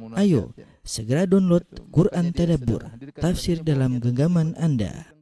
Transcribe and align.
Ayo, 0.00 0.56
segera 0.80 1.28
download 1.28 1.68
Quran 1.92 2.32
Tadabbur, 2.32 2.80
tafsir 3.12 3.60
dalam 3.60 4.00
genggaman 4.00 4.56
Anda. 4.56 5.12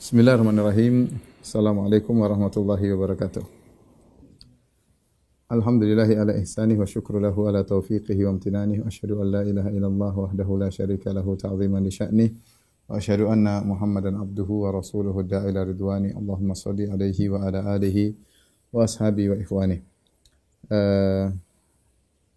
Bismillahirrahmanirrahim. 0.00 1.12
Assalamualaikum 1.44 2.16
warahmatullahi 2.16 2.88
wabarakatuh. 2.88 3.44
Alhamdulillahi 5.52 6.24
ala 6.24 6.32
ihsanih 6.40 6.80
wa 6.80 6.88
syukru 6.88 7.20
lahu 7.20 7.44
ala 7.44 7.60
taufiqihi 7.60 8.24
wa 8.24 8.32
amtinanih 8.32 8.80
wa 8.80 8.88
asyhadu 8.88 9.20
an 9.20 9.28
la 9.28 9.42
ilaha 9.44 9.68
illallah 9.76 10.12
wahdahu 10.16 10.56
la 10.56 10.72
syarika 10.72 11.12
lahu 11.12 11.36
ta'ziman 11.36 11.84
li 11.84 11.92
sya'nih 11.92 12.32
wa 12.88 12.96
asyhadu 12.96 13.28
anna 13.28 13.60
Muhammadan 13.60 14.24
abduhu 14.24 14.64
wa 14.64 14.72
rasuluhu 14.72 15.20
da'ila 15.20 15.68
ridwani. 15.68 16.16
Allahumma 16.16 16.56
salli 16.56 16.88
alaihi 16.88 17.28
wa 17.28 17.44
ala 17.44 17.76
alihi 17.76 18.16
wa 18.76 18.84
ashabi 18.84 19.32
wa 19.32 19.36
ikhwani. 19.40 19.80
Uh, 20.68 21.32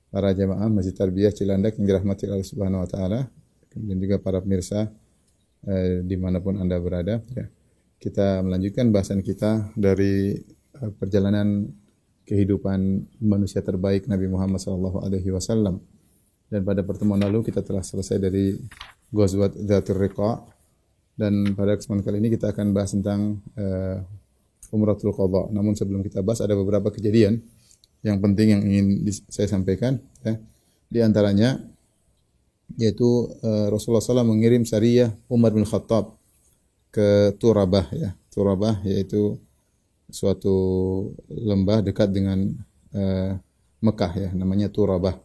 para 0.07 0.31
jemaah 0.31 0.71
Masjid 0.71 0.95
Tarbiyah 0.95 1.35
Cilandak 1.35 1.75
yang 1.75 1.85
dirahmati 1.85 2.31
Allah 2.31 2.47
Subhanahu 2.47 2.87
wa 2.87 2.89
taala 2.89 3.27
dan 3.75 3.97
juga 3.99 4.23
para 4.23 4.39
pemirsa 4.39 4.87
uh, 5.67 5.93
di 6.07 6.15
mana 6.15 6.39
pun 6.39 6.55
Anda 6.55 6.79
berada 6.79 7.19
ya. 7.35 7.45
Kita 7.99 8.39
melanjutkan 8.39 8.95
bahasan 8.95 9.19
kita 9.19 9.75
dari 9.75 10.31
uh, 10.79 10.91
perjalanan 10.95 11.67
kehidupan 12.23 12.79
manusia 13.19 13.59
terbaik 13.59 14.07
Nabi 14.07 14.31
Muhammad 14.31 14.63
wasallam. 15.27 15.83
Dan 16.49 16.65
pada 16.65 16.81
pertemuan 16.81 17.19
lalu 17.19 17.45
kita 17.45 17.61
telah 17.61 17.83
selesai 17.83 18.17
dari 18.17 18.55
Ghazwat 19.11 19.53
Dzatur 19.57 20.01
Riqa 20.01 20.47
dan 21.19 21.53
pada 21.53 21.75
kesempatan 21.75 22.05
kali 22.05 22.17
ini 22.23 22.29
kita 22.31 22.55
akan 22.55 22.71
bahas 22.71 22.95
tentang 22.95 23.43
uh, 23.59 23.99
Umratul 24.69 25.13
Qadha. 25.13 25.49
Namun 25.53 25.73
sebelum 25.73 26.05
kita 26.05 26.21
bahas 26.21 26.41
ada 26.41 26.53
beberapa 26.53 26.89
kejadian 26.93 27.41
yang 28.05 28.17
penting 28.23 28.55
yang 28.55 28.61
ingin 28.63 28.87
saya 29.27 29.49
sampaikan 29.49 29.99
ya. 30.23 30.39
Di 30.89 30.99
antaranya 31.03 31.59
yaitu 32.77 33.29
uh, 33.41 33.67
Rasulullah 33.73 34.01
SAW 34.03 34.25
mengirim 34.29 34.61
Sariyah 34.65 35.09
Umar 35.29 35.53
bin 35.53 35.65
Khattab 35.65 36.17
ke 36.93 37.33
Turabah 37.37 37.89
ya. 37.93 38.13
Turabah 38.29 38.81
yaitu 38.85 39.37
suatu 40.09 40.55
lembah 41.29 41.85
dekat 41.85 42.09
dengan 42.09 42.49
uh, 42.93 43.37
Mekah 43.79 44.13
ya, 44.17 44.29
namanya 44.35 44.67
Turabah. 44.69 45.17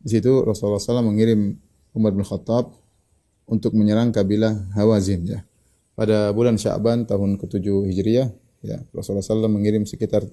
Di 0.00 0.16
situ 0.16 0.42
Rasulullah 0.42 0.80
SAW 0.80 1.04
mengirim 1.04 1.58
Umar 1.92 2.14
bin 2.14 2.24
Khattab 2.24 2.72
untuk 3.50 3.74
menyerang 3.74 4.14
kabilah 4.14 4.54
Hawazin 4.78 5.26
ya. 5.26 5.40
Pada 6.00 6.32
bulan 6.32 6.56
Sya'ban 6.56 7.04
tahun 7.04 7.36
ke-7 7.36 7.92
Hijriah 7.92 8.32
ya, 8.64 8.80
Rasulullah 8.96 9.20
SAW 9.20 9.52
mengirim 9.52 9.84
sekitar 9.84 10.24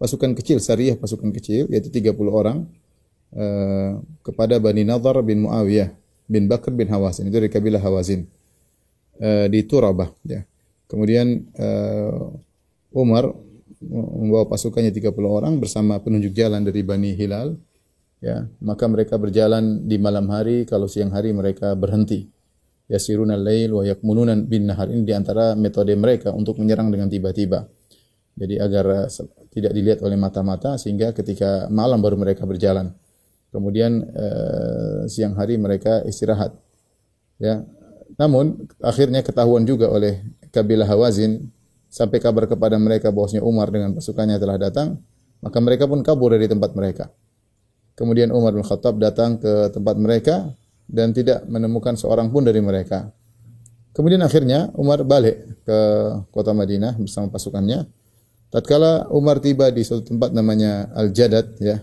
pasukan 0.00 0.32
kecil, 0.32 0.64
syariah 0.64 0.96
pasukan 0.96 1.28
kecil 1.36 1.68
yaitu 1.68 1.92
30 1.92 2.16
orang 2.32 2.64
uh, 3.36 4.00
kepada 4.24 4.56
Bani 4.56 4.88
Nadhar 4.88 5.20
bin 5.20 5.44
Muawiyah 5.44 5.92
bin 6.24 6.48
Bakr 6.48 6.72
bin 6.72 6.88
Hawazin 6.88 7.28
itu 7.28 7.36
dari 7.36 7.52
kabilah 7.52 7.84
Hawazin 7.84 8.24
uh, 9.20 9.44
di 9.52 9.60
Turabah 9.68 10.08
ya. 10.24 10.40
Kemudian 10.88 11.52
uh, 11.52 12.32
Umar 12.96 13.28
membawa 13.84 14.48
pasukannya 14.48 14.88
30 14.88 15.12
orang 15.20 15.60
bersama 15.60 16.00
penunjuk 16.00 16.32
jalan 16.32 16.64
dari 16.64 16.80
Bani 16.80 17.12
Hilal 17.12 17.60
ya. 18.24 18.48
Maka 18.64 18.88
mereka 18.88 19.20
berjalan 19.20 19.84
di 19.84 20.00
malam 20.00 20.32
hari 20.32 20.64
kalau 20.64 20.88
siang 20.88 21.12
hari 21.12 21.36
mereka 21.36 21.76
berhenti 21.76 22.39
yasiruna 22.90 23.38
lail 23.38 23.70
wa 23.78 23.86
yakmununa 23.86 24.34
bin 24.42 24.66
nahar. 24.66 24.90
Ini 24.90 25.06
di 25.06 25.14
antara 25.14 25.54
metode 25.54 25.94
mereka 25.94 26.34
untuk 26.34 26.58
menyerang 26.58 26.90
dengan 26.90 27.06
tiba-tiba. 27.06 27.70
Jadi 28.34 28.58
agar 28.58 29.06
tidak 29.54 29.72
dilihat 29.74 29.98
oleh 30.02 30.18
mata-mata 30.18 30.74
sehingga 30.74 31.14
ketika 31.14 31.70
malam 31.70 32.02
baru 32.02 32.18
mereka 32.18 32.42
berjalan. 32.42 32.90
Kemudian 33.50 34.02
eh, 34.10 34.98
siang 35.06 35.38
hari 35.38 35.58
mereka 35.58 36.02
istirahat. 36.06 36.54
Ya. 37.38 37.62
Namun 38.18 38.66
akhirnya 38.82 39.22
ketahuan 39.22 39.62
juga 39.62 39.86
oleh 39.90 40.22
kabilah 40.50 40.86
Hawazin 40.86 41.50
sampai 41.90 42.22
kabar 42.22 42.46
kepada 42.46 42.78
mereka 42.78 43.10
bahwasanya 43.10 43.42
Umar 43.42 43.70
dengan 43.74 43.94
pasukannya 43.94 44.38
telah 44.38 44.58
datang, 44.58 45.02
maka 45.42 45.58
mereka 45.58 45.90
pun 45.90 46.02
kabur 46.02 46.34
dari 46.34 46.46
tempat 46.46 46.74
mereka. 46.74 47.10
Kemudian 47.98 48.30
Umar 48.30 48.54
bin 48.54 48.62
Khattab 48.62 48.96
datang 49.02 49.36
ke 49.42 49.74
tempat 49.74 49.98
mereka 49.98 50.54
dan 50.90 51.14
tidak 51.14 51.46
menemukan 51.46 51.94
seorang 51.94 52.28
pun 52.34 52.42
dari 52.42 52.58
mereka. 52.58 53.14
Kemudian 53.94 54.22
akhirnya 54.22 54.70
Umar 54.74 55.06
balik 55.06 55.62
ke 55.62 55.78
kota 56.34 56.50
Madinah 56.50 56.98
bersama 56.98 57.30
pasukannya. 57.30 57.86
Tatkala 58.50 59.06
Umar 59.14 59.38
tiba 59.38 59.70
di 59.70 59.86
suatu 59.86 60.10
tempat 60.10 60.34
namanya 60.34 60.90
Al-Jadad 60.94 61.54
ya. 61.62 61.78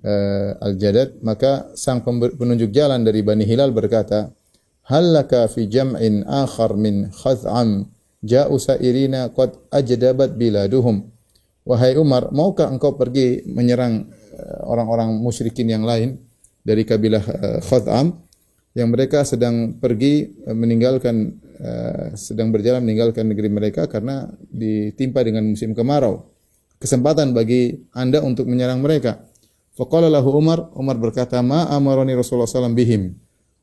Uh, 0.00 0.56
Al-Jadad, 0.58 1.22
maka 1.22 1.70
sang 1.78 2.02
penunjuk 2.02 2.74
jalan 2.74 3.06
dari 3.06 3.22
Bani 3.22 3.46
Hilal 3.46 3.70
berkata, 3.70 4.34
"Hallaka 4.90 5.46
fi 5.46 5.70
jam'in 5.70 6.26
akhar 6.26 6.74
min 6.74 7.12
Khaz'am 7.14 7.86
ja'u 8.24 8.56
sa'irina 8.56 9.30
qad 9.30 9.54
ajdabat 9.70 10.34
biladuhum. 10.34 11.04
Wahai 11.68 11.94
Umar, 12.00 12.32
maukah 12.32 12.72
engkau 12.72 12.96
pergi 12.96 13.44
menyerang 13.44 14.08
orang-orang 14.64 15.12
musyrikin 15.20 15.68
yang 15.68 15.84
lain 15.84 16.16
dari 16.70 16.86
kabilah 16.86 17.24
Khaz'am 17.66 18.14
yang 18.78 18.94
mereka 18.94 19.26
sedang 19.26 19.74
pergi 19.82 20.30
meninggalkan 20.46 21.42
sedang 22.14 22.54
berjalan 22.54 22.86
meninggalkan 22.86 23.26
negeri 23.26 23.50
mereka 23.50 23.90
karena 23.90 24.30
ditimpa 24.48 25.20
dengan 25.26 25.44
musim 25.44 25.74
kemarau. 25.74 26.30
Kesempatan 26.80 27.36
bagi 27.36 27.76
Anda 27.92 28.24
untuk 28.24 28.48
menyerang 28.48 28.80
mereka. 28.80 29.20
Faqala 29.76 30.08
Umar, 30.24 30.72
Umar 30.72 30.96
berkata, 30.96 31.36
"Ma 31.44 31.68
amaroni 31.68 32.16
Rasulullah 32.16 32.48
SAW 32.48 32.72
bihim." 32.72 33.12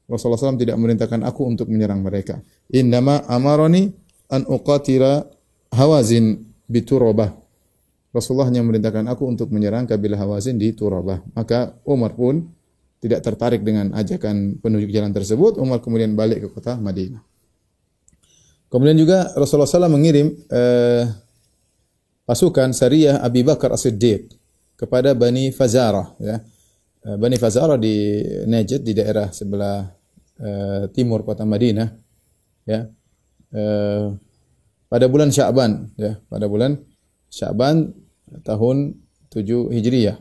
Rasulullah 0.05 0.39
SAW 0.39 0.61
tidak 0.61 0.77
memerintahkan 0.77 1.25
aku 1.25 1.41
untuk 1.49 1.67
menyerang 1.67 2.05
mereka. 2.05 2.39
Indama 2.69 3.25
amaroni 3.25 3.89
an 4.29 4.45
uqatira 4.45 5.25
Hawazin 5.73 6.47
bi 6.69 6.85
Turabah. 6.85 7.33
Rasulullah 8.15 8.47
hanya 8.47 8.63
memerintahkan 8.63 9.03
aku 9.09 9.23
untuk 9.27 9.51
menyerang 9.51 9.83
kabilah 9.83 10.21
Hawazin 10.21 10.55
di 10.55 10.71
Turabah. 10.71 11.21
Maka 11.35 11.75
Umar 11.83 12.15
pun 12.15 12.49
tidak 12.97 13.21
tertarik 13.21 13.61
dengan 13.61 13.93
ajakan 13.93 14.57
penunjuk 14.61 14.89
jalan 14.89 15.13
tersebut. 15.13 15.61
Umar 15.61 15.79
kemudian 15.79 16.17
balik 16.17 16.45
ke 16.45 16.47
kota 16.49 16.75
Madinah. 16.77 17.21
Kemudian 18.67 18.99
juga 18.99 19.31
Rasulullah 19.37 19.69
SAW 19.69 19.93
mengirim 19.93 20.33
eh, 20.51 21.07
pasukan 22.27 22.75
Sariyah 22.75 23.23
Abi 23.23 23.45
Bakar 23.47 23.71
As-Siddiq 23.71 24.27
kepada 24.75 25.15
Bani 25.15 25.55
Fazarah. 25.55 26.13
Ya. 26.19 26.43
Bani 27.07 27.39
Fazarah 27.39 27.79
di 27.79 28.19
Najd 28.43 28.83
di 28.83 28.91
daerah 28.91 29.31
sebelah 29.31 29.87
eh, 30.41 30.83
timur 30.91 31.23
kota 31.23 31.47
Madinah. 31.47 31.87
Ya 32.67 32.91
eh, 33.53 34.05
pada 34.87 35.05
bulan 35.07 35.29
Sya'ban 35.31 35.91
ya, 35.99 36.19
pada 36.27 36.47
bulan 36.47 36.79
Sya'ban 37.31 37.91
tahun 38.43 38.99
7 39.31 39.71
Hijriyah. 39.75 40.17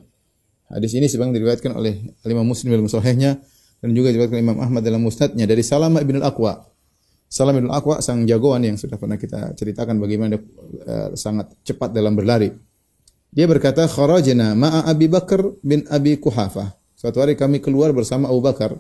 Hadis 0.66 0.99
ini 0.99 1.06
sebagaimana 1.06 1.37
diriwayatkan 1.38 1.72
oleh 1.78 1.94
Imam 2.27 2.47
Muslim 2.47 2.75
dalam 2.75 2.91
sahihnya 2.91 3.38
dan 3.78 3.91
juga 3.94 4.10
diriwayatkan 4.10 4.41
Imam 4.43 4.59
Ahmad 4.59 4.82
dalam 4.82 4.99
musnadnya 5.04 5.47
dari 5.47 5.62
Salamah 5.62 6.03
bin 6.03 6.19
Al-Aqwa. 6.19 6.59
Salamah 7.31 7.62
bin 7.62 7.71
Al-Aqwa 7.71 8.03
sang 8.03 8.27
jagoan 8.27 8.66
yang 8.66 8.75
sudah 8.75 8.99
pernah 8.99 9.15
kita 9.15 9.54
ceritakan 9.54 10.03
bagaimana 10.03 10.34
uh, 10.38 11.15
sangat 11.15 11.54
cepat 11.62 11.94
dalam 11.94 12.19
berlari. 12.19 12.50
Dia 13.31 13.47
berkata, 13.47 13.87
"Kharajna 13.87 14.59
ma'a 14.59 14.91
Abi 14.91 15.06
Bakar 15.06 15.44
bin 15.62 15.87
Abi 15.87 16.19
Kuhafah." 16.19 16.75
Suatu 16.97 17.22
hari 17.22 17.37
kami 17.38 17.62
keluar 17.62 17.93
bersama 17.93 18.27
Abu 18.33 18.41
Bakar 18.41 18.75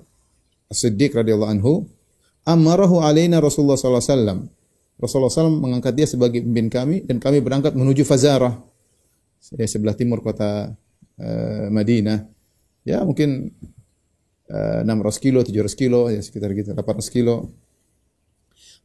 As-Siddiq 0.72 1.14
radhiyallahu 1.14 1.52
anhu 1.52 1.72
amarahu 2.46 3.02
alaina 3.02 3.38
Rasulullah 3.38 3.78
sallallahu 3.78 4.02
alaihi 4.02 4.14
wasallam. 4.14 4.38
Rasulullah 4.96 5.28
SAW 5.28 5.60
mengangkat 5.60 5.92
dia 5.92 6.08
sebagai 6.08 6.40
pemimpin 6.40 6.72
kami 6.72 6.96
dan 7.04 7.20
kami 7.20 7.44
berangkat 7.44 7.76
menuju 7.76 8.00
Fazarah. 8.08 8.56
Ya, 9.52 9.68
sebelah 9.68 9.92
timur 9.92 10.24
kota 10.24 10.72
uh, 11.20 11.66
Madinah. 11.72 12.28
Ya, 12.86 13.02
mungkin 13.02 13.52
uh, 14.48 14.80
600 14.82 15.24
kilo, 15.24 15.40
700 15.42 15.74
kilo, 15.74 16.00
ya 16.08 16.20
sekitar 16.22 16.54
gitu, 16.54 16.72
800 16.72 17.10
kilo. 17.10 17.52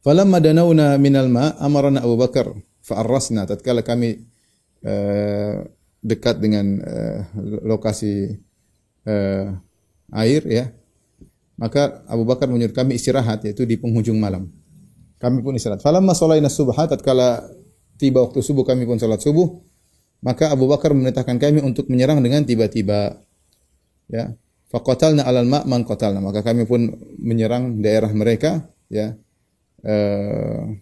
Falamma 0.02 0.42
danauna 0.42 0.98
minal 0.98 1.30
ma 1.30 1.54
amarana 1.62 2.02
Abu 2.02 2.18
Bakar 2.18 2.50
fa'arrasna 2.82 3.46
tatkala 3.46 3.86
kami 3.86 4.18
uh, 4.82 5.62
dekat 6.02 6.42
dengan 6.42 6.82
uh, 6.82 7.18
lokasi 7.62 8.34
uh, 9.06 9.46
air 10.10 10.42
ya 10.50 10.74
maka 11.62 12.02
Abu 12.10 12.26
Bakar 12.26 12.50
menyuruh 12.50 12.74
kami 12.74 12.98
istirahat 12.98 13.46
yaitu 13.46 13.62
di 13.62 13.78
penghujung 13.78 14.18
malam. 14.18 14.50
Kami 15.22 15.46
pun 15.46 15.54
istirahat. 15.54 15.78
Falamma 15.78 16.10
shalaina 16.10 16.50
subha 16.50 16.90
tatkala 16.90 17.46
tiba 17.94 18.18
waktu 18.18 18.42
subuh 18.42 18.66
kami 18.66 18.82
pun 18.82 18.98
salat 18.98 19.22
subuh, 19.22 19.62
maka 20.22 20.54
Abu 20.54 20.70
Bakar 20.70 20.94
memerintahkan 20.94 21.36
kami 21.36 21.58
untuk 21.60 21.90
menyerang 21.90 22.22
dengan 22.22 22.46
tiba-tiba. 22.46 23.18
Ya. 24.06 24.38
Faqatalna 24.70 25.26
alal 25.26 25.50
ma' 25.50 25.66
man 25.66 25.82
qatalna. 25.84 26.22
Maka 26.22 26.40
kami 26.40 26.64
pun 26.64 26.94
menyerang 27.20 27.82
daerah 27.82 28.08
mereka, 28.14 28.70
ya. 28.88 29.18
Uh, 29.82 30.78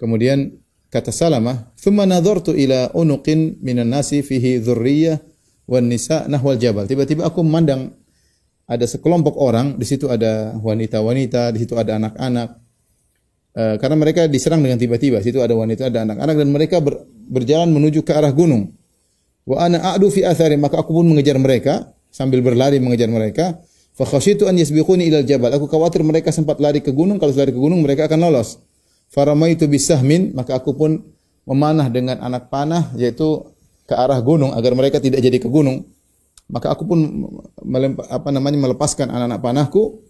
kemudian 0.00 0.58
kata 0.88 1.12
Salamah, 1.12 1.70
"Thumma 1.76 2.08
nadhartu 2.08 2.56
ila 2.56 2.90
unuqin 2.96 3.60
minan 3.60 3.92
nasi 3.92 4.24
fihi 4.24 4.64
dzurriyyah 4.64 5.20
wan 5.68 5.86
nisa 5.92 6.24
nahwal 6.26 6.56
jabal." 6.56 6.88
Tiba-tiba 6.88 7.28
aku 7.28 7.44
memandang 7.44 7.92
ada 8.64 8.84
sekelompok 8.88 9.36
orang, 9.36 9.76
di 9.76 9.84
situ 9.84 10.08
ada 10.08 10.56
wanita-wanita, 10.56 11.52
di 11.52 11.58
situ 11.62 11.76
ada 11.76 12.00
anak-anak. 12.00 12.56
Uh, 13.56 13.74
karena 13.80 13.96
mereka 13.96 14.28
diserang 14.28 14.60
dengan 14.60 14.76
tiba-tiba, 14.76 15.18
situ 15.24 15.40
ada 15.40 15.56
wanita, 15.56 15.88
ada 15.88 16.04
anak-anak 16.04 16.34
dan 16.36 16.48
mereka 16.52 16.76
ber, 16.78 17.04
berjalan 17.28 17.72
menuju 17.72 18.04
ke 18.04 18.12
arah 18.12 18.30
gunung. 18.30 18.70
Wa 19.48 19.64
ana 19.66 19.96
a'du 19.96 20.12
fi 20.12 20.22
athari, 20.22 20.60
maka 20.60 20.78
aku 20.78 20.92
pun 20.92 21.08
mengejar 21.08 21.40
mereka 21.40 21.90
sambil 22.12 22.44
berlari 22.44 22.76
mengejar 22.78 23.08
mereka. 23.08 23.58
Fa 23.96 24.06
khasyitu 24.06 24.46
an 24.46 24.54
yasbiquni 24.60 25.08
ilal 25.10 25.26
jabal. 25.26 25.50
Aku 25.56 25.66
khawatir 25.66 26.04
mereka 26.04 26.30
sempat 26.30 26.60
lari 26.62 26.84
ke 26.84 26.92
gunung, 26.94 27.16
kalau 27.16 27.34
lari 27.34 27.50
ke 27.50 27.58
gunung 27.58 27.82
mereka 27.82 28.06
akan 28.06 28.30
lolos. 28.30 28.62
Faramaitu 29.08 29.64
bisahmin, 29.66 30.36
maka 30.36 30.54
aku 30.60 30.76
pun 30.76 31.00
memanah 31.48 31.88
dengan 31.88 32.20
anak 32.20 32.52
panah 32.52 32.92
yaitu 32.94 33.40
ke 33.88 33.96
arah 33.96 34.20
gunung 34.20 34.52
agar 34.52 34.76
mereka 34.76 35.00
tidak 35.00 35.24
jadi 35.24 35.40
ke 35.40 35.48
gunung. 35.48 35.88
Maka 36.48 36.72
aku 36.72 36.84
pun 36.84 37.00
apa 38.08 38.28
namanya 38.28 38.60
melepaskan 38.68 39.08
anak-anak 39.08 39.40
panahku, 39.40 40.04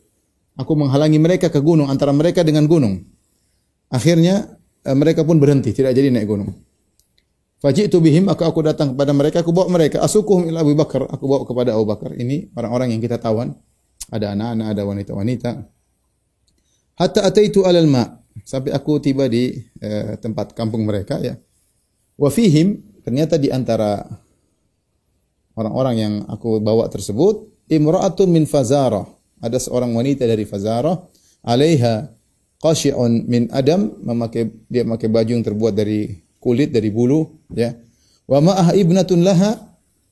aku 0.58 0.72
menghalangi 0.74 1.18
mereka 1.22 1.46
ke 1.46 1.62
gunung 1.62 1.86
antara 1.86 2.10
mereka 2.10 2.42
dengan 2.42 2.66
gunung. 2.66 3.06
Akhirnya 3.88 4.56
eh, 4.84 4.96
mereka 4.96 5.24
pun 5.24 5.40
berhenti, 5.40 5.72
tidak 5.72 5.96
jadi 5.96 6.12
naik 6.12 6.28
gunung. 6.28 6.52
Faji'tu 7.58 7.98
bihim, 7.98 8.30
maka 8.30 8.46
aku 8.46 8.62
datang 8.62 8.94
kepada 8.94 9.10
mereka, 9.10 9.42
aku 9.42 9.50
bawa 9.50 9.66
mereka, 9.66 9.98
asukuhum 9.98 10.46
ila 10.46 10.62
Abu 10.62 10.78
Bakar, 10.78 11.10
aku 11.10 11.24
bawa 11.26 11.42
kepada 11.42 11.74
Abu 11.74 11.90
Bakar. 11.90 12.14
Ini 12.14 12.54
orang-orang 12.54 12.94
yang 12.94 13.02
kita 13.02 13.18
tawan, 13.18 13.50
ada 14.14 14.30
anak-anak, 14.30 14.66
ada 14.78 14.82
wanita-wanita. 14.86 15.50
Hatta 16.94 17.20
ataitu 17.26 17.66
alal 17.66 17.90
ma, 17.90 18.06
sampai 18.46 18.70
aku 18.70 19.02
tiba 19.02 19.26
di 19.26 19.58
eh, 19.82 20.14
tempat 20.22 20.54
kampung 20.54 20.86
mereka 20.86 21.18
ya. 21.18 21.34
Wa 22.14 22.30
fihim, 22.30 22.78
ternyata 23.02 23.34
di 23.38 23.50
antara 23.50 24.06
orang-orang 25.58 25.94
yang 25.98 26.14
aku 26.30 26.62
bawa 26.62 26.86
tersebut 26.86 27.66
imra'atun 27.66 28.30
min 28.30 28.46
Fazarah. 28.46 29.06
Ada 29.38 29.58
seorang 29.62 29.94
wanita 29.94 30.26
dari 30.26 30.42
Fazarah, 30.42 30.98
alaiha 31.46 32.10
qashi'un 32.58 33.24
min 33.26 33.46
adam, 33.54 33.94
memakai 34.02 34.50
dia 34.66 34.82
memakai 34.82 35.08
baju 35.10 35.30
yang 35.30 35.46
terbuat 35.46 35.74
dari 35.74 36.18
kulit 36.42 36.74
dari 36.74 36.90
bulu, 36.90 37.26
ya. 37.54 37.74
Wa 38.28 38.42
ma'ah 38.42 38.74
ibnatun 38.76 39.22
laha, 39.24 39.56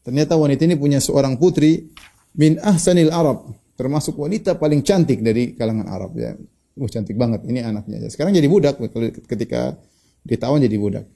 ternyata 0.06 0.38
wanita 0.38 0.64
ini 0.64 0.78
punya 0.78 1.02
seorang 1.02 1.36
putri 1.36 1.90
min 2.38 2.56
ahsanil 2.62 3.10
Arab, 3.10 3.50
termasuk 3.76 4.16
wanita 4.16 4.56
paling 4.56 4.80
cantik 4.80 5.20
dari 5.20 5.58
kalangan 5.58 5.86
Arab, 5.90 6.14
ya. 6.16 6.32
Uh, 6.76 6.88
cantik 6.92 7.16
banget 7.16 7.40
ini 7.48 7.64
anaknya. 7.64 8.04
Sekarang 8.12 8.36
jadi 8.36 8.44
budak 8.46 8.76
ketika 9.24 9.80
ditawan 10.20 10.60
jadi 10.60 10.76
budak. 10.76 11.08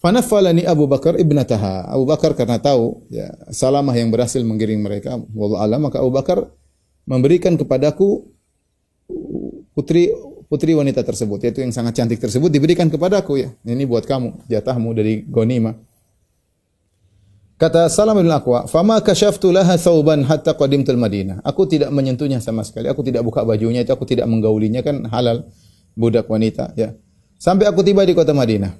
Fanafalani 0.00 0.64
Abu 0.64 0.88
Bakar 0.88 1.20
ibnataha. 1.20 1.84
Abu 1.92 2.08
Bakar 2.08 2.32
karena 2.32 2.56
tahu 2.56 3.04
ya 3.12 3.28
Salamah 3.52 3.92
yang 3.92 4.08
berhasil 4.08 4.40
menggiring 4.40 4.80
mereka, 4.80 5.20
wallahu 5.36 5.60
alam, 5.60 5.84
maka 5.84 6.00
Abu 6.00 6.08
Bakar 6.08 6.48
memberikan 7.04 7.60
kepadaku 7.60 8.32
putri 9.80 10.12
putri 10.50 10.76
wanita 10.76 11.00
tersebut, 11.00 11.40
yaitu 11.48 11.64
yang 11.64 11.72
sangat 11.72 11.96
cantik 11.96 12.20
tersebut 12.20 12.52
diberikan 12.52 12.92
kepadaku 12.92 13.40
ya. 13.40 13.48
Ini 13.64 13.88
buat 13.88 14.04
kamu, 14.04 14.44
jatahmu 14.50 14.92
dari 14.92 15.24
Gonima. 15.24 15.72
Kata 17.60 17.92
Salam 17.92 18.16
bin 18.20 18.28
Aqwa, 18.32 18.64
"Fama 18.68 19.00
kashaftu 19.04 19.52
laha 19.52 19.76
thawban 19.76 20.24
hatta 20.24 20.56
qadimtul 20.56 20.96
Madinah." 20.96 21.44
Aku 21.44 21.68
tidak 21.68 21.92
menyentuhnya 21.92 22.40
sama 22.40 22.64
sekali. 22.64 22.88
Aku 22.88 23.04
tidak 23.04 23.20
buka 23.24 23.44
bajunya 23.44 23.84
itu, 23.84 23.92
aku 23.92 24.08
tidak 24.08 24.24
menggaulinya 24.28 24.80
kan 24.80 25.04
halal 25.12 25.44
budak 25.92 26.24
wanita 26.24 26.72
ya. 26.76 26.96
Sampai 27.36 27.68
aku 27.68 27.84
tiba 27.84 28.04
di 28.04 28.16
kota 28.16 28.32
Madinah. 28.32 28.72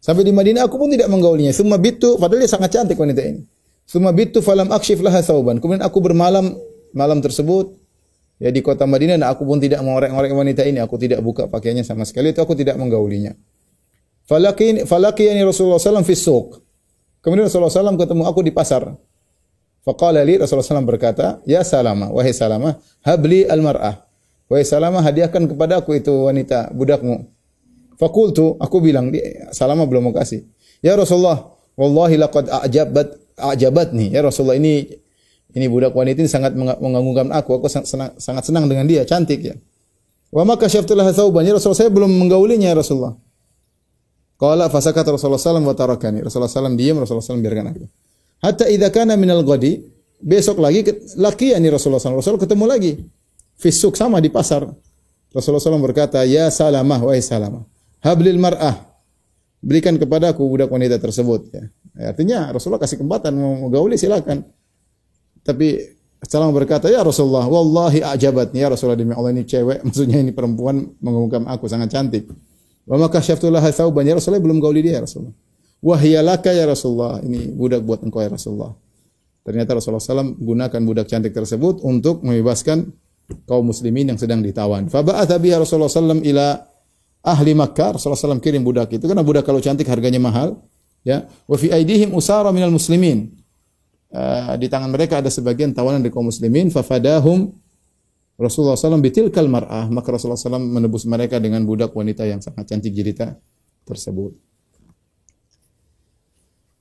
Sampai 0.00 0.24
di 0.24 0.32
Madinah 0.32 0.64
aku 0.64 0.80
pun 0.80 0.88
tidak 0.88 1.12
menggaulinya. 1.12 1.52
Summa 1.52 1.76
bitu, 1.76 2.16
padahal 2.16 2.44
dia 2.44 2.50
sangat 2.50 2.72
cantik 2.72 2.96
wanita 2.96 3.20
ini. 3.20 3.44
Summa 3.84 4.16
bitu 4.16 4.40
falam 4.40 4.72
akshif 4.72 5.00
laha 5.04 5.20
thawban. 5.20 5.60
Kemudian 5.60 5.84
aku 5.84 6.00
bermalam 6.00 6.56
malam 6.96 7.20
tersebut 7.22 7.77
ya 8.38 8.50
di 8.54 8.62
kota 8.62 8.86
Madinah 8.86 9.18
dan 9.18 9.26
aku 9.30 9.44
pun 9.44 9.58
tidak 9.58 9.82
mengorek-ngorek 9.82 10.32
wanita 10.32 10.62
ini. 10.64 10.78
Aku 10.82 10.96
tidak 10.96 11.20
buka 11.20 11.50
pakaiannya 11.50 11.82
sama 11.84 12.06
sekali 12.06 12.30
itu 12.32 12.40
aku 12.40 12.54
tidak 12.54 12.78
menggaulinya. 12.78 13.34
Falaqini 14.24 14.86
falaqiyani 14.86 15.42
Rasulullah 15.42 15.82
sallallahu 15.82 16.08
fi 16.08 16.16
suq. 16.16 16.48
Kemudian 17.18 17.50
Rasulullah 17.50 17.72
SAW 17.72 17.98
ketemu 17.98 18.22
aku 18.24 18.40
di 18.46 18.54
pasar. 18.54 18.94
Faqala 19.82 20.22
li 20.22 20.38
Rasulullah 20.38 20.64
SAW 20.64 20.86
berkata, 20.86 21.42
"Ya 21.48 21.64
Salama, 21.66 22.12
wahai 22.12 22.30
Salama, 22.30 22.78
habli 23.02 23.48
al-mar'ah." 23.48 24.06
Wahai 24.48 24.64
Salama, 24.64 25.04
hadiahkan 25.04 25.44
kepada 25.44 25.80
aku 25.80 25.96
itu 25.96 26.12
wanita 26.28 26.72
budakmu. 26.72 27.28
Fakultu, 28.00 28.56
aku 28.56 28.80
bilang, 28.80 29.12
Salama 29.52 29.84
belum 29.84 30.08
mau 30.08 30.14
kasih. 30.14 30.46
Ya 30.80 30.94
Rasulullah, 30.96 31.52
wallahi 31.76 32.16
laqad 32.16 32.48
a'jabat 32.48 33.36
a'jabatni. 33.36 34.14
Ya 34.14 34.24
Rasulullah, 34.24 34.56
ini 34.56 34.88
ini 35.58 35.66
budak 35.66 35.90
wanita 35.90 36.22
ini 36.22 36.30
sangat 36.30 36.54
mengagumkan 36.56 37.34
aku. 37.34 37.58
Aku 37.58 37.66
senang, 37.66 38.14
sangat 38.16 38.46
senang 38.46 38.70
dengan 38.70 38.86
dia, 38.86 39.02
cantik 39.02 39.42
ya. 39.42 39.54
Wa 40.30 40.46
maka 40.46 40.70
syaftulah 40.70 41.10
thawban. 41.10 41.42
Ya 41.42 41.58
Rasulullah, 41.58 41.82
saya 41.82 41.90
belum 41.90 42.08
menggaulinya 42.08 42.70
ya 42.70 42.76
Rasulullah. 42.78 43.18
Qala 44.38 44.70
fasakata 44.70 45.10
Rasulullah 45.10 45.42
sallallahu 45.42 45.74
wa 45.74 45.76
tarakani. 45.76 46.22
Rasulullah 46.22 46.46
sallallahu 46.46 46.78
diam, 46.78 46.96
Rasulullah 47.02 47.26
sallallahu 47.26 47.46
biarkan 47.50 47.66
aku. 47.74 47.86
Hatta 48.38 48.64
idza 48.70 48.88
kana 48.94 49.18
minal 49.18 49.42
ghadi, 49.42 49.82
besok 50.22 50.62
lagi 50.62 50.86
laki 51.18 51.58
yani 51.58 51.66
Rasulullah 51.74 51.98
sallallahu 51.98 52.22
Rasul 52.22 52.38
ketemu 52.38 52.64
lagi. 52.70 52.92
Fisuk 53.58 53.98
sama 53.98 54.22
di 54.22 54.30
pasar. 54.30 54.62
Rasulullah 55.34 55.60
SAW 55.60 55.82
berkata, 55.82 56.22
Ya 56.24 56.48
salamah, 56.48 57.02
wahai 57.02 57.20
salamah. 57.20 57.66
Hablil 58.00 58.38
mar'ah. 58.38 58.86
Berikan 59.58 59.98
kepadaku 59.98 60.46
budak 60.46 60.70
wanita 60.70 61.02
tersebut. 61.02 61.50
Ya. 61.50 61.66
Artinya 62.14 62.54
Rasulullah 62.54 62.78
kasih 62.78 63.02
kesempatan 63.02 63.34
mau 63.34 63.66
gauli 63.66 63.98
silakan. 63.98 64.46
Tapi 65.42 65.98
Salam 66.26 66.50
berkata, 66.50 66.90
Ya 66.90 67.06
Rasulullah, 67.06 67.46
Wallahi 67.46 68.02
ajabatni. 68.02 68.58
Ya 68.58 68.68
Rasulullah, 68.74 68.98
demi 68.98 69.14
Allah 69.14 69.30
ini 69.30 69.46
cewek. 69.46 69.80
Maksudnya 69.86 70.18
ini 70.18 70.34
perempuan 70.34 70.98
mengumumkan 70.98 71.46
aku, 71.46 71.70
sangat 71.70 71.94
cantik. 71.94 72.26
Wa 72.82 72.98
maka 72.98 73.22
syaftullah 73.22 73.62
thawban. 73.70 74.02
Ya 74.02 74.18
Rasulullah, 74.18 74.42
belum 74.42 74.58
gauli 74.58 74.82
dia 74.82 74.98
ya 74.98 75.06
Rasulullah. 75.06 75.36
Wahyalaka 75.78 76.50
ya 76.50 76.66
Rasulullah. 76.66 77.22
Ini 77.22 77.54
budak 77.54 77.86
buat 77.86 78.02
engkau 78.02 78.18
ya 78.18 78.34
Rasulullah. 78.34 78.74
Ternyata 79.46 79.78
Rasulullah 79.78 80.02
SAW 80.02 80.34
gunakan 80.36 80.80
budak 80.82 81.06
cantik 81.06 81.32
tersebut 81.32 81.80
untuk 81.86 82.20
membebaskan 82.26 82.90
kaum 83.46 83.70
muslimin 83.70 84.10
yang 84.12 84.18
sedang 84.18 84.42
ditawan. 84.42 84.90
Faba'atha 84.90 85.38
biha 85.38 85.62
Rasulullah 85.62 85.88
SAW 85.88 86.18
ila 86.20 86.66
ahli 87.22 87.54
Makkah. 87.54 87.96
Rasulullah 87.96 88.18
SAW 88.18 88.42
kirim 88.42 88.66
budak 88.66 88.90
itu 88.90 89.06
karena 89.06 89.22
budak 89.22 89.46
kalau 89.46 89.62
cantik 89.62 89.86
harganya 89.86 90.18
mahal. 90.18 90.58
Ya, 91.06 91.30
wa 91.46 91.54
fi 91.54 91.70
aidihim 91.70 92.10
usara 92.10 92.50
minal 92.50 92.74
muslimin. 92.74 93.37
Uh, 94.08 94.56
di 94.56 94.72
tangan 94.72 94.88
mereka 94.88 95.20
ada 95.20 95.28
sebagian 95.28 95.76
tawanan 95.76 96.00
dari 96.00 96.12
kaum 96.12 96.28
muslimin. 96.28 96.72
Fafadahum 96.72 97.52
Rasulullah 98.40 98.78
SAW 98.78 99.02
bitilkal 99.04 99.50
mar'ah. 99.50 99.90
Maka 99.92 100.16
Rasulullah 100.16 100.40
SAW 100.40 100.62
menebus 100.62 101.04
mereka 101.04 101.36
dengan 101.36 101.60
budak 101.68 101.92
wanita 101.92 102.24
yang 102.24 102.40
sangat 102.40 102.70
cantik 102.70 102.96
jelita 102.96 103.36
tersebut. 103.84 104.32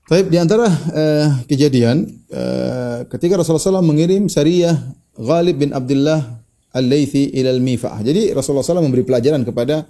Tapi 0.07 0.31
di 0.31 0.39
antara 0.39 0.71
uh, 0.71 1.43
kejadian 1.51 2.07
uh, 2.31 3.03
ketika 3.11 3.43
Rasulullah 3.43 3.83
SAW 3.83 3.83
mengirim 3.83 4.31
Sariyah 4.31 4.75
Ghalib 5.19 5.59
bin 5.59 5.75
Abdullah 5.75 6.39
Al-Laythi 6.71 7.35
ilal 7.35 7.59
Mifa'ah. 7.59 7.99
Jadi 8.07 8.31
Rasulullah 8.31 8.63
SAW 8.63 8.87
memberi 8.87 9.03
pelajaran 9.03 9.43
kepada 9.43 9.83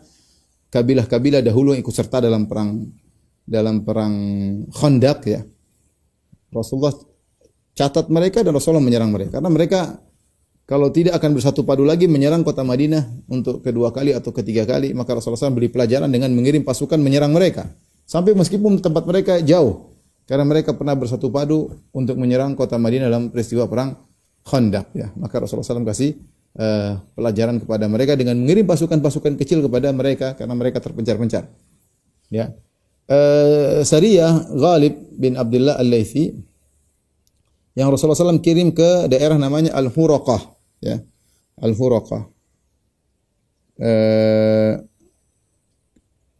kabilah-kabilah 0.73 1.45
dahulu 1.45 1.77
yang 1.77 1.85
ikut 1.85 1.93
serta 1.93 2.23
dalam 2.23 2.49
perang 2.49 2.81
dalam 3.45 3.85
perang 3.85 4.15
Khandaq 4.73 5.19
ya. 5.29 5.41
Rasulullah 6.49 6.95
catat 7.77 8.09
mereka 8.09 8.41
dan 8.41 8.57
Rasulullah 8.57 8.81
menyerang 8.81 9.13
mereka 9.13 9.37
karena 9.37 9.53
mereka 9.53 10.01
kalau 10.67 10.91
tidak 10.91 11.15
akan 11.21 11.37
bersatu 11.37 11.61
padu 11.63 11.85
lagi 11.85 12.09
menyerang 12.09 12.41
kota 12.41 12.65
Madinah 12.65 13.29
untuk 13.29 13.61
kedua 13.61 13.93
kali 13.93 14.11
atau 14.11 14.33
ketiga 14.33 14.65
kali 14.65 14.91
maka 14.97 15.13
Rasulullah 15.13 15.47
SAW 15.47 15.55
beri 15.55 15.69
pelajaran 15.69 16.09
dengan 16.09 16.33
mengirim 16.33 16.65
pasukan 16.65 16.97
menyerang 16.97 17.31
mereka 17.31 17.69
sampai 18.09 18.33
meskipun 18.33 18.81
tempat 18.81 19.05
mereka 19.05 19.39
jauh 19.45 19.93
karena 20.27 20.43
mereka 20.43 20.75
pernah 20.75 20.91
bersatu 20.97 21.31
padu 21.31 21.71
untuk 21.95 22.19
menyerang 22.19 22.51
kota 22.57 22.75
Madinah 22.75 23.07
dalam 23.07 23.31
peristiwa 23.31 23.63
perang 23.69 23.95
Khandaq 24.47 24.85
ya. 24.91 25.07
Maka 25.15 25.43
Rasulullah 25.43 25.67
SAW 25.67 25.87
kasih 25.87 26.19
uh, 26.59 26.99
pelajaran 27.15 27.63
kepada 27.63 27.87
mereka 27.87 28.15
dengan 28.19 28.35
mengirim 28.35 28.67
pasukan-pasukan 28.67 29.39
kecil 29.39 29.63
kepada 29.63 29.91
mereka 29.95 30.35
karena 30.35 30.55
mereka 30.55 30.83
terpencar-pencar. 30.83 31.47
Ya. 32.27 32.51
Uh, 33.07 33.87
Sariyah 33.87 34.51
Ghalib 34.51 35.15
bin 35.15 35.39
Abdullah 35.39 35.79
Al-Laythi 35.79 36.35
yang 37.77 37.93
Rasulullah 37.93 38.17
SAW 38.17 38.41
kirim 38.41 38.73
ke 38.73 39.05
daerah 39.05 39.37
namanya 39.37 39.77
Al-Huraqah 39.77 40.41
ya. 40.81 40.97
Al-Huraqah. 41.61 42.21
Uh, 43.77 44.81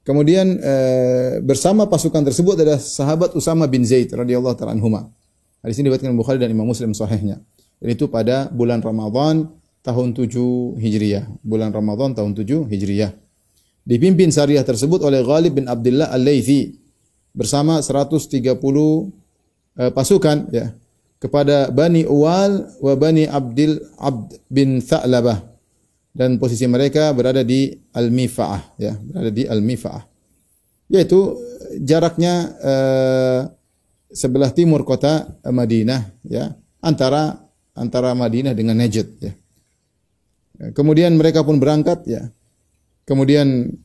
Kemudian 0.07 0.55
eh, 0.63 1.43
bersama 1.43 1.83
pasukan 1.83 2.23
tersebut 2.23 2.55
ada 2.63 2.79
sahabat 2.79 3.35
Usama 3.35 3.67
bin 3.67 3.83
Zaid 3.83 4.07
radhiyallahu 4.15 4.55
taala 4.55 4.71
anhuma. 4.71 5.11
Hadis 5.59 5.83
ini 5.83 5.91
diriwayatkan 5.91 6.15
Bukhari 6.15 6.39
dan 6.39 6.47
Imam 6.47 6.63
Muslim 6.63 6.95
sahihnya. 6.95 7.43
Dan 7.83 7.87
itu 7.91 8.07
pada 8.07 8.47
bulan 8.47 8.79
Ramadan 8.79 9.51
tahun 9.83 10.15
7 10.15 10.79
Hijriah. 10.79 11.27
Bulan 11.43 11.75
Ramadan 11.75 12.15
tahun 12.15 12.39
7 12.39 12.71
Hijriah. 12.71 13.11
Dipimpin 13.83 14.31
Sariyah 14.31 14.63
tersebut 14.63 15.03
oleh 15.03 15.19
Ghalib 15.27 15.59
bin 15.59 15.67
Abdullah 15.67 16.07
Al-Laythi 16.15 16.79
bersama 17.35 17.83
130 17.83 18.47
uh, 18.47 19.91
pasukan 19.91 20.37
ya 20.55 20.71
kepada 21.17 21.73
Bani 21.73 22.05
Uwal 22.05 22.69
wa 22.81 22.93
Bani 22.93 23.25
Abdil 23.25 23.81
Abd 23.97 24.41
bin 24.49 24.81
Tha'labah. 24.81 25.43
Dan 26.17 26.41
posisi 26.41 26.65
mereka 26.65 27.13
berada 27.13 27.45
di 27.45 27.69
Al-Mifa'ah 27.93 28.61
ya 28.81 28.97
berada 28.97 29.29
di 29.29 29.45
Al-Mifa'ah. 29.45 30.03
Yaitu 30.89 31.37
jaraknya 31.85 32.33
uh, 32.57 33.41
sebelah 34.09 34.49
timur 34.49 34.81
kota 34.81 35.29
Madinah 35.45 36.09
ya 36.25 36.57
antara 36.81 37.37
antara 37.77 38.17
Madinah 38.17 38.57
dengan 38.57 38.81
Najd 38.81 39.07
ya. 39.21 39.33
Kemudian 40.73 41.13
mereka 41.13 41.45
pun 41.45 41.61
berangkat 41.61 42.01
ya. 42.09 42.33
Kemudian 43.05 43.77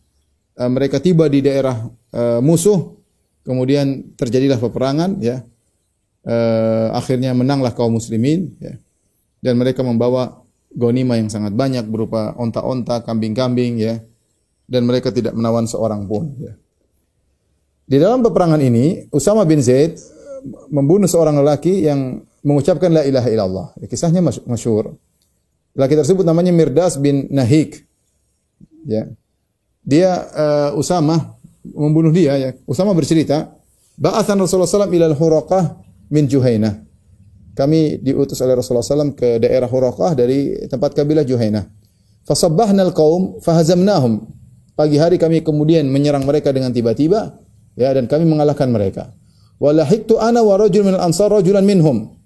uh, 0.56 0.70
mereka 0.72 1.04
tiba 1.04 1.28
di 1.28 1.44
daerah 1.44 1.84
uh, 2.16 2.40
musuh, 2.40 2.96
kemudian 3.44 4.16
terjadilah 4.16 4.56
peperangan, 4.56 5.20
ya. 5.20 5.44
Uh, 6.22 6.94
akhirnya 6.94 7.34
menanglah 7.34 7.74
kaum 7.74 7.98
muslimin, 7.98 8.54
ya. 8.62 8.78
Dan 9.42 9.58
mereka 9.58 9.82
membawa 9.82 10.42
gonima 10.70 11.18
yang 11.18 11.26
sangat 11.26 11.50
banyak 11.52 11.82
berupa 11.90 12.32
onta-onta, 12.38 13.02
kambing-kambing, 13.02 13.82
ya. 13.82 13.98
Dan 14.66 14.86
mereka 14.86 15.10
tidak 15.10 15.34
menawan 15.34 15.66
seorang 15.66 16.06
pun, 16.06 16.30
ya. 16.38 16.54
Di 17.82 17.98
dalam 17.98 18.22
peperangan 18.22 18.62
ini, 18.62 19.10
Usama 19.10 19.42
bin 19.42 19.58
Zaid 19.58 19.98
membunuh 20.70 21.10
seorang 21.10 21.42
lelaki 21.42 21.84
yang 21.84 22.22
mengucapkan 22.46 22.88
la 22.88 23.02
ilaha 23.02 23.28
illallah. 23.28 23.66
Kisahnya 23.90 24.22
masyhur. 24.22 24.94
Lelaki 25.74 25.94
tersebut 25.98 26.22
namanya 26.22 26.54
Mirdas 26.54 26.96
bin 26.96 27.26
Nahik. 27.28 27.82
Ya 28.86 29.10
dia 29.82 30.10
uh, 30.30 30.78
Usama 30.78 31.34
membunuh 31.66 32.14
dia 32.14 32.38
ya. 32.38 32.50
Usama 32.66 32.94
bercerita, 32.94 33.50
"Ba'athan 33.98 34.38
Rasulullah 34.38 34.70
SAW 34.70 34.90
ila 34.90 35.06
al-Huraqah 35.10 35.62
min 36.12 36.28
Juhainah." 36.28 36.84
Kami 37.52 38.00
diutus 38.00 38.40
oleh 38.40 38.56
Rasulullah 38.56 38.84
SAW 38.84 39.12
ke 39.12 39.36
daerah 39.40 39.68
Huraqah 39.68 40.16
dari 40.16 40.56
tempat 40.68 40.96
kabilah 40.96 41.24
Juhainah. 41.24 41.68
Fasabbahna 42.24 42.88
al-qaum 42.88 43.40
fahazamnahum. 43.44 44.24
Pagi 44.72 44.96
hari 44.96 45.20
kami 45.20 45.44
kemudian 45.44 45.84
menyerang 45.84 46.24
mereka 46.24 46.48
dengan 46.48 46.72
tiba-tiba 46.72 47.36
ya 47.76 47.92
dan 47.92 48.08
kami 48.08 48.24
mengalahkan 48.24 48.72
mereka. 48.72 49.12
Walahiktu 49.60 50.16
ana 50.16 50.40
wa 50.40 50.56
rajul 50.56 50.88
min 50.88 50.96
al-ansar 50.96 51.28
rajulan 51.28 51.60
minhum. 51.64 52.16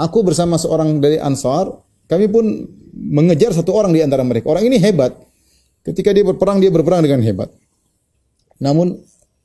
Aku 0.00 0.24
bersama 0.24 0.56
seorang 0.56 0.96
dari 0.96 1.20
Ansar, 1.20 1.68
kami 2.08 2.24
pun 2.32 2.64
mengejar 2.96 3.52
satu 3.52 3.76
orang 3.76 3.92
di 3.92 4.00
antara 4.00 4.24
mereka. 4.24 4.48
Orang 4.48 4.64
ini 4.64 4.80
hebat. 4.80 5.12
Ketika 5.84 6.16
dia 6.16 6.24
berperang, 6.24 6.56
dia 6.56 6.72
berperang 6.72 7.04
dengan 7.04 7.20
hebat. 7.20 7.52
Namun 8.56 8.96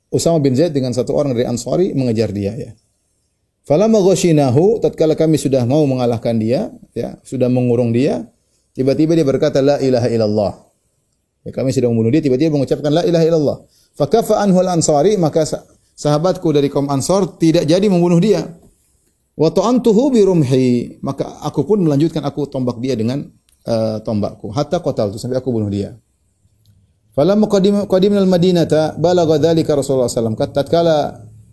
Usama 0.08 0.40
bin 0.40 0.56
Zaid 0.56 0.72
dengan 0.72 0.96
satu 0.96 1.12
orang 1.12 1.36
dari 1.36 1.44
Ansari 1.44 1.92
mengejar 1.92 2.32
dia 2.32 2.56
ya. 2.56 2.72
Falamma 3.66 3.98
ghashinahu 3.98 4.78
tatkala 4.78 5.18
kami 5.18 5.42
sudah 5.42 5.66
mau 5.66 5.82
mengalahkan 5.90 6.38
dia, 6.38 6.70
ya, 6.94 7.18
sudah 7.26 7.50
mengurung 7.50 7.90
dia, 7.90 8.30
tiba-tiba 8.78 9.18
dia 9.18 9.26
berkata 9.26 9.58
la 9.58 9.82
ilaha 9.82 10.06
illallah. 10.06 10.52
Ya, 11.42 11.50
kami 11.50 11.74
sudah 11.74 11.90
membunuh 11.90 12.14
dia, 12.14 12.22
tiba-tiba 12.22 12.54
mengucapkan 12.54 12.94
la 12.94 13.02
ilaha 13.02 13.24
illallah. 13.26 13.58
Fakafa 13.98 14.38
anhu 14.38 14.62
al-ansari, 14.62 15.18
maka 15.18 15.42
sahabatku 15.98 16.46
dari 16.54 16.70
kaum 16.70 16.86
Ansar 16.86 17.26
tidak 17.42 17.66
jadi 17.66 17.82
membunuh 17.90 18.22
dia. 18.22 18.46
Wa 19.34 19.50
ta'antuhu 19.50 20.14
bi 20.14 20.22
rumhi, 20.22 20.66
maka 21.02 21.42
aku 21.42 21.66
pun 21.66 21.82
melanjutkan 21.82 22.22
aku 22.22 22.46
tombak 22.46 22.78
dia 22.78 22.94
dengan 22.94 23.26
uh, 23.66 23.98
tombakku 24.00 24.48
hatta 24.54 24.78
qataltu 24.78 25.18
sampai 25.18 25.42
aku 25.42 25.50
bunuh 25.50 25.68
dia. 25.68 25.98
Falamma 27.12 27.50
qadim 27.50 27.84
qadimna 27.90 28.22
al-Madinata 28.22 28.94
balagha 28.94 29.42
dzalika 29.42 29.74
Rasulullah 29.74 30.08
sallallahu 30.08 30.38
alaihi 30.38 30.54
Tatkala 30.54 30.96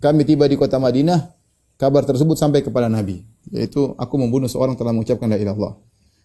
kami 0.00 0.22
tiba 0.24 0.44
di 0.48 0.56
kota 0.56 0.76
Madinah, 0.76 1.43
kabar 1.78 2.06
tersebut 2.06 2.38
sampai 2.38 2.62
kepada 2.62 2.86
Nabi, 2.86 3.26
yaitu 3.50 3.94
aku 3.98 4.14
membunuh 4.18 4.46
seorang 4.46 4.78
telah 4.78 4.94
mengucapkan 4.94 5.26
la 5.26 5.38
ilaha. 5.38 5.78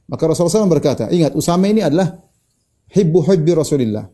Maka 0.09 0.23
Rasulullah 0.25 0.65
SAW 0.65 0.73
berkata, 0.73 1.05
ingat 1.13 1.37
Usama 1.37 1.69
ini 1.69 1.85
adalah 1.85 2.17
hibbu 2.89 3.19
hibbi 3.29 3.53
Rasulillah. 3.53 4.09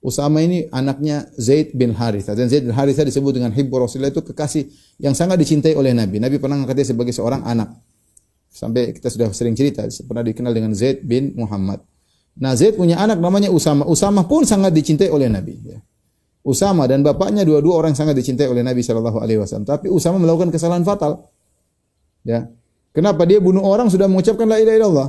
Usama 0.00 0.40
ini 0.40 0.64
anaknya 0.72 1.28
Zaid 1.36 1.76
bin 1.76 1.92
Haritha 1.92 2.32
dan 2.32 2.48
Zaid 2.48 2.64
bin 2.64 2.72
Haritha 2.72 3.04
disebut 3.04 3.36
dengan 3.36 3.52
hibbu 3.52 3.84
Rasulillah 3.84 4.08
itu 4.08 4.24
kekasih 4.24 4.64
yang 4.96 5.12
sangat 5.12 5.36
dicintai 5.36 5.76
oleh 5.76 5.92
Nabi. 5.92 6.16
Nabi 6.16 6.40
pernah 6.40 6.56
mengangkat 6.56 6.88
sebagai 6.88 7.12
seorang 7.12 7.44
anak. 7.44 7.68
Sampai 8.48 8.96
kita 8.96 9.12
sudah 9.12 9.28
sering 9.36 9.52
cerita 9.52 9.84
pernah 10.08 10.24
dikenal 10.24 10.56
dengan 10.56 10.72
Zaid 10.72 11.04
bin 11.04 11.36
Muhammad. 11.36 11.84
Nah 12.40 12.56
Zaid 12.56 12.80
punya 12.80 12.96
anak 12.96 13.20
namanya 13.20 13.52
Usama. 13.52 13.84
Usama 13.84 14.24
pun 14.24 14.48
sangat 14.48 14.72
dicintai 14.72 15.12
oleh 15.12 15.28
Nabi. 15.28 15.60
Ya. 15.68 15.84
Usama 16.40 16.88
dan 16.88 17.04
bapaknya 17.04 17.44
dua-dua 17.44 17.84
orang 17.84 17.92
sangat 17.92 18.16
dicintai 18.16 18.48
oleh 18.48 18.64
Nabi 18.64 18.80
Shallallahu 18.80 19.20
Alaihi 19.20 19.44
Wasallam. 19.44 19.68
Tapi 19.68 19.92
Usama 19.92 20.16
melakukan 20.16 20.48
kesalahan 20.48 20.80
fatal. 20.88 21.28
Ya. 22.24 22.48
Kenapa 22.96 23.28
dia 23.28 23.38
bunuh 23.38 23.62
orang 23.62 23.92
sudah 23.92 24.08
mengucapkan 24.08 24.48
la 24.48 24.56
ilaha 24.56 24.76
illallah? 24.80 25.08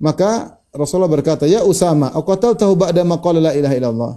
Maka 0.00 0.62
Rasulullah 0.70 1.10
berkata, 1.10 1.44
"Ya 1.50 1.66
Usama, 1.66 2.08
aqatal 2.14 2.56
tahu 2.56 2.78
ba'da 2.78 3.02
maqala 3.02 3.42
la 3.42 3.52
ilaha 3.52 3.74
illallah?" 3.74 4.12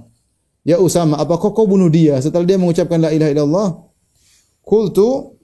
Ya 0.64 0.80
Usama, 0.80 1.20
apakah 1.20 1.52
kau 1.52 1.68
bunuh 1.68 1.92
dia 1.92 2.16
setelah 2.24 2.48
dia 2.48 2.56
mengucapkan 2.56 3.02
la 3.02 3.12
ilaha 3.12 3.32
illallah? 3.34 3.68
Qultu 4.64 5.36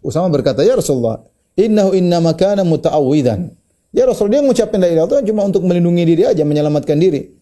Usama 0.00 0.32
berkata, 0.32 0.64
"Ya 0.64 0.78
Rasulullah, 0.78 1.20
innahu 1.58 1.92
innama 1.92 2.32
kana 2.38 2.64
muta'awwidan." 2.64 3.52
Ya 3.92 4.08
Rasul 4.08 4.32
dia 4.32 4.40
mengucapkan 4.40 4.80
la 4.80 4.88
ilaha 4.88 5.12
illallah 5.12 5.26
cuma 5.28 5.42
untuk 5.44 5.66
melindungi 5.66 6.04
diri 6.08 6.22
aja, 6.24 6.46
menyelamatkan 6.46 6.96
diri. 6.96 7.35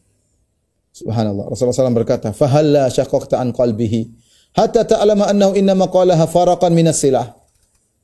Subhanallah. 0.95 1.51
Rasulullah 1.51 1.75
SAW 1.75 1.99
berkata, 1.99 2.31
"Fahalla 2.31 2.87
syaqaqta 2.87 3.43
an 3.43 3.51
qalbihi 3.51 4.15
hatta 4.55 4.87
ta'lama 4.87 5.27
annahu 5.27 5.59
innama 5.59 5.91
qalaha 5.91 6.31
faraqan 6.31 6.71
minas 6.71 7.03
silah." 7.03 7.35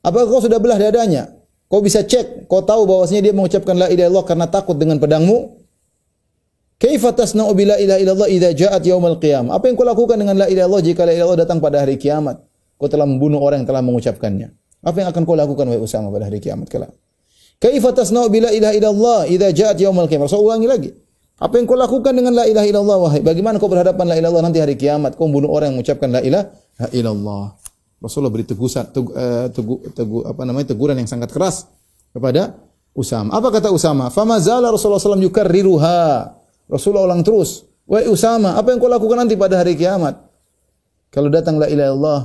Apakah 0.03 0.27
kau 0.27 0.43
sudah 0.43 0.59
belah 0.59 0.75
dadanya? 0.75 1.31
Kau 1.71 1.79
bisa 1.79 2.03
cek, 2.03 2.51
kau 2.51 2.67
tahu 2.67 2.91
bahwasanya 2.91 3.31
dia 3.31 3.35
mengucapkan 3.37 3.79
la 3.79 3.87
ilaha 3.87 4.11
illallah 4.11 4.27
karena 4.27 4.47
takut 4.51 4.75
dengan 4.75 4.99
pedangmu? 4.99 5.63
Kaifa 6.83 7.15
tasna'u 7.15 7.55
bila 7.55 7.79
ilaha 7.79 8.01
illallah 8.03 8.29
idza 8.33 8.51
ja'at 8.57 8.83
yaumal 8.83 9.23
qiyamah? 9.23 9.55
Apa 9.55 9.71
yang 9.71 9.79
kau 9.79 9.87
lakukan 9.87 10.19
dengan 10.19 10.35
la 10.35 10.51
ilaha 10.51 10.67
illallah 10.67 10.83
jika 10.83 11.07
la 11.07 11.15
ilaha 11.15 11.31
illallah 11.31 11.41
datang 11.47 11.63
pada 11.63 11.79
hari 11.87 11.95
kiamat? 11.95 12.43
Kau 12.75 12.91
telah 12.91 13.07
membunuh 13.07 13.39
orang 13.39 13.63
yang 13.63 13.69
telah 13.71 13.85
mengucapkannya. 13.87 14.51
Apa 14.83 14.97
yang 15.05 15.09
akan 15.15 15.23
kau 15.29 15.37
lakukan 15.39 15.69
wahai 15.69 15.79
Usama 15.79 16.11
pada 16.11 16.27
hari 16.27 16.43
kiamat 16.43 16.67
kelak? 16.67 16.91
Kaifa 17.61 17.95
tasna'u 17.95 18.27
bila 18.33 18.51
ilaha 18.51 18.75
illallah 18.75 19.21
idza 19.31 19.49
ja'at 19.55 19.79
yaumul 19.79 20.11
qiyamah? 20.11 20.27
Rasul 20.27 20.43
ulangi 20.43 20.67
lagi. 20.67 20.91
Apa 21.41 21.57
yang 21.57 21.65
kau 21.65 21.73
lakukan 21.73 22.13
dengan 22.13 22.37
la 22.37 22.45
ilaha 22.45 22.67
illallah 22.69 22.99
wahai? 23.01 23.21
Bagaimana 23.25 23.57
kau 23.57 23.73
berhadapan 23.73 24.05
la 24.13 24.17
ilaha 24.21 24.45
nanti 24.45 24.61
hari 24.61 24.77
kiamat? 24.77 25.17
Kau 25.17 25.25
membunuh 25.25 25.49
orang 25.49 25.73
yang 25.73 25.81
mengucapkan 25.81 26.13
la 26.13 26.21
ilaha 26.21 26.53
illallah. 26.93 27.57
Rasulullah 28.01 28.33
beri 28.33 28.45
tegusan 28.45 28.93
tegu, 28.93 29.13
uh, 29.17 29.49
tegu, 29.49 29.81
tegu, 29.97 30.21
apa 30.29 30.45
namanya 30.45 30.77
teguran 30.77 31.01
yang 31.01 31.09
sangat 31.09 31.33
keras 31.33 31.65
kepada 32.13 32.61
Usama. 32.93 33.33
Apa 33.33 33.49
kata 33.57 33.73
Usama? 33.73 34.13
Fama 34.13 34.37
zala 34.37 34.69
Rasulullah 34.69 35.01
SAW 35.01 35.21
yukarriruha. 35.33 36.29
Rasulullah 36.69 37.09
ulang 37.09 37.25
terus. 37.25 37.65
Wahai 37.89 38.07
Usama, 38.07 38.55
apa 38.61 38.71
yang 38.71 38.79
kau 38.79 38.93
lakukan 38.93 39.25
nanti 39.25 39.35
pada 39.35 39.59
hari 39.59 39.75
kiamat? 39.75 40.21
Kalau 41.11 41.27
datang 41.27 41.59
la 41.59 41.67
ilaha 41.67 41.89
illallah, 41.91 42.21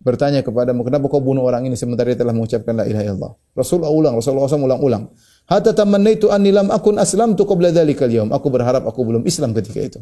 bertanya 0.00 0.40
kepadamu, 0.40 0.80
kenapa 0.80 1.12
kau 1.12 1.20
bunuh 1.20 1.44
orang 1.44 1.68
ini 1.68 1.76
sementara 1.76 2.08
dia 2.14 2.22
telah 2.22 2.32
mengucapkan 2.32 2.72
la 2.72 2.88
ilaha 2.88 3.04
illallah? 3.04 3.32
Rasulullah 3.52 3.92
ulang, 3.92 4.14
Rasulullah 4.16 4.48
SAW 4.48 4.64
ulang-ulang. 4.64 5.12
Hatta 5.48 5.72
tamannaitu 5.72 6.28
anni 6.28 6.52
lam 6.52 6.68
akun 6.68 7.00
aslamtu 7.00 7.48
qabla 7.48 7.72
dzalikal 7.72 8.12
yaum. 8.12 8.28
Aku 8.36 8.52
berharap 8.52 8.84
aku 8.84 9.00
belum 9.00 9.24
Islam 9.24 9.56
ketika 9.56 9.80
itu. 9.80 10.00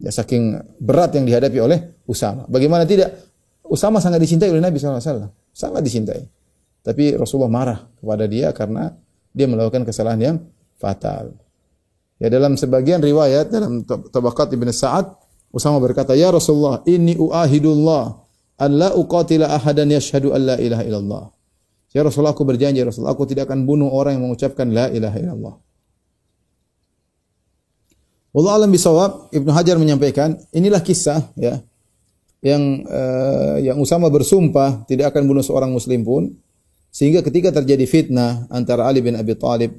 Ya 0.00 0.08
saking 0.08 0.56
berat 0.80 1.12
yang 1.14 1.28
dihadapi 1.28 1.58
oleh 1.60 1.78
Usama. 2.08 2.48
Bagaimana 2.48 2.88
tidak? 2.88 3.12
Usama 3.64 4.00
sangat 4.00 4.24
dicintai 4.24 4.48
oleh 4.48 4.64
Nabi 4.64 4.80
SAW. 4.80 5.28
Sangat 5.52 5.80
dicintai. 5.84 6.24
Tapi 6.80 7.16
Rasulullah 7.16 7.52
marah 7.52 7.78
kepada 8.00 8.24
dia 8.24 8.52
karena 8.56 8.92
dia 9.36 9.44
melakukan 9.44 9.84
kesalahan 9.84 10.20
yang 10.20 10.36
fatal. 10.80 11.36
Ya 12.16 12.32
dalam 12.32 12.56
sebagian 12.56 13.04
riwayat 13.04 13.52
dalam 13.52 13.84
Tabaqat 13.84 14.52
Ibn 14.52 14.68
Sa'ad 14.72 15.06
Usama 15.54 15.78
berkata, 15.78 16.18
"Ya 16.18 16.34
Rasulullah, 16.34 16.82
inni 16.82 17.14
uahidullah 17.14 18.24
an 18.58 18.70
la 18.78 18.90
uqatila 18.94 19.50
ahadan 19.50 19.90
yashhadu 19.90 20.34
an 20.34 20.40
la 20.54 20.56
ilaha 20.58 20.82
illallah. 20.86 21.24
Ya 21.94 22.02
Rasulullah 22.02 22.34
aku 22.34 22.42
berjanji 22.42 22.82
ya 22.82 22.90
Rasulullah 22.90 23.14
aku 23.14 23.22
tidak 23.22 23.46
akan 23.46 23.70
bunuh 23.70 23.86
orang 23.86 24.18
yang 24.18 24.26
mengucapkan 24.26 24.66
la 24.74 24.90
ilaha 24.90 25.14
illallah. 25.14 25.54
Wallah 28.34 28.52
alam 28.58 28.70
bisawab 28.74 29.30
Ibnu 29.30 29.54
Hajar 29.54 29.78
menyampaikan 29.78 30.34
inilah 30.50 30.82
kisah 30.82 31.30
ya 31.38 31.62
yang 32.42 32.82
uh, 32.90 33.62
yang 33.62 33.78
Usama 33.78 34.10
bersumpah 34.10 34.82
tidak 34.90 35.14
akan 35.14 35.22
bunuh 35.30 35.46
seorang 35.46 35.70
muslim 35.70 36.02
pun 36.02 36.34
sehingga 36.90 37.22
ketika 37.22 37.54
terjadi 37.54 37.86
fitnah 37.86 38.50
antara 38.50 38.90
Ali 38.90 38.98
bin 38.98 39.14
Abi 39.14 39.38
Thalib 39.38 39.70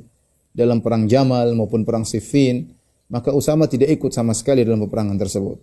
dalam 0.56 0.80
perang 0.80 1.04
Jamal 1.12 1.52
maupun 1.52 1.84
perang 1.84 2.08
Siffin 2.08 2.72
maka 3.12 3.36
Usama 3.36 3.68
tidak 3.68 3.92
ikut 3.92 4.16
sama 4.16 4.32
sekali 4.32 4.64
dalam 4.64 4.88
peperangan 4.88 5.20
tersebut 5.20 5.60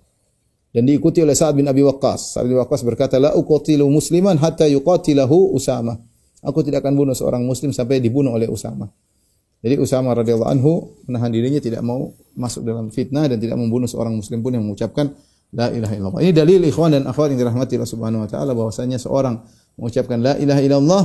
dan 0.73 0.85
diikuti 0.85 1.25
oleh 1.25 1.37
Sa'ad 1.37 1.53
bin 1.53 1.69
Abi 1.69 1.85
Waqqas. 1.85 2.37
Sa'ad 2.37 2.49
bin 2.49 2.57
Waqqas 2.57 2.81
berkata, 2.81 3.21
"La 3.21 3.37
uqatilu 3.37 3.85
musliman 3.93 4.41
hatta 4.41 4.65
yuqatilahu 4.65 5.53
Usama." 5.53 6.01
Aku 6.43 6.67
tidak 6.67 6.83
akan 6.83 6.99
bunuh 6.99 7.15
seorang 7.15 7.47
muslim 7.47 7.71
sampai 7.71 8.03
dibunuh 8.03 8.35
oleh 8.35 8.51
Usama. 8.51 8.91
Jadi 9.63 9.79
Usama 9.79 10.11
radhiyallahu 10.11 10.51
anhu 10.51 10.99
menahan 11.07 11.31
dirinya 11.31 11.63
tidak 11.63 11.87
mau 11.87 12.11
masuk 12.35 12.67
dalam 12.67 12.91
fitnah 12.91 13.31
dan 13.31 13.39
tidak 13.39 13.55
membunuh 13.55 13.87
seorang 13.87 14.19
muslim 14.19 14.43
pun 14.43 14.59
yang 14.59 14.67
mengucapkan 14.67 15.15
la 15.55 15.71
ilaha 15.71 15.95
illallah. 15.95 16.21
Ini 16.27 16.33
dalil 16.35 16.61
ikhwan 16.67 16.99
dan 16.99 17.07
akhwat 17.07 17.31
yang 17.31 17.47
dirahmati 17.47 17.79
Allah 17.79 17.93
Subhanahu 17.95 18.27
wa 18.27 18.29
taala 18.29 18.53
bahwasanya 18.59 18.99
seorang 18.99 19.39
mengucapkan 19.79 20.19
la 20.19 20.35
ilaha 20.35 20.61
illallah 20.67 21.03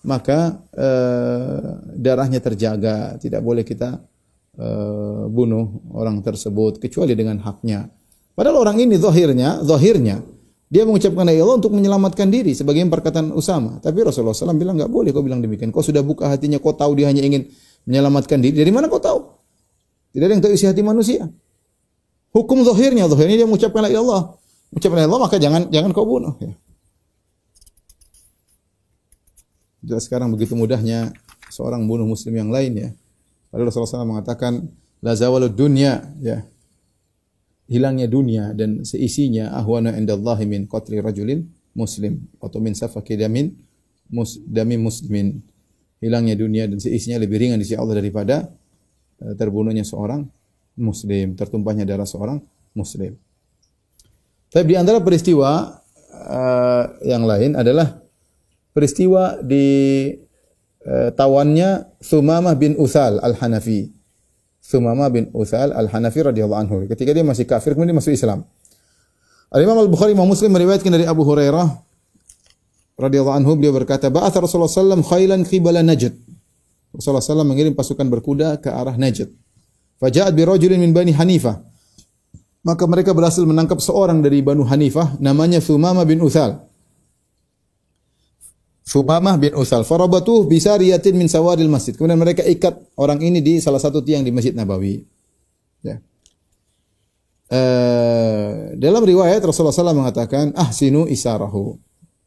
maka 0.00 0.58
uh, 0.74 1.86
darahnya 1.94 2.40
terjaga, 2.40 3.20
tidak 3.20 3.44
boleh 3.44 3.62
kita 3.62 4.00
uh, 4.56 5.28
bunuh 5.28 5.84
orang 5.92 6.18
tersebut 6.24 6.80
kecuali 6.80 7.12
dengan 7.12 7.38
haknya. 7.44 7.86
Padahal 8.32 8.64
orang 8.64 8.80
ini 8.80 8.96
zahirnya, 8.96 9.60
zahirnya 9.60 10.24
dia 10.70 10.86
mengucapkan 10.86 11.26
la 11.26 11.34
ilaha 11.34 11.58
untuk 11.58 11.74
menyelamatkan 11.74 12.30
diri 12.30 12.54
sebagai 12.54 12.86
perkataan 12.86 13.34
Usama. 13.34 13.82
Tapi 13.82 14.06
Rasulullah 14.06 14.38
SAW 14.38 14.54
bilang 14.54 14.78
nggak 14.78 14.86
boleh 14.86 15.10
kau 15.10 15.18
bilang 15.18 15.42
demikian. 15.42 15.74
Kau 15.74 15.82
sudah 15.82 15.98
buka 16.06 16.30
hatinya, 16.30 16.62
kau 16.62 16.70
tahu 16.70 16.94
dia 16.94 17.10
hanya 17.10 17.26
ingin 17.26 17.50
menyelamatkan 17.90 18.38
diri. 18.38 18.54
Dari 18.62 18.70
mana 18.70 18.86
kau 18.86 19.02
tahu? 19.02 19.18
Tidak 20.14 20.22
ada 20.22 20.30
yang 20.30 20.42
tahu 20.46 20.54
isi 20.54 20.70
hati 20.70 20.86
manusia. 20.86 21.26
Hukum 22.30 22.62
zahirnya, 22.62 23.10
zahirnya 23.10 23.42
dia 23.42 23.48
mengucapkan 23.50 23.82
la 23.82 23.90
ilallah. 23.90 24.38
Mengucapkan 24.70 24.98
la 25.02 25.04
ilallah 25.10 25.22
maka 25.26 25.36
jangan 25.42 25.66
jangan 25.74 25.90
kau 25.90 26.06
bunuh. 26.06 26.38
Ya. 26.38 26.54
Jelas 29.82 30.06
sekarang 30.06 30.30
begitu 30.30 30.54
mudahnya 30.54 31.10
seorang 31.50 31.82
bunuh 31.90 32.06
muslim 32.06 32.38
yang 32.38 32.54
lain 32.54 32.72
ya. 32.78 32.88
Padahal 33.50 33.74
Rasulullah 33.74 34.06
SAW 34.06 34.12
mengatakan 34.14 34.70
la 35.02 35.18
zawalud 35.18 35.50
dunya 35.50 35.98
ya. 36.22 36.46
Hilangnya 37.70 38.10
dunia 38.10 38.50
dan 38.50 38.82
seisinya 38.82 39.54
ahwana 39.54 39.94
indallahi 39.94 40.42
min 40.42 40.66
qatli 40.66 40.98
rajulin 40.98 41.46
muslim 41.70 42.18
atau 42.42 42.58
min 42.58 42.74
safaki 42.74 43.14
damin 43.14 43.54
mus, 44.10 44.42
dami 44.42 44.74
muslimin 44.74 45.38
hilangnya 46.02 46.34
dunia 46.34 46.66
dan 46.66 46.82
seisinya 46.82 47.22
lebih 47.22 47.38
ringan 47.38 47.62
di 47.62 47.64
sisi 47.64 47.78
Allah 47.78 48.02
daripada 48.02 48.50
eh, 49.22 49.34
terbunuhnya 49.38 49.86
seorang 49.86 50.26
muslim, 50.80 51.38
tertumpahnya 51.38 51.86
darah 51.86 52.08
seorang 52.08 52.42
muslim. 52.74 53.14
Tapi 54.50 54.74
di 54.74 54.76
antara 54.76 54.98
peristiwa 54.98 55.78
uh, 56.10 56.84
yang 57.06 57.22
lain 57.22 57.54
adalah 57.54 58.02
peristiwa 58.74 59.38
di 59.46 60.10
uh, 60.82 61.14
tawannya 61.14 61.86
Sumamah 62.02 62.58
bin 62.58 62.74
Usal 62.74 63.22
Al-Hanafi. 63.22 63.99
Sumamah 64.60 65.08
bin 65.08 65.32
Usal 65.32 65.72
Al-Hanafi 65.72 66.20
radhiyallahu 66.20 66.60
anhu. 66.60 66.76
Ketika 66.86 67.10
dia 67.16 67.24
masih 67.24 67.48
kafir 67.48 67.72
kemudian 67.74 67.96
masuk 67.96 68.12
Islam. 68.12 68.44
Al-Imam 69.50 69.74
Al-Bukhari 69.82 70.14
Imam 70.14 70.30
Muslim 70.30 70.54
meriwayatkan 70.54 70.92
dari 70.94 71.08
Abu 71.08 71.26
Hurairah 71.26 71.66
radhiyallahu 73.00 73.36
anhu 73.40 73.58
beliau 73.58 73.74
berkata, 73.74 74.06
"Ba'atha 74.06 74.38
Rasulullah 74.38 74.70
sallam 74.70 75.02
khailan 75.02 75.42
qibala 75.42 75.82
Najd." 75.82 76.14
Rasulullah 76.94 77.24
sallam 77.24 77.50
mengirim 77.50 77.74
pasukan 77.74 78.06
berkuda 78.06 78.62
ke 78.62 78.70
arah 78.70 78.94
Najd. 78.94 79.26
Faja'at 79.98 80.32
bi 80.32 80.46
rajulin 80.46 80.78
min 80.78 80.94
Bani 80.94 81.12
Hanifah. 81.12 81.60
Maka 82.60 82.84
mereka 82.84 83.16
berhasil 83.16 83.40
menangkap 83.42 83.80
seorang 83.80 84.20
dari 84.20 84.44
Banu 84.44 84.68
Hanifah 84.68 85.16
namanya 85.16 85.64
Sumamah 85.64 86.04
bin 86.04 86.20
Uthal. 86.20 86.69
Sumamah 88.90 89.38
bin 89.38 89.54
Uthal. 89.54 89.86
Farabatuh 89.86 90.50
bisariyatin 90.50 91.14
min 91.14 91.30
sawaril 91.30 91.70
masjid. 91.70 91.94
Kemudian 91.94 92.18
mereka 92.18 92.42
ikat 92.42 92.74
orang 92.98 93.22
ini 93.22 93.38
di 93.38 93.62
salah 93.62 93.78
satu 93.78 94.02
tiang 94.02 94.26
di 94.26 94.34
Masjid 94.34 94.50
Nabawi. 94.50 94.98
Ya. 95.86 96.02
Uh, 97.50 98.74
dalam 98.74 99.06
riwayat 99.06 99.38
Rasulullah 99.46 99.74
SAW 99.74 99.94
mengatakan 99.94 100.50
ahsinu 100.58 101.06
isarahu 101.06 101.78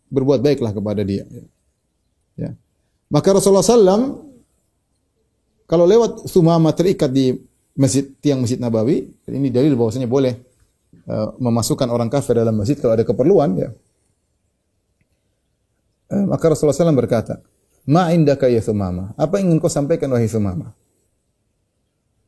berbuat 0.07 0.39
baiklah 0.39 0.71
kepada 0.71 1.03
dia. 1.03 1.27
Ya. 2.39 2.55
Maka 3.11 3.35
Rasulullah 3.35 3.67
SAW 3.67 4.23
kalau 5.67 5.83
lewat 5.83 6.31
Sumama 6.31 6.71
terikat 6.71 7.11
di 7.11 7.43
masjid 7.75 8.07
tiang 8.23 8.39
masjid 8.39 8.55
Nabawi, 8.55 9.11
ini 9.27 9.51
dalil 9.51 9.75
bahwasanya 9.75 10.07
boleh 10.07 10.39
uh, 11.11 11.35
memasukkan 11.43 11.91
orang 11.91 12.07
kafir 12.07 12.39
dalam 12.39 12.55
masjid 12.55 12.79
kalau 12.79 12.95
ada 12.95 13.03
keperluan. 13.03 13.51
Ya. 13.59 13.75
Uh, 16.13 16.29
maka 16.29 16.45
Rasulullah 16.45 16.77
SAW 16.77 16.93
berkata, 16.93 17.41
Ma 17.89 18.13
indaka 18.13 18.45
ya 18.45 18.61
Sumama. 18.61 19.17
Apa 19.17 19.41
yang 19.41 19.49
ingin 19.49 19.59
kau 19.59 19.71
sampaikan 19.71 20.13
wahai 20.13 20.29
Sumama? 20.29 20.77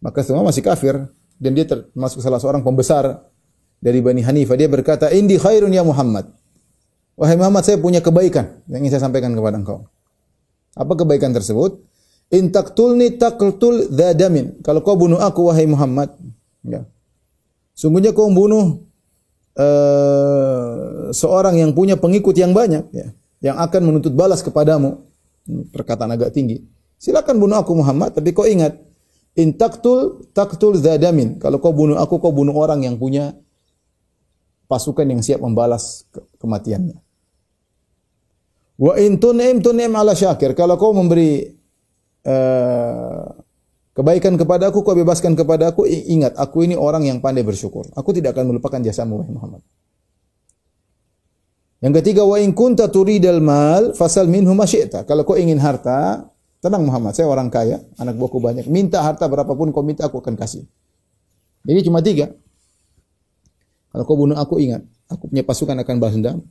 Maka 0.02 0.26
Sumama 0.26 0.50
masih 0.50 0.66
kafir 0.66 0.98
dan 1.38 1.52
dia 1.54 1.70
termasuk 1.70 2.20
salah 2.20 2.42
seorang 2.42 2.66
pembesar 2.66 3.30
dari 3.78 4.02
Bani 4.02 4.26
Hanifah. 4.26 4.58
Dia 4.58 4.68
berkata, 4.68 5.14
Indi 5.14 5.38
khairun 5.38 5.70
ya 5.70 5.86
Muhammad. 5.86 6.34
Wahai 7.16 7.40
Muhammad, 7.40 7.64
saya 7.64 7.80
punya 7.80 8.04
kebaikan 8.04 8.66
yang 8.68 8.84
ingin 8.84 8.98
saya 8.98 9.08
sampaikan 9.08 9.32
kepada 9.32 9.56
engkau. 9.56 9.88
Apa 10.76 11.00
kebaikan 11.00 11.32
tersebut? 11.32 11.80
In 12.36 12.52
taktulni 12.52 13.16
taqtul 13.16 13.88
dadamin. 13.94 14.60
Kalau 14.60 14.84
kau 14.84 15.00
bunuh 15.00 15.22
aku 15.22 15.48
wahai 15.48 15.64
Muhammad, 15.70 16.12
ya. 16.68 16.84
Sungguhnya 17.72 18.12
kau 18.12 18.28
membunuh 18.28 18.84
uh, 19.56 21.12
seorang 21.16 21.56
yang 21.60 21.72
punya 21.72 21.96
pengikut 21.96 22.36
yang 22.36 22.52
banyak 22.52 22.88
ya, 22.92 23.16
yang 23.46 23.62
akan 23.62 23.82
menuntut 23.86 24.18
balas 24.18 24.42
kepadamu. 24.42 25.06
Perkataan 25.46 26.10
agak 26.10 26.34
tinggi. 26.34 26.66
Silakan 26.98 27.38
bunuh 27.38 27.62
aku 27.62 27.78
Muhammad, 27.78 28.18
tapi 28.18 28.34
kau 28.34 28.50
ingat 28.50 28.74
in 29.38 29.54
taktul 29.54 30.26
taktul 30.34 30.74
dadamin. 30.82 31.38
Kalau 31.38 31.62
kau 31.62 31.70
bunuh 31.70 32.02
aku, 32.02 32.18
kau 32.18 32.34
bunuh 32.34 32.58
orang 32.58 32.82
yang 32.82 32.98
punya 32.98 33.38
pasukan 34.66 35.06
yang 35.06 35.22
siap 35.22 35.38
membalas 35.46 36.10
kematiannya. 36.42 36.98
Wa 38.82 38.98
in 38.98 39.22
tunim 39.22 39.62
tunim 39.62 39.94
ala 39.94 40.18
syakir. 40.18 40.58
Kalau 40.58 40.82
kau 40.82 40.98
memberi 40.98 41.46
uh, 42.26 43.24
kebaikan 43.94 44.34
kepada 44.34 44.74
aku, 44.74 44.82
kau 44.82 44.98
bebaskan 44.98 45.38
kepada 45.38 45.70
aku, 45.70 45.86
ingat 45.86 46.34
aku 46.42 46.66
ini 46.66 46.74
orang 46.74 47.06
yang 47.06 47.22
pandai 47.22 47.46
bersyukur. 47.46 47.86
Aku 47.94 48.10
tidak 48.18 48.34
akan 48.34 48.50
melupakan 48.50 48.82
jasamu 48.82 49.22
wahai 49.22 49.30
Muhammad. 49.30 49.62
Yang 51.86 52.02
ketiga 52.02 52.26
wa 52.26 52.42
in 52.42 52.50
kunta 52.58 52.90
turidal 52.90 53.38
mal 53.46 53.94
fasal 53.94 54.26
minhu 54.26 54.58
masyi'ta. 54.58 55.06
Kalau 55.06 55.22
kau 55.22 55.38
ingin 55.38 55.62
harta, 55.62 56.26
tenang 56.58 56.82
Muhammad, 56.82 57.14
saya 57.14 57.30
orang 57.30 57.54
kaya, 57.54 57.78
anak 58.02 58.18
buahku 58.18 58.42
banyak. 58.42 58.66
Minta 58.66 59.06
harta 59.06 59.30
berapapun 59.30 59.70
kau 59.70 59.86
minta 59.86 60.10
aku 60.10 60.18
akan 60.18 60.34
kasih. 60.34 60.66
Ini 61.70 61.86
cuma 61.86 62.02
tiga. 62.02 62.34
Kalau 63.94 64.02
kau 64.02 64.18
bunuh 64.18 64.34
aku 64.34 64.58
ingat, 64.58 64.82
aku 65.06 65.30
punya 65.30 65.46
pasukan 65.46 65.78
akan 65.78 65.96
balas 66.02 66.18
dendam. 66.18 66.42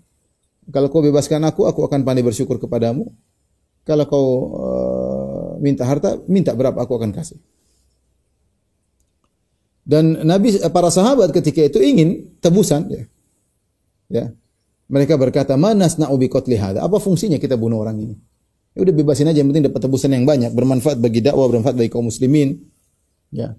Kalau 0.70 0.86
kau 0.86 1.02
bebaskan 1.02 1.42
aku, 1.50 1.66
aku 1.66 1.82
akan 1.82 2.06
pandai 2.06 2.22
bersyukur 2.22 2.62
kepadamu. 2.62 3.10
Kalau 3.82 4.06
kau 4.06 4.26
uh, 4.54 5.50
minta 5.58 5.82
harta, 5.82 6.14
minta 6.30 6.54
berapa 6.54 6.78
aku 6.78 6.94
akan 6.94 7.10
kasih. 7.10 7.42
Dan 9.82 10.22
Nabi 10.22 10.62
para 10.70 10.94
sahabat 10.94 11.34
ketika 11.34 11.58
itu 11.58 11.82
ingin 11.82 12.38
tebusan 12.38 12.86
ya. 12.86 13.02
Ya. 14.14 14.26
Mereka 14.94 15.18
berkata, 15.18 15.58
"Mana 15.58 15.90
nasna'u 15.90 16.14
bi 16.14 16.30
qatli 16.30 16.54
Apa 16.54 17.02
fungsinya 17.02 17.34
kita 17.42 17.58
bunuh 17.58 17.82
orang 17.82 17.98
ini? 17.98 18.14
Ya 18.74 18.86
udah 18.86 18.94
bebasin 18.94 19.26
aja 19.26 19.38
yang 19.42 19.50
penting 19.50 19.66
dapat 19.70 19.82
tebusan 19.82 20.10
yang 20.14 20.26
banyak, 20.26 20.50
bermanfaat 20.50 20.98
bagi 21.02 21.22
dakwah, 21.22 21.46
bermanfaat 21.50 21.78
bagi 21.78 21.90
kaum 21.90 22.10
muslimin. 22.10 22.58
Ya. 23.30 23.54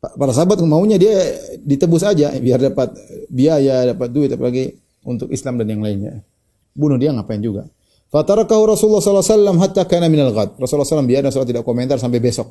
Para 0.00 0.32
sahabat 0.32 0.60
maunya 0.64 0.96
dia 0.96 1.36
ditebus 1.64 2.04
aja 2.04 2.32
biar 2.36 2.60
dapat 2.72 2.96
biaya, 3.28 3.92
dapat 3.92 4.08
duit 4.08 4.30
apalagi 4.32 4.76
untuk 5.04 5.28
Islam 5.28 5.60
dan 5.60 5.68
yang 5.72 5.82
lainnya. 5.84 6.24
Bunuh 6.72 6.96
dia 6.96 7.12
ngapain 7.12 7.40
juga. 7.40 7.68
Fatarakahu 8.08 8.72
Rasulullah 8.72 9.04
SAW 9.04 9.60
hatta 9.60 9.84
kana 9.84 10.08
minal 10.08 10.32
ghad. 10.32 10.56
Rasulullah 10.56 10.88
SAW 10.88 11.04
biar 11.04 11.20
Rasulullah 11.24 11.50
tidak 11.52 11.64
komentar 11.68 12.00
sampai 12.00 12.24
besok. 12.24 12.48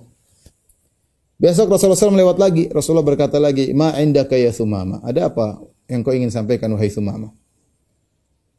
Besok 1.38 1.70
Rasulullah 1.70 1.98
SAW 1.98 2.14
lewat 2.14 2.38
lagi. 2.38 2.70
Rasulullah 2.70 3.06
berkata 3.06 3.42
lagi, 3.42 3.74
Ma 3.74 3.94
indaka 3.98 4.38
ya 4.38 4.54
Sumama. 4.54 5.02
Ada 5.02 5.34
apa 5.34 5.58
yang 5.88 6.04
kau 6.04 6.12
ingin 6.12 6.32
sampaikan 6.32 6.72
wahai 6.76 6.92
Sumama? 6.92 7.32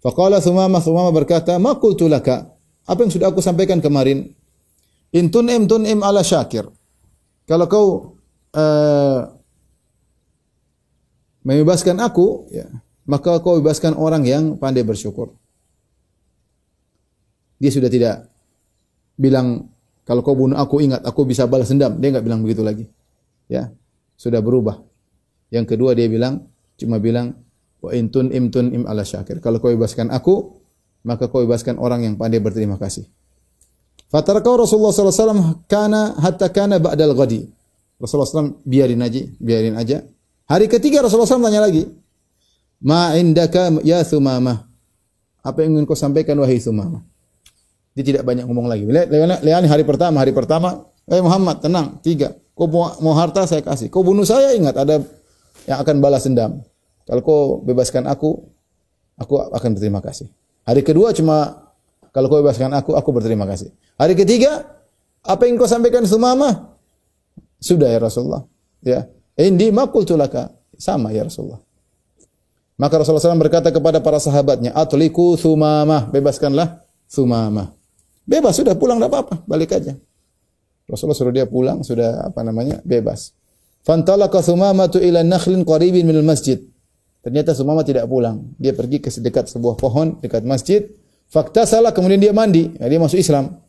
Faqala 0.01 0.41
Sumama, 0.41 0.81
Sumama 0.81 1.13
berkata, 1.13 1.61
Ma 1.61 1.77
qultu 1.77 2.09
laka. 2.09 2.49
Apa 2.89 3.05
yang 3.05 3.13
sudah 3.13 3.29
aku 3.29 3.45
sampaikan 3.45 3.85
kemarin? 3.85 4.33
Intun 5.13 5.49
im 5.53 5.69
tun 5.69 5.85
im 5.85 6.01
ala 6.01 6.25
syakir. 6.25 6.69
Kalau 7.49 7.65
kau 7.69 7.87
uh, 8.53 9.21
membebaskan 11.45 12.01
aku, 12.01 12.49
ya, 12.53 12.69
maka 13.09 13.41
kau 13.41 13.57
bebaskan 13.61 13.97
orang 13.97 14.25
yang 14.25 14.45
pandai 14.61 14.85
bersyukur. 14.85 15.33
Dia 17.57 17.73
sudah 17.73 17.89
tidak 17.89 18.29
bilang 19.17 19.73
kalau 20.09 20.25
kau 20.25 20.37
bunuh 20.37 20.57
aku 20.57 20.81
ingat 20.85 21.05
aku 21.05 21.25
bisa 21.29 21.45
balas 21.45 21.69
dendam. 21.69 21.97
Dia 22.01 22.13
enggak 22.13 22.25
bilang 22.25 22.41
begitu 22.45 22.61
lagi. 22.65 22.85
Ya, 23.49 23.73
sudah 24.17 24.45
berubah. 24.45 24.81
Yang 25.49 25.77
kedua 25.77 25.97
dia 25.97 26.09
bilang 26.09 26.49
cuma 26.79 27.03
bilang 27.03 27.35
wa 27.83 27.91
intun 27.93 28.31
imtun 28.31 28.71
im 28.73 28.87
ala 28.87 29.03
syakir. 29.03 29.43
Kalau 29.43 29.59
kau 29.59 29.69
bebaskan 29.69 30.15
aku, 30.15 30.63
maka 31.03 31.27
kau 31.27 31.43
bebaskan 31.43 31.77
orang 31.77 32.07
yang 32.07 32.15
pandai 32.15 32.39
berterima 32.39 32.79
kasih. 32.79 33.07
Fatarakau 34.09 34.65
Rasulullah 34.65 34.95
SAW 34.95 35.69
kana 35.69 36.17
hatta 36.17 36.49
kana 36.49 36.81
ba'dal 36.81 37.13
ghadi. 37.13 37.45
Rasulullah 38.01 38.31
SAW 38.31 38.63
biarin 38.65 39.05
aja, 39.05 39.21
biarin 39.37 39.75
aja. 39.77 40.01
Hari 40.49 40.71
ketiga 40.71 41.05
Rasulullah 41.05 41.29
SAW 41.29 41.45
tanya 41.45 41.61
lagi, 41.61 41.85
Ma 42.79 43.19
indaka 43.19 43.75
ya 43.83 44.01
Sumamah. 44.07 44.65
Apa 45.43 45.67
yang 45.67 45.77
ingin 45.77 45.85
kau 45.85 45.99
sampaikan 45.99 46.39
wahai 46.39 46.63
Sumamah? 46.63 47.03
Dia 47.99 48.07
tidak 48.07 48.23
banyak 48.23 48.47
ngomong 48.47 48.71
lagi. 48.71 48.87
Lihat, 48.87 49.11
lihat, 49.11 49.43
lihat 49.43 49.63
hari 49.67 49.83
pertama, 49.83 50.23
hari 50.23 50.31
pertama, 50.31 50.87
eh 51.11 51.19
Muhammad 51.19 51.59
tenang, 51.59 51.99
tiga. 51.99 52.39
Kau 52.55 52.71
mau 52.71 53.15
harta 53.19 53.47
saya 53.51 53.63
kasih. 53.63 53.91
Kau 53.91 54.07
bunuh 54.07 54.23
saya 54.23 54.55
ingat 54.55 54.79
ada 54.79 55.03
yang 55.69 55.85
akan 55.85 56.01
balas 56.01 56.25
dendam. 56.25 56.65
Kalau 57.05 57.21
kau 57.21 57.43
bebaskan 57.61 58.09
aku, 58.09 58.41
aku 59.21 59.33
akan 59.53 59.77
berterima 59.77 60.01
kasih. 60.01 60.33
Hari 60.65 60.81
kedua 60.81 61.13
cuma 61.13 61.69
kalau 62.13 62.33
kau 62.33 62.41
bebaskan 62.41 62.73
aku, 62.73 62.97
aku 62.97 63.09
berterima 63.13 63.45
kasih. 63.45 63.69
Hari 64.01 64.17
ketiga, 64.17 64.65
apa 65.21 65.45
yang 65.45 65.61
kau 65.61 65.69
sampaikan 65.69 66.09
Sumama? 66.09 66.73
Sudah 67.61 67.93
ya 67.93 68.01
Rasulullah. 68.01 68.49
Ya. 68.81 69.07
Indi 69.37 69.69
makul 69.69 70.09
tulaka. 70.09 70.49
Sama 70.79 71.11
ya 71.11 71.27
Rasulullah. 71.27 71.59
Maka 72.79 73.03
Rasulullah 73.03 73.35
SAW 73.35 73.43
berkata 73.43 73.75
kepada 73.75 73.99
para 73.99 74.23
sahabatnya, 74.23 74.71
Atliku 74.71 75.35
Sumama. 75.35 76.07
Bebaskanlah 76.09 76.81
Sumama. 77.11 77.75
Bebas 78.23 78.61
sudah 78.61 78.77
pulang 78.79 79.01
tidak 79.01 79.11
apa-apa, 79.11 79.35
balik 79.49 79.73
aja. 79.73 79.97
Rasulullah 80.89 81.17
suruh 81.17 81.35
dia 81.35 81.49
pulang, 81.49 81.81
sudah 81.81 82.29
apa 82.29 82.41
namanya? 82.45 82.81
Bebas. 82.85 83.33
Fantalaka 83.89 84.45
Sumamatu 84.45 85.01
ila 85.01 85.25
nakhlin 85.25 85.65
qaribin 85.65 86.05
minal 86.05 86.29
masjid. 86.29 86.61
Ternyata 87.25 87.57
Sumama 87.57 87.81
tidak 87.81 88.05
pulang. 88.05 88.53
Dia 88.61 88.77
pergi 88.77 89.01
ke 89.01 89.09
sedekat 89.09 89.49
sebuah 89.49 89.81
pohon 89.81 90.21
dekat 90.21 90.45
masjid. 90.45 90.85
Fakta 91.33 91.65
salah 91.65 91.97
kemudian 91.97 92.21
dia 92.21 92.37
mandi. 92.37 92.69
Ya, 92.77 92.85
dia 92.85 93.01
masuk 93.01 93.17
Islam. 93.17 93.65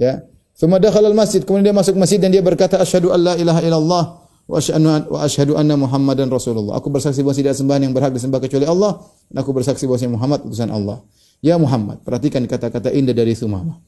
Ya. 0.00 0.24
Thumma 0.56 0.76
dakhala 0.76 1.08
al-masjid, 1.08 1.40
kemudian 1.40 1.72
dia 1.72 1.76
masuk 1.76 1.96
masjid 1.96 2.20
dan 2.20 2.28
dia 2.28 2.44
berkata 2.44 2.76
asyhadu 2.76 3.16
an 3.16 3.20
la 3.20 3.34
ilaha 3.36 3.60
illallah 3.64 4.04
wa 4.44 4.56
asyhadu 4.60 5.08
wa 5.08 5.18
asyhadu 5.24 5.52
anna 5.56 5.72
Muhammadan 5.72 6.28
Rasulullah. 6.28 6.76
Aku 6.76 6.92
bersaksi 6.92 7.24
bahwa 7.24 7.32
tidak 7.32 7.56
sembahan 7.56 7.88
yang 7.88 7.96
berhak 7.96 8.12
disembah 8.12 8.44
kecuali 8.44 8.68
Allah 8.68 9.00
dan 9.32 9.40
aku 9.40 9.56
bersaksi 9.56 9.88
bahwa 9.88 10.20
Muhammad 10.20 10.44
utusan 10.44 10.68
Allah. 10.68 11.00
Ya 11.40 11.56
Muhammad, 11.56 12.04
perhatikan 12.04 12.44
kata-kata 12.44 12.92
indah 12.92 13.16
dari 13.16 13.32
Sumama. 13.32 13.80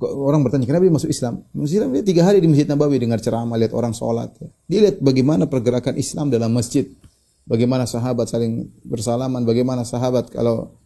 Orang 0.00 0.46
bertanya, 0.46 0.64
kenapa 0.64 0.88
dia 0.88 0.94
masuk 0.94 1.10
Islam? 1.12 1.44
Masuk 1.52 1.74
Islam 1.76 1.90
dia 1.92 2.04
tiga 2.06 2.22
hari 2.24 2.40
di 2.40 2.48
Masjid 2.48 2.64
Nabawi 2.64 2.96
dengar 2.96 3.20
ceramah, 3.20 3.60
lihat 3.60 3.76
orang 3.76 3.92
sholat. 3.92 4.32
Dia 4.70 4.88
lihat 4.88 4.96
bagaimana 5.04 5.44
pergerakan 5.50 6.00
Islam 6.00 6.32
dalam 6.32 6.54
masjid. 6.54 6.88
Bagaimana 7.42 7.84
sahabat 7.84 8.30
saling 8.30 8.70
bersalaman, 8.86 9.42
bagaimana 9.42 9.82
sahabat 9.82 10.30
kalau 10.30 10.78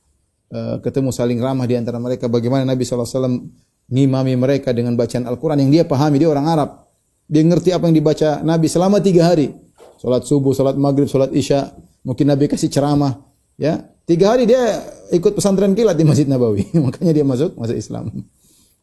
uh, 0.51 0.81
ketemu 0.81 1.13
saling 1.13 1.39
ramah 1.39 1.69
di 1.69 1.77
antara 1.77 2.01
mereka, 2.01 2.27
bagaimana 2.33 2.65
Nabi 2.65 2.83
SAW 2.83 3.53
ngimami 3.93 4.35
mereka 4.35 4.75
dengan 4.75 4.97
bacaan 4.99 5.29
Al-Quran 5.29 5.69
yang 5.69 5.71
dia 5.71 5.85
pahami, 5.85 6.19
dia 6.19 6.33
orang 6.33 6.47
Arab. 6.49 6.71
Dia 7.27 7.43
ngerti 7.43 7.75
apa 7.75 7.85
yang 7.91 7.97
dibaca 7.99 8.41
Nabi 8.43 8.67
selama 8.71 9.03
tiga 9.03 9.29
hari. 9.29 9.53
Sholat 10.01 10.23
subuh, 10.25 10.55
sholat 10.55 10.79
maghrib, 10.79 11.11
sholat 11.11 11.31
isya. 11.35 11.75
Mungkin 12.07 12.27
Nabi 12.31 12.47
kasih 12.47 12.71
ceramah. 12.71 13.19
Ya, 13.57 13.83
tiga 14.07 14.37
hari 14.37 14.47
dia 14.47 14.85
ikut 15.11 15.35
pesantren 15.35 15.75
kilat 15.75 15.97
di 15.99 16.05
Masjid 16.07 16.29
Nabawi. 16.29 16.71
Makanya 16.87 17.13
dia 17.13 17.25
masuk 17.27 17.59
masuk 17.59 17.77
Islam. 17.77 18.13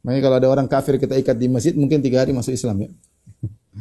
Makanya 0.04 0.22
kalau 0.22 0.36
ada 0.38 0.48
orang 0.52 0.68
kafir 0.68 1.00
kita 1.00 1.16
ikat 1.16 1.40
di 1.40 1.48
masjid, 1.48 1.74
mungkin 1.74 2.04
tiga 2.04 2.22
hari 2.22 2.36
masuk 2.36 2.52
Islam 2.52 2.76
ya. 2.84 2.90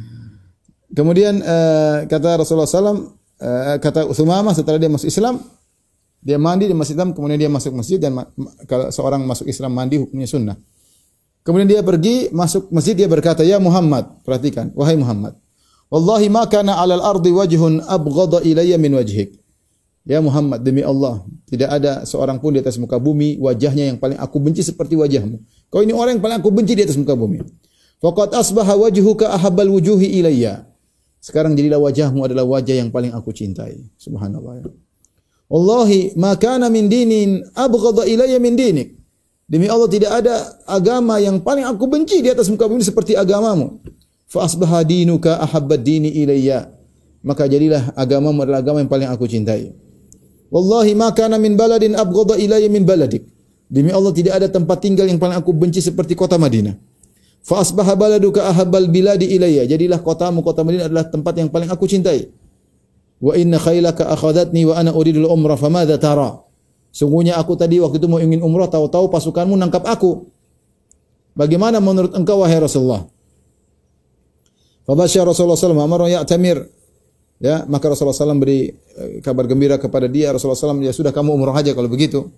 Kemudian 0.97 1.43
uh, 1.43 2.07
kata 2.07 2.39
Rasulullah 2.39 2.69
SAW, 2.69 2.85
uh, 2.85 2.95
eh, 3.41 3.77
kata 3.81 4.07
Usumama 4.07 4.55
setelah 4.55 4.79
dia 4.79 4.87
masuk 4.87 5.09
Islam, 5.09 5.41
dia 6.23 6.39
mandi 6.39 6.71
di 6.71 6.75
masjid 6.77 6.95
Islam, 6.95 7.11
kemudian 7.11 7.35
dia 7.35 7.51
masuk 7.51 7.75
masjid 7.75 7.99
dan 7.99 8.15
kalau 8.63 8.87
seorang 8.95 9.27
masuk 9.27 9.43
Islam 9.43 9.75
mandi 9.75 9.99
hukumnya 9.99 10.23
sunnah. 10.23 10.55
Kemudian 11.43 11.67
dia 11.67 11.81
pergi 11.83 12.31
masuk 12.31 12.71
masjid 12.71 12.95
dia 12.95 13.11
berkata, 13.11 13.43
"Ya 13.43 13.59
Muhammad, 13.59 14.23
perhatikan, 14.23 14.71
wahai 14.71 14.95
Muhammad, 14.95 15.35
wallahi 15.91 16.31
ma 16.31 16.47
kana 16.47 16.79
'alal 16.79 17.03
ardi 17.03 17.35
wajhun 17.35 17.83
abghadha 17.83 18.39
ilayya 18.47 18.79
min 18.79 18.95
wajhik." 18.95 19.35
Ya 20.07 20.23
Muhammad, 20.23 20.63
demi 20.63 20.83
Allah, 20.83 21.23
tidak 21.47 21.69
ada 21.79 22.07
seorang 22.07 22.39
pun 22.39 22.55
di 22.55 22.59
atas 22.63 22.79
muka 22.79 22.95
bumi 22.99 23.39
wajahnya 23.39 23.91
yang 23.91 23.99
paling 23.99 24.19
aku 24.19 24.39
benci 24.39 24.63
seperti 24.63 24.95
wajahmu. 24.95 25.39
Kau 25.73 25.81
ini 25.81 25.89
orang 25.89 26.21
yang 26.21 26.21
paling 26.21 26.37
aku 26.37 26.53
benci 26.53 26.77
di 26.77 26.85
atas 26.85 27.01
muka 27.01 27.17
bumi. 27.17 27.41
Faqad 27.97 28.37
asbaha 28.37 28.77
wajhuka 28.77 29.33
ahabbal 29.33 29.73
wujuhi 29.73 30.21
ilayya. 30.21 30.69
Sekarang 31.17 31.57
jadilah 31.57 31.81
wajahmu 31.81 32.21
adalah 32.21 32.45
wajah 32.45 32.77
yang 32.77 32.93
paling 32.93 33.09
aku 33.09 33.33
cintai. 33.33 33.81
Subhanallah. 33.97 34.61
Ya. 34.61 34.69
Wallahi 35.49 36.13
ma 36.13 36.37
kana 36.37 36.69
min 36.69 36.93
dinin 36.93 37.41
abghadha 37.57 38.05
ilayya 38.05 38.37
min 38.37 38.53
dinik. 38.53 39.01
Demi 39.49 39.65
Allah 39.65 39.89
tidak 39.89 40.13
ada 40.13 40.61
agama 40.69 41.17
yang 41.17 41.41
paling 41.41 41.65
aku 41.65 41.89
benci 41.89 42.21
di 42.21 42.29
atas 42.29 42.53
muka 42.53 42.69
bumi 42.69 42.85
seperti 42.85 43.17
agamamu. 43.17 43.81
Fa 44.29 44.45
asbaha 44.45 44.85
dinuka 44.85 45.41
ahabbad 45.41 45.81
dini 45.81 46.13
ilayya. 46.21 46.69
Maka 47.25 47.49
jadilah 47.49 47.97
agamamu 47.97 48.45
adalah 48.45 48.61
agama 48.61 48.77
yang 48.77 48.91
paling 48.93 49.09
aku 49.09 49.25
cintai. 49.25 49.73
Wallahi 50.53 50.93
ma 50.93 51.09
kana 51.17 51.41
min 51.41 51.57
baladin 51.57 51.97
abghadha 51.97 52.37
ilayya 52.37 52.69
min 52.69 52.85
baladik. 52.85 53.25
Demi 53.73 53.89
Allah 53.89 54.13
tidak 54.13 54.37
ada 54.37 54.45
tempat 54.45 54.77
tinggal 54.85 55.09
yang 55.09 55.17
paling 55.17 55.33
aku 55.33 55.49
benci 55.49 55.81
seperti 55.81 56.13
kota 56.13 56.37
Madinah. 56.37 56.77
Fa 57.41 57.65
asbaha 57.65 57.97
baladuka 57.97 58.45
ahabbal 58.45 58.85
biladi 58.85 59.33
ilayya. 59.33 59.65
Jadilah 59.65 59.97
kotamu 60.05 60.45
kota 60.45 60.61
Madinah 60.61 60.93
adalah 60.93 61.09
tempat 61.09 61.33
yang 61.41 61.49
paling 61.49 61.73
aku 61.73 61.89
cintai. 61.89 62.29
Wa 63.17 63.33
inna 63.33 63.57
khailaka 63.57 64.13
akhadatni 64.13 64.69
wa 64.69 64.77
ana 64.77 64.93
uridul 64.93 65.25
umrah 65.25 65.57
famadza 65.57 65.97
tara? 65.97 66.37
Sungguhnya 66.93 67.41
aku 67.41 67.57
tadi 67.57 67.81
waktu 67.81 67.97
itu 67.97 68.05
mau 68.05 68.21
ingin 68.21 68.45
umrah 68.45 68.69
tahu-tahu 68.69 69.09
pasukanmu 69.09 69.57
nangkap 69.57 69.81
aku. 69.89 70.29
Bagaimana 71.33 71.81
menurut 71.81 72.13
engkau 72.13 72.45
wahai 72.45 72.61
Rasulullah? 72.61 73.09
Fabasyar 74.85 75.25
Rasulullah 75.25 75.57
sallallahu 75.57 75.81
alaihi 75.81 75.89
wasallam 75.89 76.13
ya'tamir 76.21 76.57
Ya, 77.43 77.67
maka 77.67 77.91
Rasulullah 77.91 78.15
SAW 78.15 78.39
beri 78.39 78.71
eh, 78.71 79.19
kabar 79.19 79.43
gembira 79.43 79.75
kepada 79.75 80.07
dia. 80.07 80.31
Rasulullah 80.31 80.55
SAW, 80.55 80.79
ya 80.79 80.95
sudah 80.95 81.11
kamu 81.11 81.35
umrah 81.35 81.51
aja 81.51 81.75
kalau 81.75 81.91
begitu. 81.91 82.31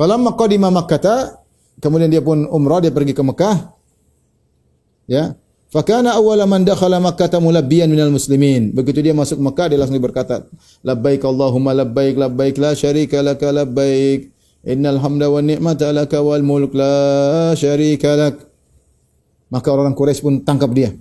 Falamma 0.00 0.32
qadima 0.32 0.72
Makkah, 0.72 1.44
kemudian 1.76 2.08
dia 2.08 2.24
pun 2.24 2.48
umrah, 2.48 2.80
dia 2.80 2.88
pergi 2.88 3.12
ke 3.12 3.20
Mekah. 3.20 3.76
Ya. 5.04 5.36
Fakana 5.68 6.16
awwala 6.16 6.48
man 6.48 6.64
dakhala 6.64 6.96
Makkah 7.04 7.36
mulabbiyan 7.36 7.84
minal 7.92 8.08
muslimin. 8.08 8.72
Begitu 8.72 9.04
dia 9.04 9.12
masuk 9.12 9.36
Mekah 9.36 9.68
dia 9.68 9.76
langsung 9.76 10.00
berkata, 10.00 10.48
labbaik 10.80 11.20
Allahumma 11.20 11.76
labbaik 11.76 12.16
labbaik 12.16 12.56
la 12.56 12.72
syarika 12.72 13.20
laka 13.20 13.52
labbaik. 13.52 14.32
Innal 14.64 15.04
hamda 15.04 15.28
wan 15.28 15.44
ni'mata 15.44 15.92
laka 15.92 16.24
wal 16.24 16.40
mulk 16.40 16.72
la 16.72 17.52
syarika 17.52 18.16
lak. 18.16 18.40
Maka 19.52 19.68
orang 19.68 19.92
Quraisy 19.92 20.24
pun 20.24 20.40
tangkap 20.40 20.72
dia. 20.72 20.96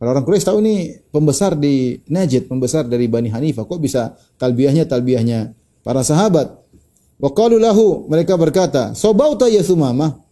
Kalau 0.00 0.16
orang 0.16 0.24
Quraisy 0.24 0.48
tahu 0.48 0.64
ini 0.64 0.96
pembesar 1.12 1.60
di 1.60 2.00
Najd, 2.08 2.48
pembesar 2.48 2.88
dari 2.88 3.04
Bani 3.04 3.28
Hanifah, 3.28 3.68
kok 3.68 3.84
bisa 3.84 4.16
talbiyahnya 4.40 4.88
talbiyahnya 4.88 5.52
para 5.84 6.00
sahabat? 6.00 6.59
Wa 7.20 7.30
qalu 7.36 7.60
lahu, 7.60 8.08
mereka 8.08 8.34
berkata, 8.40 8.96
"Sobauta 8.96 9.46
ya 9.46 9.60
Sumama?" 9.60 10.24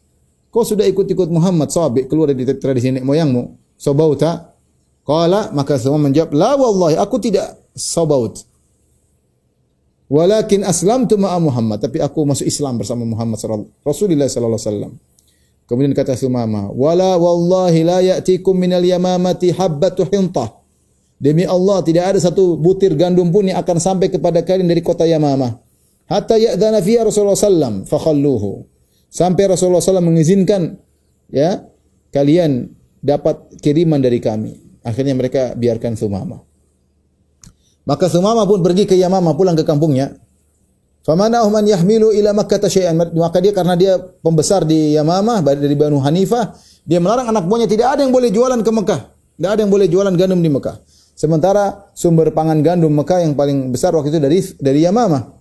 Kau 0.49 0.65
sudah 0.65 0.89
ikut-ikut 0.89 1.29
Muhammad 1.29 1.69
sahabat 1.69 2.09
keluar 2.09 2.33
dari 2.33 2.49
tradisi 2.57 2.89
nenek 2.89 3.05
moyangmu. 3.05 3.53
Sobauta? 3.77 4.57
Qala, 5.05 5.53
maka 5.53 5.77
semua 5.77 6.01
menjawab, 6.01 6.33
"La 6.33 6.57
wallahi, 6.57 6.97
aku 6.97 7.21
tidak 7.21 7.61
sobaut." 7.77 8.41
Walakin 10.09 10.65
aslamtu 10.65 11.21
ma'a 11.21 11.37
Muhammad, 11.37 11.85
tapi 11.85 12.01
aku 12.01 12.25
masuk 12.25 12.49
Islam 12.49 12.81
bersama 12.81 13.05
Muhammad 13.05 13.37
sallallahu 13.37 13.69
Rasulullah 13.85 14.25
sallallahu 14.25 14.57
alaihi 14.57 14.73
wasallam. 14.73 14.93
Kemudian 15.69 15.93
kata 15.93 16.17
Sumama, 16.17 16.73
"Wala 16.73 17.21
wallahi 17.21 17.85
la 17.85 18.01
ya'tikum 18.01 18.57
minal 18.57 18.81
yamamati 18.81 19.53
habbatu 19.53 20.09
hintah." 20.09 20.57
Demi 21.21 21.45
Allah 21.45 21.85
tidak 21.85 22.15
ada 22.15 22.19
satu 22.25 22.57
butir 22.57 22.97
gandum 22.97 23.29
pun 23.29 23.45
yang 23.45 23.61
akan 23.61 23.77
sampai 23.77 24.09
kepada 24.09 24.41
kalian 24.41 24.71
dari 24.71 24.81
kota 24.81 25.03
Yamamah. 25.03 25.68
Hatta 26.09 26.41
ya'dana 26.41 26.81
fiya 26.81 27.05
Rasulullah 27.05 27.37
sallam 27.37 27.85
fakhalluhu. 27.85 28.65
Sampai 29.13 29.45
Rasulullah 29.45 29.85
sallam 29.85 30.09
mengizinkan 30.09 30.81
ya 31.29 31.69
kalian 32.09 32.73
dapat 33.05 33.61
kiriman 33.61 34.01
dari 34.01 34.19
kami. 34.19 34.81
Akhirnya 34.81 35.13
mereka 35.13 35.53
biarkan 35.53 36.01
Sumama. 36.01 36.41
Maka 37.85 38.09
Sumama 38.09 38.49
pun 38.49 38.65
pergi 38.65 38.89
ke 38.89 38.97
Yamamah 38.97 39.37
pulang 39.37 39.57
ke 39.57 39.65
kampungnya. 39.69 40.17
Famanahum 41.05 41.57
an 41.57 41.65
yahmilu 41.65 42.13
ila 42.13 42.37
Makkah 42.37 42.69
syai'an. 42.69 42.97
Maka 42.97 43.41
dia 43.41 43.53
karena 43.57 43.77
dia 43.77 43.97
pembesar 43.97 44.65
di 44.65 44.93
Yamamah 44.93 45.41
dari 45.41 45.73
Banu 45.73 46.01
Hanifah, 46.01 46.53
dia 46.85 47.01
melarang 47.01 47.33
anak 47.33 47.49
buahnya 47.49 47.69
tidak 47.69 47.97
ada 47.97 48.05
yang 48.05 48.13
boleh 48.13 48.29
jualan 48.29 48.61
ke 48.61 48.71
Mekah. 48.73 49.01
Tidak 49.13 49.51
ada 49.57 49.61
yang 49.65 49.73
boleh 49.73 49.89
jualan 49.89 50.13
gandum 50.17 50.41
di 50.41 50.53
Mekah. 50.53 50.77
Sementara 51.17 51.89
sumber 51.97 52.33
pangan 52.37 52.61
gandum 52.61 52.93
Mekah 52.93 53.25
yang 53.25 53.33
paling 53.33 53.73
besar 53.73 53.97
waktu 53.97 54.13
itu 54.13 54.21
dari 54.21 54.39
dari 54.61 54.81
Yamamah. 54.85 55.38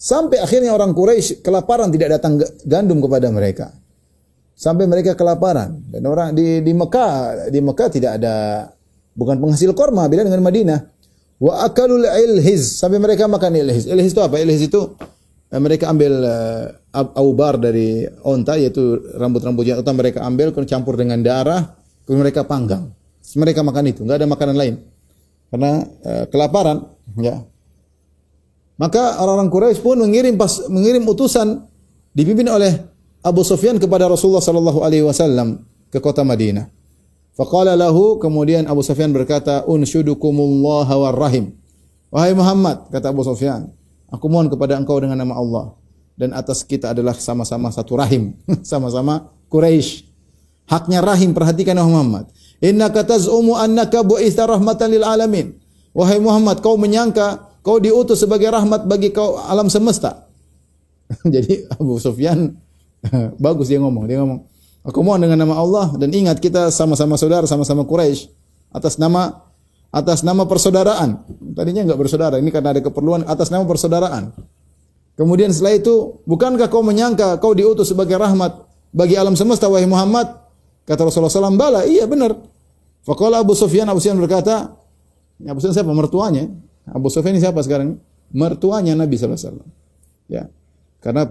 Sampai 0.00 0.40
akhirnya 0.40 0.72
orang 0.72 0.96
Quraisy 0.96 1.44
kelaparan 1.44 1.92
tidak 1.92 2.16
datang 2.16 2.40
gandum 2.64 3.04
kepada 3.04 3.28
mereka. 3.28 3.68
Sampai 4.56 4.88
mereka 4.88 5.12
kelaparan 5.12 5.76
dan 5.92 6.08
orang 6.08 6.32
di 6.32 6.64
di 6.64 6.72
Mekah 6.72 7.48
di 7.52 7.60
Mekah 7.60 7.88
tidak 7.92 8.16
ada 8.16 8.64
bukan 9.12 9.36
penghasil 9.36 9.76
korma 9.76 10.08
beda 10.08 10.24
dengan 10.24 10.40
Madinah. 10.40 10.80
Wa 11.36 11.68
akalul 11.68 12.08
ilhiz 12.08 12.80
sampai 12.80 12.96
mereka 12.96 13.28
makan 13.28 13.60
ilhiz. 13.60 13.84
Ilhiz 13.84 14.16
itu 14.16 14.24
apa? 14.24 14.40
Ilhiz 14.40 14.64
itu 14.64 14.96
eh, 15.52 15.60
mereka 15.60 15.92
ambil 15.92 16.12
uh, 16.24 16.64
aubar 17.20 17.60
dari 17.60 18.08
onta 18.24 18.56
yaitu 18.56 19.04
rambut-rambut 19.20 19.68
utama 19.68 20.00
mereka 20.00 20.24
ambil 20.24 20.52
kemudian 20.56 20.80
campur 20.80 20.96
dengan 20.96 21.20
darah 21.20 21.76
kemudian 22.08 22.24
mereka 22.24 22.48
panggang. 22.48 22.88
Mereka 23.36 23.60
makan 23.60 23.84
itu, 23.84 24.00
enggak 24.02 24.24
ada 24.24 24.28
makanan 24.32 24.56
lain. 24.56 24.74
Karena 25.52 25.84
uh, 25.84 26.24
kelaparan, 26.32 26.88
ya. 27.20 27.44
Maka 28.80 29.20
orang-orang 29.20 29.52
Quraisy 29.52 29.84
pun 29.84 30.00
mengirim 30.00 30.40
pas 30.40 30.64
mengirim 30.72 31.04
utusan 31.04 31.68
dipimpin 32.16 32.48
oleh 32.48 32.80
Abu 33.20 33.44
Sufyan 33.44 33.76
kepada 33.76 34.08
Rasulullah 34.08 34.40
sallallahu 34.40 34.80
alaihi 34.80 35.04
wasallam 35.04 35.68
ke 35.92 36.00
kota 36.00 36.24
Madinah. 36.24 36.72
Faqala 37.36 37.76
lahu 37.76 38.16
kemudian 38.16 38.64
Abu 38.64 38.80
Sufyan 38.80 39.12
berkata, 39.12 39.68
"Unshudukumullah 39.68 40.88
war 40.96 41.12
rahim." 41.12 41.60
Wahai 42.08 42.32
Muhammad, 42.32 42.88
kata 42.88 43.12
Abu 43.12 43.20
Sufyan, 43.20 43.68
aku 44.08 44.32
mohon 44.32 44.48
kepada 44.48 44.80
engkau 44.80 44.96
dengan 44.96 45.20
nama 45.20 45.36
Allah 45.36 45.76
dan 46.16 46.32
atas 46.32 46.64
kita 46.64 46.96
adalah 46.96 47.12
sama-sama 47.12 47.68
satu 47.68 48.00
rahim, 48.00 48.32
sama-sama 48.64 49.28
Quraisy. 49.52 50.08
Haknya 50.72 51.04
rahim, 51.04 51.36
perhatikan 51.36 51.76
wahai 51.76 51.90
Muhammad. 51.92 52.24
Innaka 52.64 53.04
taz'umu 53.04 53.60
annaka 53.60 54.00
bu'itha 54.00 54.48
rahmatan 54.48 54.88
lil 54.88 55.04
alamin. 55.04 55.52
Wahai 55.92 56.16
Muhammad, 56.16 56.64
kau 56.64 56.80
menyangka 56.80 57.49
kau 57.60 57.80
diutus 57.80 58.20
sebagai 58.20 58.48
rahmat 58.48 58.84
bagi 58.88 59.12
kau 59.12 59.36
alam 59.40 59.68
semesta. 59.72 60.28
Jadi 61.34 61.66
Abu 61.76 61.96
Sufyan 62.00 62.54
bagus 63.44 63.68
dia 63.72 63.80
ngomong, 63.80 64.04
dia 64.06 64.20
ngomong, 64.20 64.40
aku 64.84 64.98
mohon 65.00 65.20
dengan 65.24 65.44
nama 65.44 65.56
Allah 65.56 65.86
dan 65.96 66.12
ingat 66.12 66.38
kita 66.38 66.68
sama-sama 66.68 67.16
saudara, 67.16 67.44
sama-sama 67.48 67.84
Quraisy 67.84 68.28
atas 68.70 68.96
nama 69.00 69.50
atas 69.90 70.22
nama 70.22 70.46
persaudaraan. 70.46 71.26
Tadinya 71.54 71.82
enggak 71.82 71.98
bersaudara, 71.98 72.38
ini 72.38 72.54
karena 72.54 72.78
ada 72.78 72.80
keperluan 72.82 73.26
atas 73.26 73.50
nama 73.50 73.66
persaudaraan. 73.66 74.30
Kemudian 75.18 75.50
setelah 75.52 75.76
itu, 75.76 76.22
bukankah 76.24 76.70
kau 76.70 76.80
menyangka 76.80 77.36
kau 77.42 77.52
diutus 77.52 77.90
sebagai 77.92 78.16
rahmat 78.16 78.56
bagi 78.94 79.18
alam 79.18 79.34
semesta 79.34 79.66
wahai 79.66 79.84
Muhammad? 79.84 80.30
Kata 80.88 81.06
Rasulullah 81.06 81.30
SAW, 81.30 81.60
bala, 81.60 81.84
iya 81.84 82.08
benar. 82.08 82.34
Faqala 83.04 83.42
Abu 83.44 83.52
Sufyan, 83.52 83.86
Abu 83.90 84.00
Sufyan 84.00 84.16
berkata, 84.16 84.74
Abu 85.44 85.58
Sufyan 85.60 85.82
siapa? 85.82 85.92
Mertuanya. 85.92 86.48
Abu 86.88 87.12
Sufyan 87.12 87.36
siapa 87.36 87.60
sekarang? 87.60 88.00
Mertuanya 88.30 88.96
Nabi 88.96 89.18
SAW. 89.18 89.60
Ya. 90.30 90.48
Karena 91.00 91.28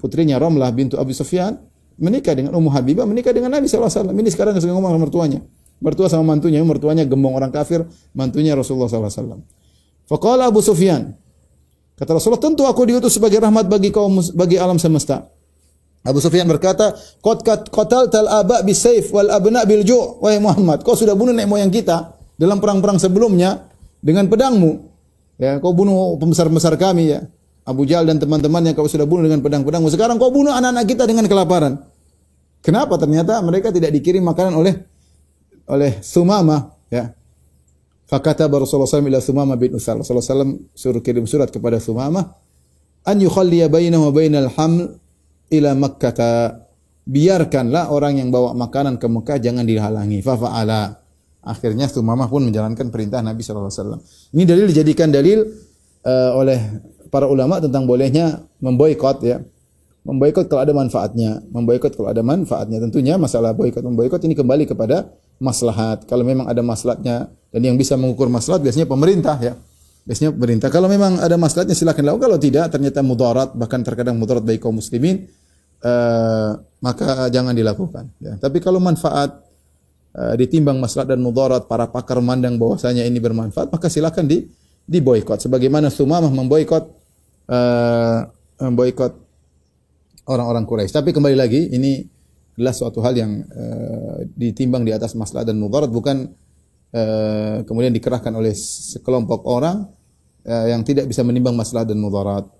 putrinya 0.00 0.36
Romlah 0.36 0.72
bintu 0.74 0.98
Abu 0.98 1.14
Sufyan 1.14 1.56
menikah 2.00 2.32
dengan 2.36 2.56
Ummu 2.56 2.72
Habibah, 2.72 3.04
menikah 3.08 3.32
dengan 3.32 3.54
Nabi 3.54 3.68
SAW. 3.68 4.10
Ini 4.10 4.30
sekarang 4.32 4.56
sedang 4.58 4.80
ngomong 4.80 5.00
mertuanya 5.00 5.40
mertua 5.80 6.12
sama 6.12 6.36
mantunya, 6.36 6.60
mertuanya 6.60 7.08
gembong 7.08 7.34
orang 7.34 7.48
kafir, 7.48 7.88
mantunya 8.12 8.52
Rasulullah 8.52 8.86
SAW. 8.86 9.40
Faqala 10.04 10.52
Abu 10.52 10.60
Sufyan, 10.60 11.16
kata 11.96 12.20
Rasulullah, 12.20 12.44
tentu 12.44 12.68
aku 12.68 12.84
diutus 12.84 13.16
sebagai 13.16 13.40
rahmat 13.40 13.66
bagi 13.66 13.88
kaum 13.88 14.20
bagi 14.36 14.60
alam 14.60 14.76
semesta. 14.76 15.24
Abu 16.00 16.20
Sufyan 16.20 16.48
berkata, 16.48 16.96
"Qad 17.20 17.44
qatal 17.44 18.08
tal 18.08 18.28
aba 18.28 18.64
bisayf 18.64 19.12
wal 19.12 19.28
abna 19.28 19.68
bil 19.68 19.84
ju'." 19.84 20.20
Wahai 20.20 20.40
Muhammad, 20.40 20.80
kau 20.80 20.96
sudah 20.96 21.12
bunuh 21.12 21.32
nenek 21.32 21.48
moyang 21.48 21.72
kita 21.72 22.16
dalam 22.40 22.56
perang-perang 22.56 22.96
sebelumnya 22.96 23.68
dengan 24.00 24.28
pedangmu. 24.28 24.89
Ya, 25.40 25.56
kau 25.56 25.72
bunuh 25.72 26.20
pembesar-pembesar 26.20 26.76
kami 26.76 27.16
ya. 27.16 27.24
Abu 27.64 27.88
Jahal 27.88 28.04
dan 28.04 28.20
teman-teman 28.20 28.60
yang 28.60 28.76
kau 28.76 28.84
sudah 28.84 29.08
bunuh 29.08 29.24
dengan 29.24 29.40
pedang-pedangmu. 29.40 29.88
Sekarang 29.88 30.20
kau 30.20 30.28
bunuh 30.28 30.52
anak-anak 30.52 30.84
kita 30.84 31.08
dengan 31.08 31.24
kelaparan. 31.24 31.80
Kenapa? 32.60 33.00
Ternyata 33.00 33.40
mereka 33.40 33.72
tidak 33.72 33.88
dikirim 33.96 34.20
makanan 34.20 34.52
oleh 34.52 34.74
oleh 35.64 35.96
Sumama 36.04 36.76
ya. 36.92 37.16
Fakata 38.04 38.44
Rasulullah 38.50 38.90
SAW 38.90 39.06
ila 39.06 39.22
Sumama 39.22 39.56
bin 39.56 39.72
Usal. 39.72 40.04
Rasulullah 40.04 40.44
SAW 40.44 40.60
suruh 40.76 41.00
kirim 41.00 41.24
surat 41.24 41.48
kepada 41.48 41.80
Sumama 41.80 42.36
an 43.08 43.16
yukhalliya 43.16 43.72
bainahu 43.72 44.10
wa 44.10 44.12
bainal 44.12 44.50
haml 44.52 45.00
ila 45.48 45.70
Makkah. 45.72 46.68
Biarkanlah 47.10 47.90
orang 47.90 48.20
yang 48.20 48.28
bawa 48.28 48.52
makanan 48.52 49.00
ke 49.00 49.08
Mekah 49.08 49.40
jangan 49.40 49.64
dihalangi. 49.64 50.20
Fa 50.20 50.36
fa'ala. 50.36 50.99
Akhirnya 51.40 51.88
Sumama 51.88 52.28
pun 52.28 52.44
menjalankan 52.44 52.92
perintah 52.92 53.24
Nabi 53.24 53.40
SAW. 53.40 54.00
Ini 54.36 54.44
dalil 54.44 54.68
dijadikan 54.68 55.08
dalil 55.08 55.40
uh, 56.04 56.30
oleh 56.36 56.60
para 57.08 57.24
ulama 57.24 57.58
tentang 57.58 57.88
bolehnya 57.88 58.44
memboikot 58.60 59.24
ya. 59.24 59.40
Memboikot 60.00 60.48
kalau 60.48 60.64
ada 60.64 60.72
manfaatnya, 60.72 61.44
memboikot 61.52 61.92
kalau 61.92 62.08
ada 62.08 62.24
manfaatnya. 62.24 62.80
Tentunya 62.80 63.20
masalah 63.20 63.52
boikot 63.52 63.84
memboikot 63.84 64.20
ini 64.24 64.32
kembali 64.32 64.64
kepada 64.68 65.12
maslahat. 65.40 66.08
Kalau 66.08 66.24
memang 66.24 66.48
ada 66.48 66.60
maslahatnya 66.64 67.28
dan 67.52 67.60
yang 67.60 67.76
bisa 67.76 67.96
mengukur 67.96 68.28
maslahat 68.28 68.64
biasanya 68.64 68.88
pemerintah 68.88 69.36
ya. 69.40 69.56
Biasanya 70.08 70.32
pemerintah. 70.32 70.68
Kalau 70.72 70.88
memang 70.88 71.20
ada 71.20 71.36
maslahatnya 71.36 71.76
silakan 71.76 72.04
lakukan. 72.08 72.32
Kalau 72.32 72.38
tidak 72.40 72.72
ternyata 72.72 73.00
mudarat 73.04 73.52
bahkan 73.52 73.84
terkadang 73.84 74.16
mudarat 74.16 74.40
bagi 74.40 74.56
kaum 74.56 74.80
muslimin 74.80 75.28
uh, 75.84 76.56
maka 76.80 77.28
jangan 77.28 77.52
dilakukan. 77.52 78.08
Ya. 78.20 78.40
Tapi 78.40 78.60
kalau 78.64 78.80
manfaat 78.80 79.49
ditimbang 80.10 80.82
maslahat 80.82 81.14
dan 81.14 81.22
mudarat 81.22 81.70
para 81.70 81.86
pakar 81.86 82.18
memandang 82.18 82.58
bahwasanya 82.58 83.06
ini 83.06 83.22
bermanfaat 83.22 83.70
maka 83.70 83.86
silakan 83.86 84.26
di 84.26 84.42
diboikot. 84.90 85.38
Sebagaimana 85.38 85.86
Sumamah 85.86 86.34
memboikot 86.34 86.84
uh, 87.46 88.18
memboikot 88.58 89.12
orang-orang 90.26 90.66
Quraisy. 90.66 90.90
Tapi 90.90 91.14
kembali 91.14 91.36
lagi 91.38 91.70
ini 91.70 92.02
adalah 92.58 92.74
suatu 92.74 92.98
hal 93.00 93.14
yang 93.14 93.32
uh, 93.46 94.26
ditimbang 94.34 94.82
di 94.82 94.90
atas 94.90 95.14
masalah 95.14 95.46
dan 95.46 95.62
mudarat 95.62 95.88
bukan 95.88 96.26
uh, 96.90 97.62
kemudian 97.62 97.94
dikerahkan 97.94 98.34
oleh 98.34 98.50
sekelompok 98.54 99.46
orang 99.46 99.86
uh, 100.44 100.66
yang 100.66 100.82
tidak 100.82 101.06
bisa 101.06 101.22
menimbang 101.22 101.54
masalah 101.54 101.86
dan 101.86 101.98
mudarat. 102.02 102.50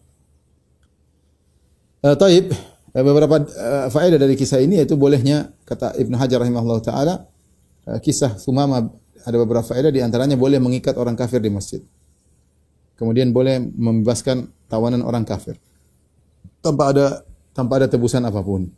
Uh, 2.01 2.17
taib 2.17 2.55
beberapa 2.91 3.45
uh, 3.45 3.87
faedah 3.93 4.17
dari 4.17 4.35
kisah 4.35 4.63
ini 4.63 4.81
yaitu 4.81 4.97
bolehnya 4.97 5.53
kata 5.69 5.99
Ibnu 6.01 6.17
Hajar 6.17 6.41
rahimahullah 6.43 6.81
taala 6.81 7.15
kisah 8.01 8.37
Sumama 8.37 8.89
ada 9.25 9.37
beberapa 9.37 9.65
faedah 9.65 9.93
di 9.93 10.01
antaranya 10.01 10.37
boleh 10.37 10.57
mengikat 10.57 10.97
orang 10.97 11.17
kafir 11.17 11.41
di 11.41 11.53
masjid. 11.53 11.81
Kemudian 12.97 13.33
boleh 13.33 13.61
membebaskan 13.61 14.49
tawanan 14.69 15.01
orang 15.01 15.25
kafir 15.25 15.57
tanpa 16.61 16.93
ada 16.93 17.07
tanpa 17.57 17.81
ada 17.81 17.89
tebusan 17.89 18.23
apa 18.25 18.41
pun. 18.45 18.69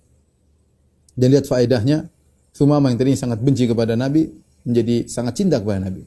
Dan 1.12 1.28
lihat 1.36 1.44
faedahnya, 1.44 2.08
Sumama 2.52 2.88
yang 2.88 2.96
tadinya 2.96 3.20
sangat 3.20 3.40
benci 3.44 3.68
kepada 3.68 3.96
Nabi 3.96 4.32
menjadi 4.64 5.08
sangat 5.08 5.40
cinta 5.40 5.60
kepada 5.60 5.88
Nabi. 5.88 6.04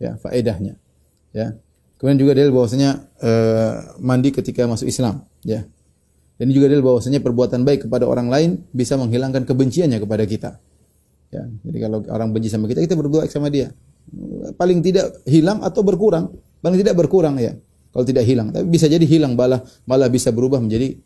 Ya, 0.00 0.16
faedahnya. 0.20 0.76
Ya. 1.32 1.56
Kemudian 1.96 2.20
juga 2.20 2.32
dalil 2.36 2.52
bahwasanya 2.52 3.08
uh, 3.24 3.96
mandi 4.00 4.28
ketika 4.32 4.68
masuk 4.68 4.88
Islam, 4.88 5.24
ya. 5.40 5.64
Dan 6.36 6.52
juga 6.52 6.68
dalil 6.68 6.84
bahwasanya 6.84 7.24
perbuatan 7.24 7.64
baik 7.64 7.88
kepada 7.88 8.04
orang 8.04 8.28
lain 8.28 8.50
bisa 8.76 9.00
menghilangkan 9.00 9.48
kebenciannya 9.48 9.96
kepada 9.96 10.24
kita. 10.28 10.50
Ya, 11.30 11.42
jadi 11.66 11.78
kalau 11.88 11.98
orang 12.06 12.30
benci 12.30 12.48
sama 12.48 12.70
kita, 12.70 12.80
kita 12.82 12.94
berbuat 12.94 13.26
sama 13.28 13.50
dia. 13.50 13.74
Paling 14.54 14.78
tidak 14.80 15.20
hilang 15.26 15.60
atau 15.66 15.82
berkurang. 15.82 16.30
Paling 16.62 16.78
tidak 16.78 16.94
berkurang 16.94 17.36
ya. 17.42 17.58
Kalau 17.90 18.04
tidak 18.04 18.28
hilang, 18.28 18.52
tapi 18.52 18.68
bisa 18.68 18.86
jadi 18.86 19.02
hilang 19.08 19.32
malah 19.32 19.64
malah 19.88 20.12
bisa 20.12 20.28
berubah 20.28 20.60
menjadi 20.60 21.00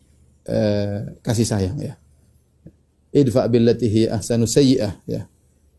uh, 0.51 1.15
kasih 1.23 1.47
sayang 1.47 1.79
ya. 1.79 1.95
Idfa 3.15 3.47
billati 3.47 3.87
hi 3.87 4.01
ahsanu 4.11 4.43
sayyi'ah 4.43 4.99
ya. 5.07 5.23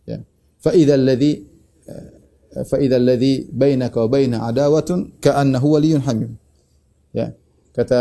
Ya. 0.09 0.19
Fa 0.57 0.73
idza 0.73 0.97
alladhi 0.97 1.45
eh, 1.89 2.65
fa 2.65 2.77
idza 2.81 2.97
alladhi 2.97 3.49
bainaka 3.49 4.05
wa 4.05 4.09
baina 4.09 4.37
adawatun 4.49 5.21
ka'annahu 5.21 5.77
waliyyun 5.77 6.01
hamim. 6.05 6.33
Ya. 7.13 7.37
Kata 7.73 8.01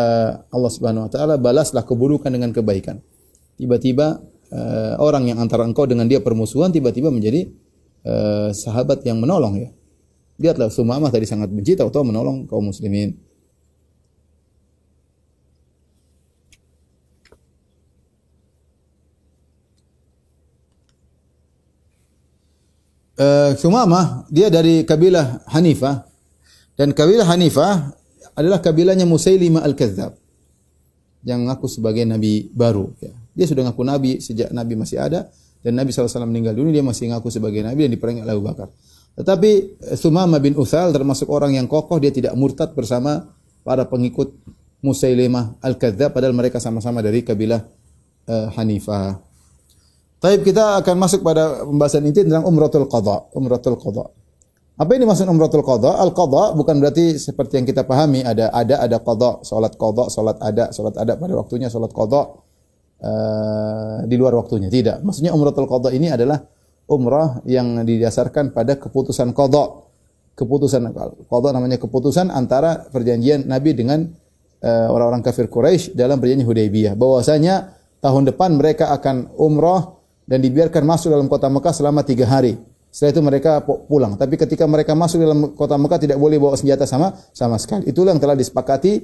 Allah 0.51 0.71
Subhanahu 0.71 1.08
wa 1.08 1.12
taala 1.12 1.36
balaslah 1.39 1.84
keburukan 1.88 2.27
dengan 2.32 2.51
kebaikan. 2.51 2.99
Tiba-tiba 3.56 4.19
uh, 4.51 4.93
orang 4.99 5.31
yang 5.31 5.39
antara 5.39 5.63
engkau 5.63 5.87
dengan 5.87 6.05
dia 6.05 6.19
permusuhan 6.19 6.69
tiba-tiba 6.69 7.09
menjadi 7.09 7.49
uh, 8.05 8.51
sahabat 8.51 9.01
yang 9.07 9.17
menolong 9.17 9.57
ya. 9.57 9.69
Lihatlah 10.41 10.69
Sumamah 10.73 11.13
tadi 11.13 11.29
sangat 11.29 11.53
benci 11.53 11.77
tahu-tahu 11.77 12.07
menolong 12.07 12.49
kaum 12.49 12.69
muslimin. 12.69 13.13
Uh, 23.21 23.53
Sumamah 23.53 24.25
dia 24.33 24.49
dari 24.49 24.81
kabilah 24.81 25.45
Hanifah. 25.45 26.09
Dan 26.73 26.97
kabilah 26.97 27.29
Hanifah 27.29 27.93
adalah 28.33 28.57
kabilahnya 28.57 29.05
Musailimah 29.05 29.61
al-Kadzab 29.61 30.17
yang 31.21 31.45
ngaku 31.45 31.69
sebagai 31.69 32.01
nabi 32.01 32.49
baru 32.49 32.89
ya. 32.97 33.20
Dia 33.31 33.45
sudah 33.47 33.67
ngaku 33.69 33.83
nabi 33.83 34.11
sejak 34.19 34.51
nabi 34.51 34.75
masih 34.75 34.99
ada 34.99 35.31
dan 35.61 35.77
Nabi 35.77 35.93
SAW 35.93 36.25
meninggal 36.25 36.57
dunia 36.57 36.81
dia 36.81 36.85
masih 36.85 37.13
ngaku 37.13 37.29
sebagai 37.29 37.61
nabi 37.61 37.85
dan 37.85 37.91
diperangi 37.93 38.21
oleh 38.25 38.33
Abu 38.33 38.43
Bakar. 38.45 38.67
Tetapi 39.13 39.51
eh, 39.93 39.97
Sumamah 39.97 40.41
bin 40.41 40.57
Uthal 40.57 40.89
termasuk 40.89 41.29
orang 41.29 41.53
yang 41.53 41.69
kokoh 41.69 42.01
dia 42.01 42.09
tidak 42.09 42.33
murtad 42.33 42.73
bersama 42.73 43.29
para 43.61 43.85
pengikut 43.85 44.33
Musailimah 44.81 45.61
al-Kadzab 45.61 46.17
padahal 46.17 46.33
mereka 46.33 46.57
sama-sama 46.57 47.05
dari 47.05 47.21
kabilah 47.21 47.61
uh, 48.25 48.49
Hanifah. 48.57 49.21
Taib 50.17 50.41
kita 50.41 50.81
akan 50.81 50.95
masuk 50.97 51.21
pada 51.21 51.61
pembahasan 51.61 52.01
inti 52.09 52.25
tentang 52.25 52.49
umratul 52.49 52.89
qadha. 52.89 53.29
Umratul 53.37 53.77
qadha. 53.77 54.09
Apa 54.81 54.97
ini 54.97 55.05
maksud 55.05 55.29
umratul 55.29 55.61
qadha? 55.61 56.01
Al 56.01 56.17
qadha 56.17 56.57
bukan 56.57 56.81
berarti 56.81 57.13
seperti 57.21 57.61
yang 57.61 57.69
kita 57.69 57.85
pahami 57.85 58.25
ada 58.25 58.49
ada 58.49 58.81
ada 58.81 58.97
qadha, 58.97 59.45
salat 59.45 59.77
qadha, 59.77 60.09
salat 60.09 60.41
ada, 60.41 60.73
salat 60.73 60.97
ada 60.97 61.13
pada 61.13 61.33
waktunya, 61.37 61.69
salat 61.69 61.93
qadha 61.93 62.41
uh, 63.01 64.05
di 64.05 64.15
luar 64.15 64.37
waktunya. 64.37 64.69
Tidak. 64.69 65.01
Maksudnya 65.01 65.33
umratul 65.33 65.67
qadha 65.67 65.89
ini 65.91 66.13
adalah 66.13 66.41
umrah 66.87 67.41
yang 67.47 67.81
didasarkan 67.83 68.55
pada 68.55 68.77
keputusan 68.77 69.33
qadha. 69.35 69.89
Keputusan 70.31 70.89
qadha 71.27 71.49
namanya 71.51 71.77
keputusan 71.77 72.31
antara 72.31 72.87
perjanjian 72.89 73.45
Nabi 73.45 73.75
dengan 73.75 74.07
eh, 74.63 74.87
orang-orang 74.87 75.21
kafir 75.21 75.51
Quraisy 75.51 75.93
dalam 75.93 76.23
perjanjian 76.23 76.47
Hudaybiyah 76.47 76.93
bahwasanya 76.95 77.75
tahun 77.99 78.31
depan 78.31 78.55
mereka 78.55 78.95
akan 78.95 79.35
umrah 79.35 80.01
dan 80.25 80.39
dibiarkan 80.39 80.87
masuk 80.87 81.11
dalam 81.11 81.27
kota 81.27 81.51
Mekah 81.51 81.73
selama 81.75 82.01
tiga 82.07 82.25
hari. 82.31 82.55
Setelah 82.91 83.11
itu 83.11 83.21
mereka 83.23 83.51
pulang. 83.63 84.19
Tapi 84.19 84.35
ketika 84.35 84.67
mereka 84.67 84.91
masuk 84.95 85.19
dalam 85.23 85.55
kota 85.55 85.75
Mekah 85.79 85.99
tidak 85.99 86.17
boleh 86.19 86.39
bawa 86.39 86.55
senjata 86.59 86.83
sama 86.83 87.15
sama 87.31 87.55
sekali. 87.55 87.87
Itulah 87.87 88.15
yang 88.15 88.21
telah 88.23 88.35
disepakati 88.35 89.03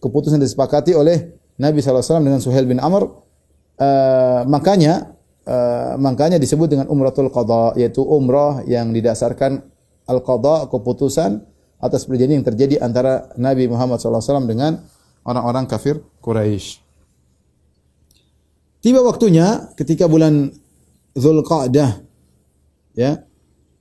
keputusan 0.00 0.40
disepakati 0.40 0.92
oleh 0.92 1.36
Nabi 1.56 1.80
SAW 1.80 2.20
dengan 2.20 2.40
Suhail 2.40 2.68
bin 2.68 2.80
Amr. 2.80 3.08
Uh, 3.82 4.46
makanya 4.46 5.18
uh, 5.42 5.98
makanya 5.98 6.38
disebut 6.38 6.70
dengan 6.70 6.86
umratul 6.86 7.34
qada 7.34 7.74
yaitu 7.74 7.98
umrah 7.98 8.62
yang 8.62 8.94
didasarkan 8.94 9.58
al 10.06 10.22
qada 10.22 10.70
keputusan 10.70 11.42
atas 11.82 12.06
perjanjian 12.06 12.38
yang 12.38 12.46
terjadi 12.46 12.78
antara 12.78 13.34
Nabi 13.34 13.66
Muhammad 13.66 13.98
SAW 13.98 14.46
dengan 14.46 14.78
orang-orang 15.26 15.66
kafir 15.66 15.98
Quraisy. 16.22 16.78
Tiba 18.86 19.02
waktunya 19.02 19.74
ketika 19.74 20.06
bulan 20.06 20.54
Zulqa'dah 21.18 22.06
ya 22.94 23.26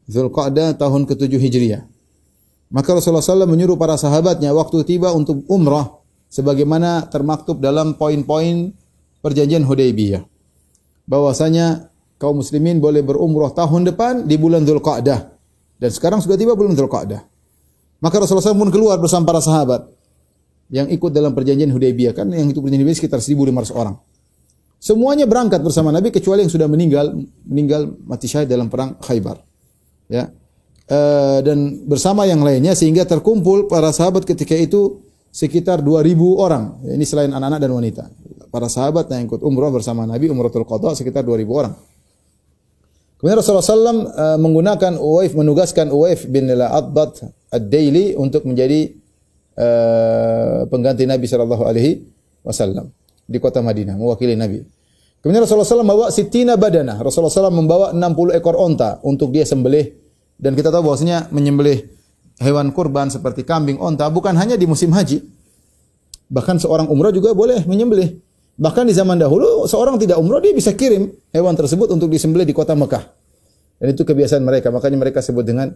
Zulqa'dah 0.09 0.81
tahun 0.81 1.05
ke-7 1.05 1.37
Hijriah. 1.37 1.83
Maka 2.73 2.97
Rasulullah 2.97 3.21
SAW 3.21 3.45
menyuruh 3.45 3.77
para 3.77 3.99
sahabatnya 4.01 4.49
waktu 4.55 4.81
tiba 4.87 5.13
untuk 5.13 5.45
umrah 5.45 6.01
sebagaimana 6.31 7.05
termaktub 7.11 7.59
dalam 7.61 7.99
poin-poin 7.99 8.71
perjanjian 9.21 9.63
Hudaybiyah. 9.63 10.25
Bahwasanya 11.05 11.89
kaum 12.21 12.41
muslimin 12.41 12.77
boleh 12.77 13.01
berumrah 13.01 13.53
tahun 13.53 13.89
depan 13.93 14.29
di 14.29 14.35
bulan 14.37 14.65
Zulqa'dah. 14.65 15.19
Dan 15.81 15.89
sekarang 15.89 16.21
sudah 16.21 16.37
tiba 16.37 16.53
bulan 16.53 16.77
Zulqa'dah. 16.77 17.21
Maka 18.01 18.15
Rasulullah 18.17 18.53
SAW 18.53 18.61
pun 18.65 18.71
keluar 18.73 18.97
bersama 18.97 19.29
para 19.29 19.41
sahabat 19.41 19.85
yang 20.73 20.89
ikut 20.89 21.13
dalam 21.13 21.37
perjanjian 21.37 21.69
Hudaybiyah 21.69 22.17
kan 22.17 22.25
yang 22.33 22.49
itu 22.49 22.57
perjanjian 22.57 22.89
Hudaybiyah 22.89 23.01
sekitar 23.01 23.21
1500 23.21 23.77
orang. 23.77 23.95
Semuanya 24.81 25.29
berangkat 25.29 25.61
bersama 25.61 25.93
Nabi 25.93 26.09
kecuali 26.09 26.41
yang 26.41 26.49
sudah 26.49 26.65
meninggal 26.65 27.13
meninggal 27.45 27.93
mati 28.01 28.25
syahid 28.25 28.49
dalam 28.49 28.65
perang 28.65 28.97
Khaybar. 28.97 29.37
Ya. 30.09 30.33
E, 30.89 30.99
dan 31.45 31.85
bersama 31.85 32.25
yang 32.25 32.41
lainnya 32.41 32.73
sehingga 32.73 33.05
terkumpul 33.05 33.69
para 33.69 33.93
sahabat 33.93 34.25
ketika 34.25 34.57
itu 34.57 35.05
sekitar 35.29 35.85
2000 35.85 36.17
orang. 36.33 36.81
Ini 36.81 37.05
selain 37.05 37.29
anak-anak 37.29 37.59
dan 37.61 37.71
wanita. 37.77 38.03
Para 38.51 38.67
sahabat 38.67 39.07
yang 39.07 39.31
ikut 39.31 39.39
umrah 39.47 39.71
bersama 39.71 40.03
Nabi 40.03 40.27
umratul 40.27 40.67
qada 40.67 40.91
sekitar 40.91 41.23
2000 41.23 41.47
orang. 41.47 41.73
Kemudian 43.15 43.37
Rasulullah 43.39 43.63
SAW 43.63 44.11
e, 44.11 44.25
menggunakan 44.41 44.93
Uwaif 44.99 45.31
menugaskan 45.37 45.87
Uwaif 45.93 46.27
bin 46.27 46.51
Al-Adbat 46.51 47.21
Ad-Daili 47.53 48.17
untuk 48.17 48.47
menjadi 48.47 48.91
uh, 49.59 50.63
pengganti 50.71 51.03
Nabi 51.03 51.27
sallallahu 51.27 51.63
alaihi 51.67 51.99
wasallam 52.47 52.89
di 53.27 53.37
kota 53.39 53.59
Madinah, 53.59 53.95
mewakili 53.99 54.39
Nabi. 54.39 54.63
Kemudian 55.21 55.45
Rasulullah 55.45 55.67
SAW 55.67 55.85
membawa 55.85 56.07
sitina 56.09 56.57
badana. 56.57 56.97
Rasulullah 56.97 57.29
SAW 57.29 57.53
membawa 57.53 57.93
60 57.93 58.41
ekor 58.41 58.57
onta 58.57 58.97
untuk 59.05 59.29
dia 59.29 59.45
sembelih. 59.45 59.93
Dan 60.41 60.57
kita 60.57 60.73
tahu 60.73 60.89
bahwasanya 60.89 61.29
menyembelih 61.29 61.85
hewan 62.41 62.73
kurban 62.73 63.13
seperti 63.13 63.45
kambing, 63.45 63.77
onta 63.77 64.09
bukan 64.09 64.33
hanya 64.33 64.57
di 64.57 64.65
musim 64.65 64.89
haji. 64.89 65.21
Bahkan 66.25 66.57
seorang 66.57 66.89
umrah 66.89 67.13
juga 67.13 67.37
boleh 67.37 67.61
menyembelih. 67.69 68.17
Bahkan 68.59 68.83
di 68.89 68.93
zaman 68.93 69.17
dahulu 69.19 69.65
seorang 69.69 69.99
tidak 70.01 70.19
umrah 70.19 70.43
dia 70.43 70.51
bisa 70.51 70.75
kirim 70.75 71.11
hewan 71.31 71.55
tersebut 71.55 71.87
untuk 71.91 72.11
disembelih 72.11 72.47
di 72.47 72.55
kota 72.55 72.75
Mekah. 72.75 73.03
Dan 73.81 73.95
itu 73.95 74.03
kebiasaan 74.05 74.43
mereka. 74.43 74.69
Makanya 74.69 74.97
mereka 74.99 75.19
sebut 75.23 75.47
dengan 75.47 75.71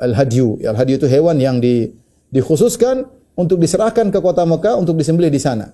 al-hadyu. 0.00 0.58
Al-hadyu 0.64 0.98
itu 0.98 1.06
hewan 1.06 1.38
yang 1.38 1.62
di, 1.62 1.92
dikhususkan 2.34 3.06
untuk 3.38 3.60
diserahkan 3.60 4.10
ke 4.10 4.18
kota 4.18 4.42
Mekah 4.42 4.74
untuk 4.80 4.98
disembelih 4.98 5.30
di 5.30 5.38
sana. 5.38 5.70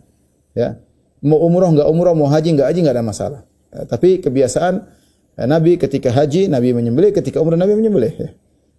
Ya 0.52 0.76
mau 1.24 1.40
umroh 1.40 1.72
nggak 1.72 1.88
umroh, 1.88 2.12
mau 2.12 2.28
haji 2.28 2.56
nggak 2.58 2.66
haji 2.68 2.78
nggak 2.84 2.96
ada 2.96 3.04
masalah. 3.04 3.40
Ya, 3.72 3.88
tapi 3.88 4.20
kebiasaan 4.20 4.74
ya, 5.38 5.44
Nabi 5.48 5.80
ketika 5.80 6.12
haji 6.12 6.46
Nabi 6.46 6.76
menyembelih, 6.76 7.14
ketika 7.14 7.40
umroh 7.40 7.56
Nabi 7.56 7.78
menyembelih. 7.78 8.12
Ya. 8.12 8.30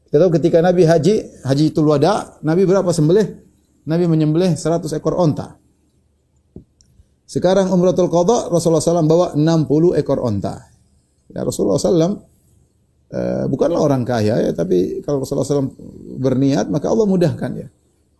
Kita 0.07 0.23
tahu 0.23 0.31
ketika 0.39 0.63
Nabi 0.63 0.87
haji, 0.87 1.43
haji 1.43 1.63
itu 1.73 1.81
wada, 1.83 2.39
Nabi 2.39 2.63
berapa 2.63 2.87
sembelih? 2.95 3.43
Nabi 3.83 4.07
menyembelih 4.07 4.55
100 4.55 4.87
ekor 4.95 5.19
onta. 5.19 5.59
Sekarang 7.27 7.67
umratul 7.75 8.07
qadha 8.07 8.47
Rasulullah 8.47 8.79
SAW 8.79 9.03
bawa 9.03 9.35
60 9.35 9.99
ekor 9.99 10.23
onta. 10.23 10.63
Ya, 11.27 11.43
Rasulullah 11.43 11.75
SAW 11.75 11.99
uh, 11.99 13.45
bukanlah 13.51 13.83
orang 13.83 14.07
kaya 14.07 14.47
ya, 14.47 14.51
tapi 14.55 15.03
kalau 15.03 15.27
Rasulullah 15.27 15.43
SAW 15.43 15.75
berniat 16.23 16.71
maka 16.71 16.87
Allah 16.87 17.03
mudahkan 17.03 17.51
ya. 17.51 17.67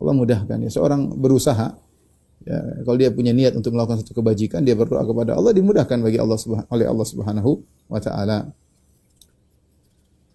Allah 0.04 0.14
mudahkan 0.14 0.58
ya. 0.60 0.70
Seorang 0.70 1.16
berusaha 1.16 1.88
Ya, 2.48 2.64
kalau 2.88 2.96
dia 2.96 3.12
punya 3.12 3.36
niat 3.36 3.60
untuk 3.60 3.76
melakukan 3.76 4.00
satu 4.00 4.24
kebajikan, 4.24 4.64
dia 4.64 4.72
berdoa 4.72 5.04
kepada 5.04 5.36
Allah 5.36 5.52
dimudahkan 5.52 6.00
bagi 6.00 6.16
Allah 6.16 6.40
oleh 6.72 6.88
Allah 6.88 7.04
Subhanahu 7.04 7.60
wa 7.92 8.00
taala. 8.00 8.48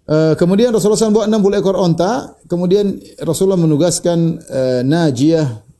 Uh, 0.04 0.36
kemudian 0.36 0.76
Rasulullah 0.76 1.00
SAW 1.00 1.24
bawa 1.24 1.26
60 1.30 1.60
ekor 1.64 1.76
onta. 1.80 2.36
Kemudian 2.44 3.00
Rasulullah 3.24 3.56
menugaskan 3.56 4.44
uh, 4.44 4.80
Najiyah 4.84 5.71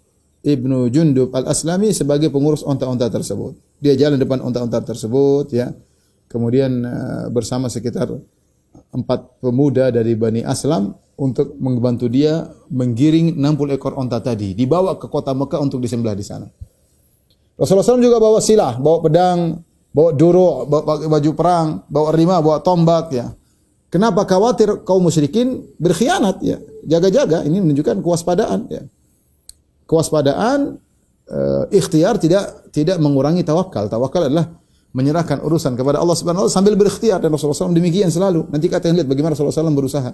ibnu 0.43 0.91
Jundub 0.91 1.31
al 1.33 1.47
Aslami 1.49 1.95
sebagai 1.95 2.29
pengurus 2.29 2.67
onta-onta 2.67 3.07
tersebut. 3.09 3.55
Dia 3.79 3.95
jalan 3.95 4.19
depan 4.19 4.43
onta-onta 4.43 4.83
tersebut, 4.83 5.51
ya. 5.55 5.71
Kemudian 6.27 6.83
uh, 6.83 7.27
bersama 7.31 7.71
sekitar 7.71 8.11
empat 8.93 9.41
pemuda 9.41 9.89
dari 9.93 10.19
Bani 10.19 10.43
Aslam 10.43 10.95
untuk 11.17 11.55
membantu 11.61 12.09
dia 12.09 12.51
menggiring 12.73 13.39
60 13.39 13.77
ekor 13.79 13.95
onta 13.95 14.19
tadi, 14.19 14.57
dibawa 14.57 14.99
ke 14.99 15.07
kota 15.07 15.31
Mekah 15.37 15.61
untuk 15.61 15.79
disembelih 15.79 16.19
di 16.19 16.27
sana. 16.27 16.49
Rasulullah 17.55 17.85
SAW 17.85 18.03
juga 18.03 18.19
bawa 18.19 18.41
silah, 18.41 18.81
bawa 18.81 18.99
pedang, 19.05 19.61
bawa 19.93 20.11
duru, 20.17 20.65
bawa 20.67 21.05
baju 21.05 21.31
perang, 21.37 21.67
bawa 21.87 22.11
rima, 22.17 22.41
bawa 22.41 22.59
tombak 22.65 23.13
ya. 23.13 23.29
Kenapa 23.93 24.25
khawatir 24.25 24.89
kaum 24.89 25.05
musyrikin 25.05 25.69
berkhianat 25.77 26.41
ya? 26.41 26.57
Jaga-jaga 26.89 27.45
ini 27.45 27.61
menunjukkan 27.61 28.01
kewaspadaan 28.01 28.73
ya. 28.73 28.83
Kewaspadaan 29.93 30.81
uh, 31.29 31.69
ikhtiar 31.69 32.17
tidak 32.17 32.73
tidak 32.73 32.97
mengurangi 32.97 33.45
tawakal. 33.45 33.93
Tawakal 33.93 34.33
adalah 34.33 34.49
menyerahkan 34.97 35.45
urusan 35.45 35.77
kepada 35.77 36.01
Allah 36.01 36.17
Subhanahu 36.17 36.45
wa 36.45 36.49
taala 36.49 36.57
sambil 36.57 36.81
berikhtiar 36.81 37.21
dan 37.21 37.29
Rasulullah 37.29 37.69
SAW 37.69 37.77
demikian 37.77 38.09
selalu. 38.09 38.49
Nanti 38.49 38.73
kata 38.73 38.89
lihat 38.89 39.05
bagaimana 39.05 39.37
Rasulullah 39.37 39.69
SAW 39.69 39.77
berusaha. 39.77 40.11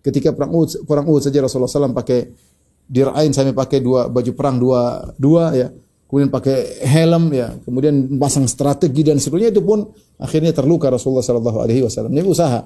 Ketika 0.00 0.32
perang 0.32 0.56
Uhud, 0.56 0.88
perang 0.88 1.04
Uhud 1.04 1.20
saja 1.20 1.44
Rasulullah 1.44 1.68
SAW 1.68 1.92
pakai 1.92 2.32
dirain 2.88 3.28
sampai 3.32 3.52
pakai 3.52 3.84
dua 3.84 4.08
baju 4.08 4.32
perang 4.32 4.56
dua 4.56 5.12
dua 5.20 5.52
ya. 5.52 5.68
Kemudian 6.04 6.32
pakai 6.32 6.84
helm 6.84 7.32
ya, 7.32 7.52
kemudian 7.64 8.16
pasang 8.20 8.48
strategi 8.48 9.02
dan 9.02 9.20
seterusnya 9.20 9.50
itu 9.50 9.64
pun 9.64 9.88
akhirnya 10.20 10.52
terluka 10.52 10.86
Rasulullah 10.86 11.24
Sallallahu 11.24 11.58
Alaihi 11.60 11.82
Wasallam. 11.82 12.12
Ini 12.12 12.22
usaha, 12.22 12.60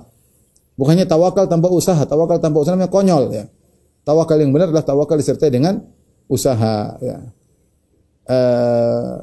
bukannya 0.77 1.07
tawakal 1.09 1.51
tanpa 1.51 1.71
usaha, 1.71 2.03
tawakal 2.03 2.43
tanpa 2.43 2.61
usaha 2.61 2.77
namanya 2.77 2.93
konyol 2.93 3.25
ya. 3.33 3.45
Tawakal 4.05 4.43
yang 4.43 4.53
benar 4.53 4.69
adalah 4.69 4.85
tawakal 4.85 5.17
disertai 5.17 5.49
dengan 5.49 5.81
usaha 6.29 6.95
ya. 7.01 7.19
Uh, 8.29 9.17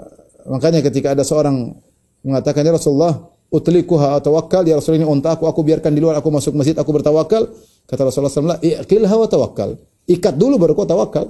makanya 0.50 0.82
ketika 0.82 1.14
ada 1.14 1.22
seorang 1.22 1.78
mengatakan 2.26 2.66
ya 2.66 2.74
Rasulullah 2.74 3.22
utlikuha 3.54 4.18
tawakkal 4.18 4.66
ya 4.66 4.82
Rasulullah 4.82 5.06
ini 5.06 5.10
unta 5.10 5.38
aku 5.38 5.46
aku 5.46 5.62
biarkan 5.62 5.94
di 5.94 6.02
luar 6.02 6.18
aku 6.18 6.34
masuk 6.34 6.58
masjid 6.58 6.74
aku 6.74 6.90
bertawakal 6.90 7.46
Kata 7.86 8.02
Rasulullah 8.02 8.34
SAW, 8.34 8.62
iqilha 8.66 9.14
wa 9.14 9.28
tawakkal. 9.30 9.78
Ikat 10.10 10.34
dulu 10.38 10.58
baru 10.58 10.74
kau 10.74 10.90
tawakal. 10.90 11.30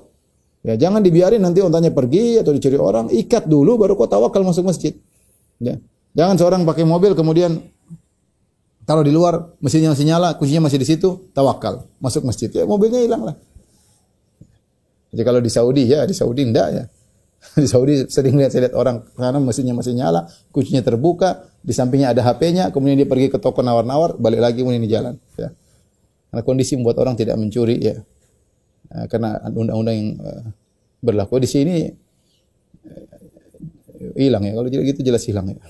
Ya, 0.66 0.80
jangan 0.80 1.04
dibiarin 1.04 1.44
nanti 1.44 1.62
ontanya 1.62 1.92
pergi 1.92 2.40
atau 2.40 2.56
dicuri 2.56 2.80
orang. 2.80 3.12
Ikat 3.12 3.46
dulu 3.46 3.76
baru 3.76 3.94
kau 4.00 4.08
tawakal 4.08 4.42
masuk 4.42 4.64
masjid. 4.72 4.96
Ya. 5.60 5.78
Jangan 6.16 6.40
seorang 6.40 6.62
pakai 6.64 6.88
mobil 6.88 7.12
kemudian 7.12 7.60
taruh 8.88 9.04
di 9.04 9.12
luar, 9.12 9.52
mesinnya 9.60 9.92
masih 9.92 10.08
nyala, 10.08 10.40
kuncinya 10.40 10.72
masih 10.72 10.80
di 10.80 10.88
situ, 10.88 11.28
tawakal, 11.36 11.84
masuk 12.00 12.24
masjid. 12.24 12.48
Ya, 12.48 12.64
mobilnya 12.64 13.04
hilang 13.04 13.28
lah. 13.28 13.36
Jadi 15.15 15.23
kalau 15.23 15.39
di 15.39 15.47
Saudi 15.47 15.88
ya, 15.88 16.04
di 16.04 16.12
Saudi 16.12 16.43
enggak 16.43 16.69
ya. 16.75 16.84
Di 17.63 17.69
Saudi 17.69 18.04
sering 18.10 18.36
lihat 18.36 18.51
saya 18.51 18.67
lihat 18.67 18.75
orang 18.75 19.06
karena 19.15 19.39
mesinnya 19.39 19.71
masih 19.71 19.93
nyala, 19.95 20.28
kuncinya 20.49 20.82
terbuka, 20.82 21.45
di 21.62 21.71
sampingnya 21.78 22.12
ada 22.12 22.25
HP-nya, 22.25 22.73
kemudian 22.73 22.98
dia 22.98 23.06
pergi 23.06 23.29
ke 23.29 23.37
toko 23.37 23.62
nawar-nawar, 23.62 24.17
balik 24.17 24.42
lagi 24.42 24.65
kemudian 24.65 24.81
di 24.81 24.90
jalan. 24.90 25.13
Ya. 25.37 25.54
Karena 26.33 26.42
kondisi 26.42 26.73
membuat 26.73 27.06
orang 27.06 27.13
tidak 27.13 27.37
mencuri 27.37 27.77
ya. 27.79 28.02
Nah, 28.92 29.06
karena 29.08 29.40
undang-undang 29.54 29.96
yang 29.96 30.10
uh, 30.19 30.44
berlaku 31.06 31.37
di 31.37 31.48
sini 31.48 31.75
uh, 32.90 34.13
hilang 34.17 34.44
ya. 34.46 34.52
Kalau 34.58 34.67
gitu 34.67 35.00
jelas 35.06 35.23
hilang 35.29 35.54
ya. 35.54 35.62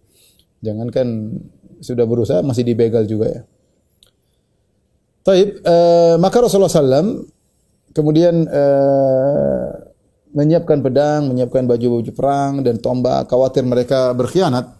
Jangankan 0.66 1.36
sudah 1.84 2.08
berusaha 2.08 2.40
masih 2.40 2.64
dibegal 2.64 3.04
juga 3.04 3.28
ya. 3.28 3.42
Taib, 5.20 5.60
uh, 5.68 6.16
maka 6.16 6.36
Rasulullah 6.40 6.72
SAW 6.72 7.28
kemudian 7.92 8.46
uh, 8.46 9.68
menyiapkan 10.34 10.78
pedang, 10.82 11.30
menyiapkan 11.30 11.66
baju-baju 11.66 12.10
perang 12.14 12.52
dan 12.62 12.78
tombak, 12.78 13.26
khawatir 13.26 13.66
mereka 13.66 14.14
berkhianat. 14.14 14.78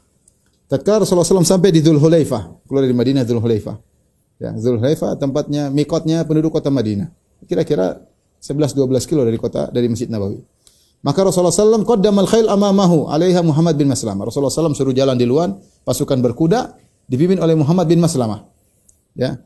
Tatkala 0.70 1.02
Rasulullah 1.02 1.26
SAW 1.26 1.42
sampai 1.42 1.74
di 1.74 1.82
Dhul 1.82 1.98
Hulaifah, 1.98 2.62
keluar 2.70 2.86
dari 2.86 2.94
Madinah 2.94 3.26
Dhul 3.26 3.42
Hulaifah. 3.42 3.90
Ya, 4.40 4.56
Zulhulaifa 4.56 5.20
tempatnya 5.20 5.68
mikotnya 5.68 6.24
penduduk 6.24 6.56
kota 6.56 6.72
Madinah. 6.72 7.12
Kira-kira 7.44 8.00
11 8.40 8.72
12 8.72 9.04
kilo 9.04 9.20
dari 9.20 9.36
kota 9.36 9.68
dari 9.68 9.84
Masjid 9.84 10.08
Nabawi. 10.08 10.40
Maka 11.04 11.28
Rasulullah 11.28 11.52
SAW 11.52 11.84
qaddamal 11.84 12.24
khail 12.24 12.48
amamahu 12.48 13.12
alaiha 13.12 13.44
Muhammad 13.44 13.76
bin 13.76 13.92
Maslamah. 13.92 14.32
Rasulullah 14.32 14.52
SAW 14.52 14.72
suruh 14.72 14.96
jalan 14.96 15.20
di 15.20 15.28
luar, 15.28 15.52
pasukan 15.84 16.16
berkuda 16.24 16.72
dipimpin 17.04 17.36
oleh 17.36 17.52
Muhammad 17.52 17.84
bin 17.84 18.00
Maslamah. 18.00 18.48
Ya. 19.12 19.44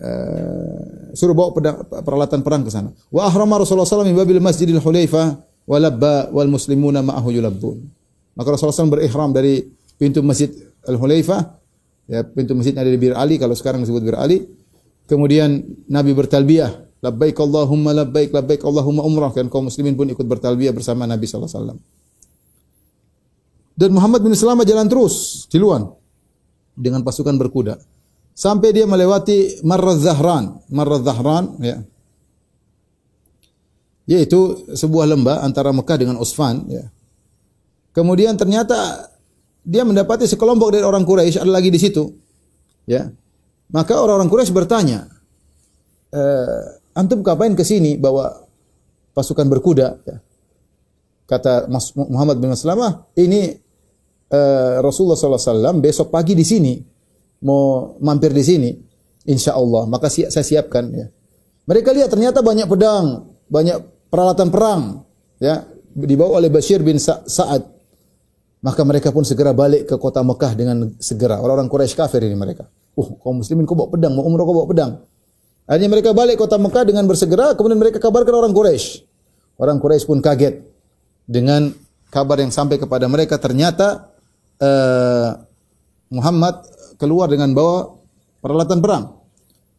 Uh, 0.00 1.12
suruh 1.12 1.36
bawa 1.36 1.52
pedang, 1.52 1.76
peralatan 1.84 2.40
perang 2.40 2.64
ke 2.64 2.72
sana. 2.72 2.88
Wa 3.12 3.28
ahrama 3.28 3.60
Rasulullah 3.60 3.84
SAW 3.84 4.08
min 4.08 4.16
babil 4.16 4.40
Masjidil 4.40 4.80
Hulaifah 4.80 5.36
wa 5.68 5.76
labba 5.76 6.32
wal 6.32 6.48
muslimuna 6.48 7.04
ma'ahu 7.04 7.28
yulabbun. 7.28 7.84
Maka 8.32 8.56
Rasulullah 8.56 8.80
SAW 8.80 8.96
berihram 8.96 9.36
dari 9.36 9.60
pintu 10.00 10.24
Masjid 10.24 10.48
Al-Hulaifah, 10.88 11.40
ya, 12.08 12.24
pintu 12.24 12.56
masjid 12.56 12.72
ada 12.72 12.88
di 12.88 12.96
Bir 12.96 13.12
Ali 13.12 13.36
kalau 13.36 13.52
sekarang 13.52 13.84
disebut 13.84 14.00
Bir 14.00 14.16
Ali. 14.16 14.48
Kemudian 15.04 15.60
Nabi 15.92 16.16
bertalbiyah 16.16 16.90
Labbaik 17.00 17.36
Allahumma 17.40 17.96
labbaik 17.96 18.28
labbaik 18.28 18.60
Allahumma 18.60 19.00
umrah 19.00 19.32
dan 19.32 19.48
kaum 19.48 19.72
muslimin 19.72 19.96
pun 19.96 20.04
ikut 20.12 20.20
bertalbiyah 20.20 20.76
bersama 20.76 21.08
Nabi 21.08 21.24
wasallam. 21.24 21.80
Dan 23.72 23.96
Muhammad 23.96 24.20
bin 24.20 24.36
Salamah 24.36 24.68
jalan 24.68 24.84
terus 24.84 25.48
di 25.48 25.56
luar 25.56 25.88
dengan 26.76 27.00
pasukan 27.00 27.32
berkuda 27.40 27.80
sampai 28.34 28.72
dia 28.72 28.88
melewati 28.88 29.60
Marraz 29.66 30.00
Zahran, 30.02 30.60
Marraz 30.72 31.02
Zahran 31.04 31.56
ya. 31.60 31.78
Yaitu 34.10 34.66
sebuah 34.74 35.06
lembah 35.06 35.46
antara 35.46 35.70
Mekah 35.70 35.98
dengan 36.00 36.16
Usfan 36.18 36.66
ya. 36.66 36.90
Kemudian 37.94 38.34
ternyata 38.34 39.10
dia 39.62 39.86
mendapati 39.86 40.26
sekelompok 40.26 40.74
dari 40.74 40.84
orang 40.86 41.06
Quraisy 41.06 41.42
ada 41.42 41.52
lagi 41.52 41.70
di 41.70 41.78
situ. 41.78 42.10
Ya. 42.88 43.10
Maka 43.70 43.98
orang-orang 44.02 44.26
Quraisy 44.26 44.50
bertanya, 44.50 45.06
e, 46.10 46.22
antum 46.94 47.22
ngapain 47.22 47.54
ke 47.54 47.62
sini 47.62 47.94
bawa 47.94 48.34
pasukan 49.14 49.46
berkuda? 49.46 49.88
Ya. 50.02 50.16
Kata 51.30 51.70
Muhammad 51.94 52.42
bin 52.42 52.50
Maslamah, 52.50 53.06
ini 53.14 53.54
uh, 54.34 54.82
Rasulullah 54.82 55.14
SAW 55.14 55.78
besok 55.78 56.10
pagi 56.10 56.34
di 56.34 56.42
sini 56.42 56.74
mau 57.40 57.96
mampir 58.00 58.32
di 58.32 58.44
sini, 58.44 58.70
insya 59.28 59.56
Allah. 59.56 59.88
Maka 59.88 60.08
si 60.08 60.24
saya 60.28 60.44
siapkan. 60.44 60.88
Ya. 60.92 61.06
Mereka 61.68 61.92
lihat 61.92 62.12
ternyata 62.12 62.40
banyak 62.40 62.68
pedang, 62.68 63.30
banyak 63.48 63.76
peralatan 64.08 64.48
perang, 64.48 64.82
ya 65.40 65.64
dibawa 65.94 66.38
oleh 66.38 66.50
Bashir 66.52 66.80
bin 66.84 66.98
Sa 67.00 67.22
Sa'ad. 67.26 67.66
Maka 68.60 68.84
mereka 68.84 69.08
pun 69.08 69.24
segera 69.24 69.56
balik 69.56 69.88
ke 69.88 69.96
kota 69.96 70.20
Mekah 70.20 70.52
dengan 70.52 70.92
segera. 71.00 71.40
Orang-orang 71.40 71.72
Quraisy 71.72 71.96
kafir 71.96 72.20
ini 72.20 72.36
mereka. 72.36 72.68
Uh, 72.92 73.08
kaum 73.24 73.40
muslimin 73.40 73.64
kau 73.64 73.72
bawa 73.72 73.88
pedang, 73.88 74.12
mau 74.12 74.28
umrah 74.28 74.44
kau 74.44 74.52
bawa 74.52 74.68
pedang. 74.68 74.92
Akhirnya 75.64 75.88
mereka 75.88 76.12
balik 76.12 76.36
kota 76.36 76.60
Mekah 76.60 76.84
dengan 76.84 77.08
bersegera, 77.08 77.56
kemudian 77.56 77.80
mereka 77.80 77.96
kabarkan 77.96 78.34
orang 78.36 78.52
Quraisy. 78.52 79.08
Orang 79.56 79.80
Quraisy 79.80 80.04
pun 80.04 80.20
kaget 80.20 80.60
dengan 81.24 81.72
kabar 82.12 82.36
yang 82.36 82.52
sampai 82.52 82.76
kepada 82.76 83.08
mereka. 83.08 83.40
Ternyata 83.40 84.12
uh, 84.60 85.40
Muhammad 86.12 86.60
keluar 87.00 87.32
dengan 87.32 87.56
bawa 87.56 87.96
peralatan 88.44 88.84
perang. 88.84 89.04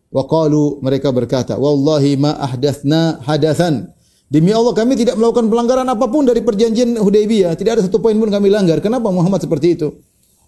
Wa 0.10 0.26
qalu 0.26 0.82
mereka 0.82 1.14
berkata, 1.14 1.56
"Wallahi 1.56 2.18
ma 2.18 2.34
ahdatsna 2.42 3.22
hadatsan." 3.22 3.94
Demi 4.32 4.50
Allah 4.56 4.74
kami 4.74 4.98
tidak 4.98 5.20
melakukan 5.20 5.52
pelanggaran 5.52 5.86
apa 5.86 6.08
pun 6.08 6.26
dari 6.26 6.42
perjanjian 6.42 6.98
Hudaybiyah. 6.98 7.54
Tidak 7.54 7.72
ada 7.78 7.84
satu 7.84 8.00
poin 8.00 8.16
pun 8.16 8.32
kami 8.32 8.48
langgar. 8.48 8.80
Kenapa 8.80 9.12
Muhammad 9.12 9.44
seperti 9.44 9.76
itu? 9.76 9.92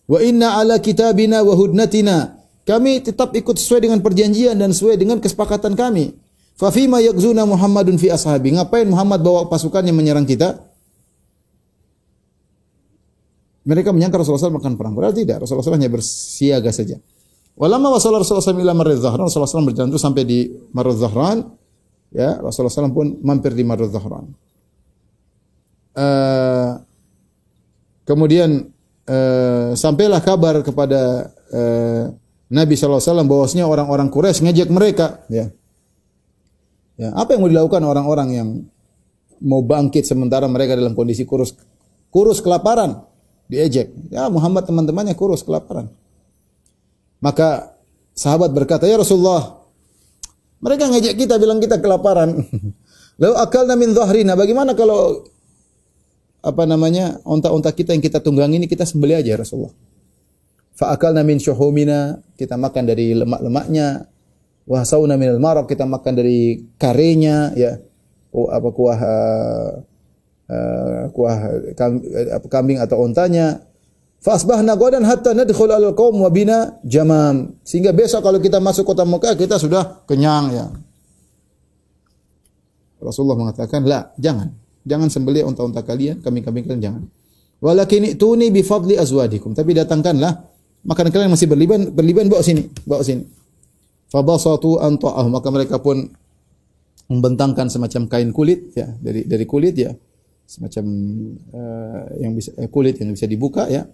Wa 0.07 0.23
inna 0.23 0.59
ala 0.59 0.79
kitabina 0.79 1.43
wa 1.43 1.51
hudnatina 1.55 2.43
kami 2.63 3.03
tetap 3.03 3.35
ikut 3.35 3.59
sesuai 3.59 3.83
dengan 3.83 3.99
perjanjian 3.99 4.55
dan 4.55 4.71
sesuai 4.71 4.95
dengan 4.95 5.19
kesepakatan 5.19 5.75
kami. 5.75 6.15
Fafima 6.55 7.03
yakzuna 7.03 7.43
Muhammadun 7.43 7.99
fi 7.99 8.07
ashabi. 8.07 8.55
Ngapain 8.55 8.87
Muhammad 8.87 9.19
bawa 9.19 9.51
pasukannya 9.51 9.91
menyerang 9.91 10.23
kita? 10.23 10.63
Mereka 13.63 13.95
menyangka 13.95 14.19
Rasulullah 14.19 14.51
SAW 14.51 14.59
makan 14.59 14.75
perang. 14.75 14.93
Padahal 14.93 15.15
tidak. 15.15 15.43
Rasulullah 15.43 15.63
SAW 15.63 15.79
hanya 15.79 15.91
bersiaga 15.91 16.71
saja. 16.75 16.99
Walama 17.55 17.95
wasal 17.95 18.11
Rasulullah 18.11 18.43
SAW 18.43 18.59
ila 18.59 18.75
Marad 18.75 18.99
Zahran. 18.99 19.23
Rasulullah 19.23 19.47
SAW 19.47 19.69
berjalan 19.71 19.89
terus 19.93 20.03
sampai 20.03 20.23
di 20.27 20.51
Marad 20.75 20.99
Zahran. 20.99 21.47
Ya, 22.11 22.37
Rasulullah 22.43 22.73
SAW 22.73 22.91
pun 22.91 23.07
mampir 23.23 23.55
di 23.55 23.63
Marad 23.63 23.87
Zahran. 23.87 24.35
Uh, 25.93 26.81
kemudian 28.03 28.67
uh, 29.05 29.71
sampailah 29.77 30.19
kabar 30.25 30.59
kepada 30.65 31.31
uh, 31.53 32.11
Nabi 32.51 32.73
SAW 32.75 32.99
bahwasanya 33.23 33.63
orang-orang 33.69 34.11
Quraisy 34.11 34.43
ngejek 34.43 34.69
mereka. 34.73 35.23
Ya. 35.31 35.53
ya. 36.99 37.15
Apa 37.15 37.37
yang 37.37 37.47
mau 37.47 37.51
dilakukan 37.53 37.81
orang-orang 37.85 38.29
yang 38.33 38.49
mau 39.43 39.63
bangkit 39.63 40.03
sementara 40.03 40.51
mereka 40.51 40.75
dalam 40.75 40.95
kondisi 40.95 41.27
kurus 41.27 41.55
kurus 42.07 42.39
kelaparan 42.39 43.12
diejek. 43.47 43.91
Ya 44.13 44.27
Muhammad 44.31 44.67
teman-temannya 44.67 45.15
kurus 45.17 45.43
kelaparan. 45.43 45.91
Maka 47.23 47.75
sahabat 48.11 48.51
berkata, 48.51 48.83
"Ya 48.83 48.99
Rasulullah, 48.99 49.63
mereka 50.59 50.91
ngejek 50.91 51.15
kita 51.15 51.35
bilang 51.39 51.63
kita 51.63 51.79
kelaparan. 51.79 52.35
Lalu 53.21 53.35
akal 53.37 53.69
min 53.77 53.93
dhahrina, 53.95 54.33
bagaimana 54.33 54.73
kalau 54.73 55.23
apa 56.43 56.63
namanya? 56.67 57.23
onta-onta 57.23 57.71
kita 57.71 57.95
yang 57.95 58.03
kita 58.03 58.19
tunggangi 58.19 58.59
ini 58.59 58.67
kita 58.67 58.83
sembelih 58.83 59.23
aja 59.23 59.35
ya 59.35 59.39
Rasulullah." 59.39 59.73
Fa'akalna 60.73 61.21
min 61.21 61.37
syuhumina, 61.37 62.17
kita 62.33 62.57
makan 62.57 62.83
dari 62.89 63.13
lemak-lemaknya. 63.13 64.09
Wa 64.65 64.81
sauna 64.81 65.21
minal 65.21 65.37
maraq, 65.37 65.69
kita 65.69 65.85
makan 65.85 66.13
dari 66.17 66.65
karenya, 66.81 67.53
ya. 67.53 67.77
Oh, 68.33 68.49
apa 68.49 68.73
kuah 68.73 68.97
uh, 68.97 69.71
uh, 70.49 71.11
kuah 71.11 71.37
kambing 72.49 72.79
atau 72.79 73.03
ontanya. 73.03 73.63
Fasbahna 74.23 74.79
qadan 74.79 75.03
hatta 75.03 75.35
nadkhul 75.35 75.67
al 75.67 75.91
qaum 75.91 76.23
wa 76.23 76.31
bina 76.31 76.79
jamam. 76.87 77.59
Sehingga 77.67 77.91
besok 77.91 78.23
kalau 78.23 78.39
kita 78.39 78.63
masuk 78.63 78.87
kota 78.87 79.03
Mekah 79.03 79.35
kita 79.35 79.59
sudah 79.59 80.07
kenyang 80.07 80.45
ya. 80.55 80.65
Rasulullah 83.03 83.35
mengatakan, 83.35 83.83
"La, 83.83 84.15
jangan. 84.15 84.47
Jangan 84.87 85.11
sembelih 85.11 85.43
unta-unta 85.43 85.83
kalian, 85.83 86.23
kambing-kambing 86.23 86.63
kalian 86.63 86.81
jangan. 86.83 87.03
Walakin 87.63 88.19
tuni 88.19 88.51
bi 88.51 88.63
fadli 88.63 88.99
azwadikum. 88.99 89.55
Tapi 89.55 89.71
datangkanlah 89.71 90.43
makanan 90.83 91.11
kalian 91.15 91.31
masih 91.31 91.47
berliban, 91.47 91.91
berliban 91.95 92.27
bawa 92.27 92.43
sini, 92.43 92.67
bawa 92.83 92.99
sini. 93.03 93.23
Fabasatu 94.11 94.83
anta'ah, 94.83 95.25
maka 95.31 95.47
mereka 95.49 95.79
pun 95.79 96.11
membentangkan 97.07 97.71
semacam 97.71 98.11
kain 98.11 98.29
kulit 98.35 98.75
ya, 98.75 98.91
dari 98.99 99.23
dari 99.23 99.45
kulit 99.47 99.75
ya, 99.79 99.95
semacam 100.53 100.85
uh, 101.49 102.05
yang 102.21 102.37
bisa 102.37 102.53
eh, 102.61 102.69
kulit 102.69 103.01
yang 103.01 103.09
bisa 103.13 103.25
dibuka 103.25 103.65
ya. 103.65 103.89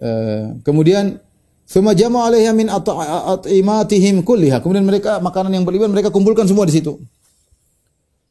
Uh, 0.00 0.56
kemudian 0.64 1.20
Thumma 1.64 1.96
jama 1.96 2.28
'alaiha 2.28 2.52
min 2.52 2.68
at'imatihim 2.68 4.20
kulliha. 4.20 4.60
Kemudian 4.60 4.84
mereka 4.84 5.16
makanan 5.16 5.48
yang 5.48 5.64
berliban 5.64 5.88
mereka 5.88 6.12
kumpulkan 6.12 6.44
semua 6.44 6.68
di 6.68 6.76
situ. 6.76 7.00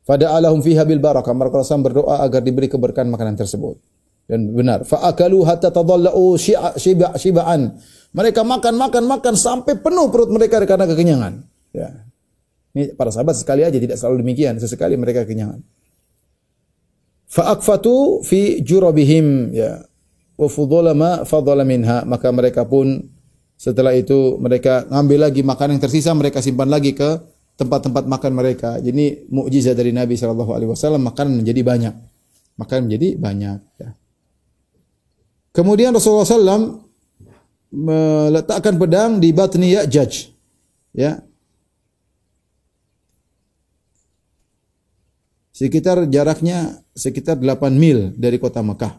Fada'alahum 0.06 0.62
fiha 0.62 0.86
bil 0.86 1.02
barakah. 1.02 1.34
Mereka 1.34 1.66
berdoa 1.82 2.22
agar 2.22 2.46
diberi 2.46 2.70
keberkahan 2.70 3.10
makanan 3.10 3.34
tersebut 3.34 3.82
dan 4.30 4.54
benar. 4.54 4.86
Fa 4.86 5.02
akalu 5.10 5.42
hatta 5.44 5.74
tadallau 5.74 6.38
syiba 6.38 7.18
syiba'an. 7.18 7.74
Mereka 8.14 8.46
makan 8.46 8.78
makan 8.78 9.04
makan 9.10 9.34
sampai 9.34 9.82
penuh 9.82 10.14
perut 10.14 10.30
mereka 10.30 10.62
karena 10.62 10.86
kekenyangan. 10.86 11.34
Ya. 11.74 12.06
Ini 12.74 12.94
para 12.94 13.10
sahabat 13.10 13.38
sekali 13.38 13.66
aja 13.66 13.78
tidak 13.78 13.98
selalu 13.98 14.22
demikian, 14.26 14.58
sesekali 14.62 14.94
mereka 14.98 15.26
kekenyangan. 15.26 15.62
Fa 17.34 17.58
akfatu 17.58 18.22
fi 18.22 18.62
jurabihim 18.62 19.50
ya. 19.58 19.82
Wa 20.38 20.46
fudhala 20.46 20.94
ma 20.94 21.26
fadhala 21.26 21.66
minha. 21.66 22.06
Maka 22.06 22.30
mereka 22.30 22.62
pun 22.70 23.10
setelah 23.58 23.98
itu 23.98 24.38
mereka 24.38 24.86
ngambil 24.86 25.30
lagi 25.30 25.42
makanan 25.42 25.82
yang 25.82 25.84
tersisa 25.90 26.14
mereka 26.14 26.46
simpan 26.46 26.70
lagi 26.70 26.94
ke 26.94 27.10
tempat-tempat 27.58 28.06
makan 28.06 28.32
mereka. 28.38 28.78
Jadi 28.78 29.26
mukjizat 29.34 29.74
dari 29.74 29.90
Nabi 29.90 30.14
sallallahu 30.14 30.52
alaihi 30.54 30.70
wasallam 30.70 31.02
makanan 31.10 31.42
menjadi 31.42 31.62
banyak. 31.66 31.96
Makanan 32.54 32.82
menjadi 32.86 33.18
banyak 33.18 33.60
ya. 33.82 33.90
Kemudian 35.54 35.94
Rasulullah 35.94 36.26
SAW 36.26 36.82
meletakkan 37.74 38.78
pedang 38.78 39.22
di 39.22 39.30
batni 39.34 39.74
Ya'jaj. 39.74 40.34
Ya. 40.98 41.22
Sekitar 45.54 46.10
jaraknya 46.10 46.82
sekitar 46.98 47.38
8 47.38 47.70
mil 47.78 48.10
dari 48.18 48.42
kota 48.42 48.66
Mekah. 48.66 48.98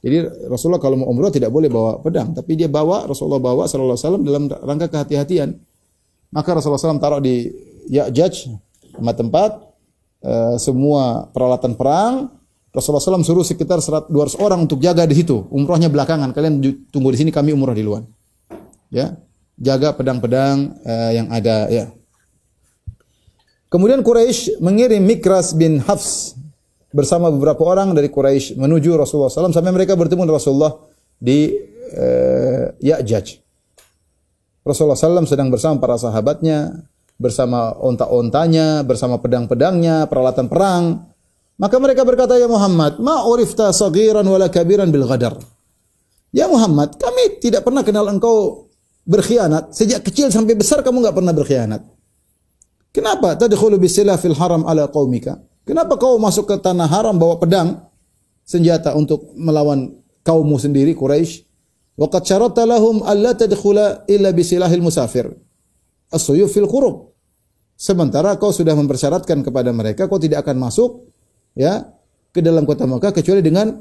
Jadi 0.00 0.48
Rasulullah 0.48 0.80
kalau 0.80 1.04
mau 1.04 1.12
umrah 1.12 1.28
tidak 1.28 1.52
boleh 1.52 1.68
bawa 1.68 2.00
pedang, 2.00 2.32
tapi 2.32 2.56
dia 2.56 2.72
bawa 2.72 3.04
Rasulullah 3.04 3.36
bawa 3.36 3.68
sallallahu 3.68 3.92
alaihi 3.92 4.04
wasallam 4.08 4.24
dalam 4.24 4.42
rangka 4.48 4.88
kehati-hatian. 4.88 5.60
Maka 6.30 6.56
Rasulullah 6.56 6.80
SAW 6.80 7.02
taruh 7.02 7.20
di 7.20 7.50
Ya'jaj, 7.90 8.54
tempat 8.94 9.16
tempat 9.18 9.50
uh, 10.22 10.54
semua 10.62 11.26
peralatan 11.34 11.74
perang, 11.74 12.30
Rasulullah 12.70 13.02
SAW 13.02 13.26
suruh 13.26 13.42
sekitar 13.42 13.82
200 13.82 14.08
orang 14.38 14.62
untuk 14.62 14.78
jaga 14.78 15.02
di 15.02 15.18
situ. 15.18 15.50
Umrohnya 15.50 15.90
belakangan. 15.90 16.30
Kalian 16.30 16.62
tunggu 16.94 17.10
di 17.10 17.18
sini, 17.18 17.30
kami 17.34 17.50
umroh 17.50 17.74
di 17.74 17.82
luar. 17.82 18.06
Ya, 18.94 19.18
jaga 19.58 19.90
pedang-pedang 19.90 20.78
uh, 20.86 21.10
yang 21.10 21.26
ada. 21.34 21.66
Ya. 21.66 21.90
Kemudian 23.70 24.02
Quraisy 24.02 24.58
mengirim 24.58 24.98
Mikras 24.98 25.54
bin 25.54 25.78
Hafs 25.78 26.34
bersama 26.90 27.30
beberapa 27.30 27.62
orang 27.62 27.94
dari 27.94 28.10
Quraisy 28.10 28.58
menuju 28.58 28.98
Rasulullah 28.98 29.30
SAW 29.30 29.54
sampai 29.54 29.70
mereka 29.70 29.94
bertemu 29.94 30.26
dengan 30.26 30.34
Rasulullah 30.42 30.74
di 31.22 31.54
uh, 31.94 32.74
Ya'jaj. 32.82 33.38
Rasulullah 34.66 34.98
SAW 34.98 35.22
sedang 35.22 35.54
bersama 35.54 35.78
para 35.78 35.94
sahabatnya, 35.94 36.82
bersama 37.14 37.78
onta-ontanya, 37.78 38.82
bersama 38.82 39.22
pedang-pedangnya, 39.22 40.10
peralatan 40.10 40.50
perang. 40.50 41.06
Maka 41.54 41.76
mereka 41.78 42.02
berkata, 42.02 42.34
Ya 42.42 42.50
Muhammad, 42.50 42.98
ma 42.98 43.22
urifta 43.22 43.70
sagiran 43.70 44.26
wala 44.26 44.50
kabiran 44.50 44.90
bil 44.90 45.06
ghadar. 45.06 45.38
Ya 46.34 46.50
Muhammad, 46.50 46.98
kami 46.98 47.38
tidak 47.38 47.62
pernah 47.62 47.86
kenal 47.86 48.10
engkau 48.10 48.66
berkhianat. 49.06 49.70
Sejak 49.78 50.02
kecil 50.02 50.34
sampai 50.34 50.58
besar 50.58 50.82
kamu 50.82 51.06
enggak 51.06 51.16
pernah 51.22 51.34
berkhianat. 51.36 51.99
Kenapa? 52.90 53.38
Tadkhulu 53.38 53.78
bisilah 53.78 54.18
fil 54.18 54.34
haram 54.34 54.66
ala 54.66 54.90
qaumika. 54.90 55.38
Kenapa 55.62 55.94
kau 55.94 56.18
masuk 56.18 56.50
ke 56.50 56.56
tanah 56.58 56.90
haram 56.90 57.14
bawa 57.14 57.38
pedang, 57.38 57.86
senjata 58.42 58.98
untuk 58.98 59.30
melawan 59.38 59.94
kaummu 60.26 60.58
sendiri 60.58 60.98
Quraisy? 60.98 61.46
Waqad 62.00 62.24
syaratta 62.26 62.64
lahum 62.64 63.04
alla 63.04 63.36
tadkhula 63.36 64.08
illa 64.08 64.32
bisilahil 64.32 64.82
musafir. 64.82 65.30
As-suyuf 66.10 66.50
fil 66.50 66.66
qurub. 66.66 67.12
Sementara 67.76 68.34
kau 68.40 68.50
sudah 68.50 68.72
mempersyaratkan 68.72 69.44
kepada 69.44 69.70
mereka 69.70 70.08
kau 70.08 70.20
tidak 70.20 70.44
akan 70.44 70.56
masuk 70.68 71.08
ya 71.56 71.88
ke 72.28 72.40
dalam 72.44 72.68
kota 72.68 72.84
Makkah 72.84 73.12
kecuali 73.12 73.40
dengan 73.40 73.72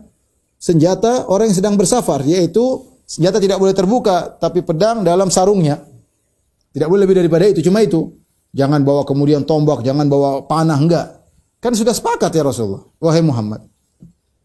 senjata 0.59 1.27
orang 1.31 1.51
yang 1.51 1.57
sedang 1.57 1.75
bersafar 1.79 2.23
yaitu 2.23 2.63
senjata 3.07 3.39
tidak 3.39 3.59
boleh 3.59 3.75
terbuka 3.75 4.35
tapi 4.35 4.61
pedang 4.61 5.01
dalam 5.01 5.31
sarungnya. 5.31 5.83
Tidak 6.69 6.85
boleh 6.85 7.09
lebih 7.09 7.17
daripada 7.23 7.49
itu, 7.49 7.65
cuma 7.65 7.81
itu. 7.81 8.18
Jangan 8.49 8.81
bawa 8.81 9.05
kemudian 9.05 9.45
tombak, 9.45 9.85
jangan 9.85 10.09
bawa 10.09 10.49
panah 10.49 10.79
enggak. 10.79 11.07
Kan 11.61 11.77
sudah 11.77 11.93
sepakat 11.93 12.33
ya 12.33 12.41
Rasulullah. 12.41 12.81
Wahai 12.97 13.21
Muhammad. 13.21 13.61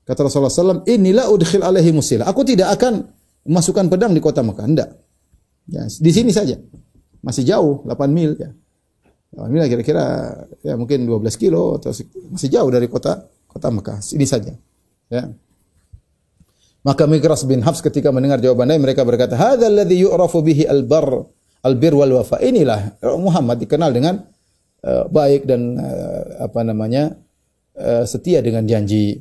Kata 0.04 0.28
Rasulullah 0.28 0.52
SAW, 0.52 0.84
inilah 0.84 1.32
udkhil 1.32 1.64
alaihi 1.64 1.88
musila. 1.94 2.28
Aku 2.28 2.44
tidak 2.44 2.76
akan 2.76 3.08
memasukkan 3.48 3.88
pedang 3.88 4.12
di 4.12 4.20
kota 4.20 4.44
Mekah. 4.44 4.66
Enggak. 4.68 4.90
Ya, 5.64 5.88
di 5.88 6.10
sini 6.12 6.28
saja. 6.28 6.60
Masih 7.24 7.48
jauh, 7.48 7.80
8 7.88 8.12
mil 8.12 8.36
ya. 8.36 8.52
8 9.32 9.48
mil 9.48 9.64
kira-kira 9.64 10.36
ya 10.60 10.76
mungkin 10.76 11.08
12 11.08 11.40
kilo 11.40 11.80
atau 11.80 11.90
masih 12.28 12.48
jauh 12.52 12.68
dari 12.68 12.84
kota 12.84 13.24
kota 13.48 13.72
Mekah. 13.72 14.04
Ini 14.12 14.26
saja. 14.28 14.52
Ya. 15.08 15.32
Maka 16.84 17.08
Mikras 17.08 17.48
bin 17.48 17.64
Hafs 17.64 17.80
ketika 17.80 18.12
mendengar 18.12 18.44
jawabannya 18.44 18.76
mereka 18.76 19.08
berkata, 19.08 19.40
"Hadzal 19.40 19.72
ladzi 19.72 20.04
yu'rafu 20.04 20.44
bihi 20.44 20.68
al-bar 20.68 21.24
al-bir 21.64 21.96
wal 21.96 22.20
wafa." 22.20 22.38
Inilah 22.44 23.00
Muhammad 23.16 23.64
dikenal 23.64 23.90
dengan 23.90 24.20
uh, 24.84 25.08
baik 25.08 25.48
dan 25.48 25.80
uh, 25.80 26.44
apa 26.44 26.60
namanya? 26.62 27.16
Uh, 27.74 28.06
setia 28.06 28.38
dengan 28.38 28.62
janji. 28.68 29.18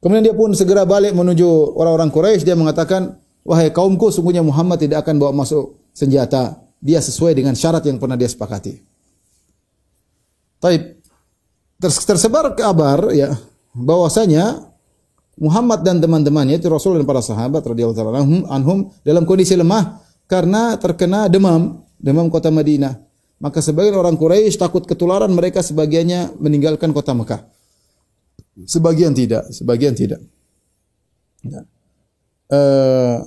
Kemudian 0.00 0.24
dia 0.24 0.32
pun 0.32 0.48
segera 0.56 0.88
balik 0.88 1.12
menuju 1.12 1.76
orang-orang 1.76 2.08
Quraisy 2.08 2.46
dia 2.46 2.56
mengatakan, 2.56 3.20
"Wahai 3.44 3.68
kaumku, 3.68 4.08
sungguhnya 4.08 4.40
Muhammad 4.40 4.80
tidak 4.80 5.04
akan 5.04 5.20
bawa 5.20 5.44
masuk 5.44 5.76
senjata. 5.92 6.56
Dia 6.80 7.04
sesuai 7.04 7.36
dengan 7.36 7.52
syarat 7.52 7.84
yang 7.84 8.00
pernah 8.00 8.16
dia 8.16 8.30
sepakati." 8.30 8.80
Taib 10.56 10.96
tersebar 11.76 12.56
kabar 12.56 13.12
ya 13.12 13.36
bahwasanya 13.76 14.72
Muhammad 15.36 15.84
dan 15.84 16.00
teman-temannya 16.00 16.56
itu 16.56 16.72
Rasul 16.72 16.96
dan 16.96 17.04
para 17.04 17.20
sahabat 17.20 17.60
radhiyallahu 17.60 18.48
anhum 18.48 18.88
dalam 19.04 19.28
kondisi 19.28 19.52
lemah 19.52 20.00
karena 20.26 20.74
terkena 20.78 21.26
demam, 21.30 21.82
demam 21.98 22.30
kota 22.30 22.50
Madinah. 22.50 22.98
Maka 23.36 23.60
sebagian 23.60 23.96
orang 23.98 24.16
Quraisy 24.16 24.56
takut 24.56 24.82
ketularan 24.88 25.28
mereka 25.30 25.60
sebagiannya 25.60 26.40
meninggalkan 26.40 26.90
kota 26.96 27.12
Mekah. 27.12 27.44
Sebagian 28.64 29.12
tidak, 29.12 29.52
sebagian 29.52 29.92
tidak. 29.92 30.24
Ya. 31.44 31.60
Uh, 32.46 33.18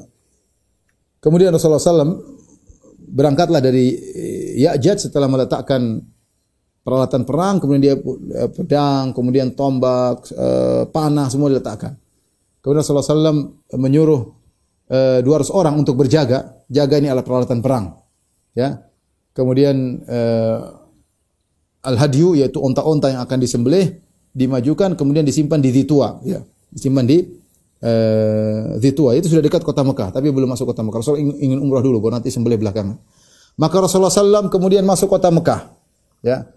kemudian 1.21 1.53
Rasulullah 1.53 1.77
SAW 1.77 2.17
berangkatlah 2.97 3.61
dari 3.61 3.93
Ya'jad 4.57 4.97
setelah 4.97 5.29
meletakkan 5.29 6.01
peralatan 6.89 7.21
perang, 7.27 7.61
kemudian 7.61 7.83
dia 7.83 7.95
eh, 7.95 8.49
pedang, 8.49 9.13
kemudian 9.13 9.53
tombak, 9.53 10.25
eh, 10.33 10.83
panah 10.89 11.29
semua 11.29 11.53
diletakkan. 11.53 11.93
Kemudian 12.65 12.81
Rasulullah 12.81 13.05
SAW 13.05 13.77
menyuruh 13.77 14.38
200 14.89 15.21
eh, 15.23 15.53
orang 15.53 15.77
untuk 15.77 16.01
berjaga, 16.01 16.65
jaga 16.65 16.95
ini 16.97 17.07
alat 17.13 17.25
peralatan 17.25 17.61
perang. 17.61 18.01
Ya. 18.57 18.89
Kemudian 19.37 20.03
al-hadyu 21.79 22.35
yaitu 22.35 22.59
onta-onta 22.59 23.13
yang 23.13 23.21
akan 23.23 23.39
disembelih 23.39 24.01
dimajukan 24.33 24.93
kemudian 24.93 25.25
disimpan 25.25 25.59
di 25.59 25.69
Zitua, 25.73 26.21
ya. 26.25 26.41
Disimpan 26.69 27.05
di 27.05 27.17
uh, 27.81 28.77
Zitua. 28.77 29.17
Itu 29.17 29.31
sudah 29.31 29.41
dekat 29.41 29.65
kota 29.65 29.81
Mekah, 29.81 30.13
tapi 30.13 30.29
belum 30.29 30.53
masuk 30.53 30.69
kota 30.69 30.85
Mekah. 30.85 30.99
Rasul 31.01 31.17
ingin 31.19 31.57
umrah 31.57 31.81
dulu, 31.81 31.97
baru 31.97 32.21
nanti 32.21 32.29
sembelih 32.29 32.61
belakangan. 32.61 32.97
Maka 33.59 33.75
Rasulullah 33.83 34.13
SAW 34.13 34.47
kemudian 34.47 34.85
masuk 34.87 35.11
kota 35.11 35.27
Mekah. 35.33 35.73
Ya. 36.23 36.47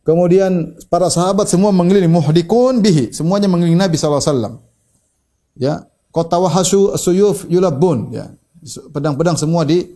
Kemudian 0.00 0.80
para 0.88 1.12
sahabat 1.12 1.46
semua 1.46 1.70
mengelilingi 1.70 2.10
muhdikun 2.10 2.80
bihi, 2.80 3.12
semuanya 3.12 3.46
mengelilingi 3.52 3.78
Nabi 3.78 3.94
SAW. 4.00 4.64
Ya, 5.60 5.84
kota 6.10 6.36
suyuf 6.98 7.46
yulabun, 7.46 8.14
ya. 8.14 8.30
Pedang-pedang 8.92 9.40
semua 9.40 9.64
di 9.64 9.88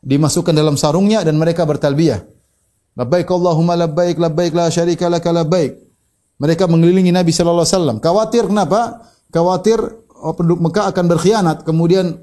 dimasukkan 0.00 0.54
dalam 0.56 0.80
sarungnya 0.80 1.20
dan 1.26 1.36
mereka 1.36 1.68
bertalbiyah. 1.68 2.24
Labbaik 2.96 3.28
Allahumma 3.28 3.76
labbaik 3.76 4.16
labbaik 4.16 4.56
la 4.56 4.72
syarika 4.72 5.12
laka 5.12 5.28
labbaik. 5.28 5.76
Mereka 6.40 6.64
mengelilingi 6.64 7.12
Nabi 7.12 7.28
sallallahu 7.32 7.64
alaihi 7.64 7.76
wasallam. 7.76 7.96
Khawatir 8.00 8.48
kenapa? 8.48 9.04
Khawatir 9.28 9.78
oh, 10.16 10.32
penduduk 10.32 10.64
Mekah 10.64 10.88
akan 10.92 11.04
berkhianat, 11.12 11.58
kemudian 11.64 12.16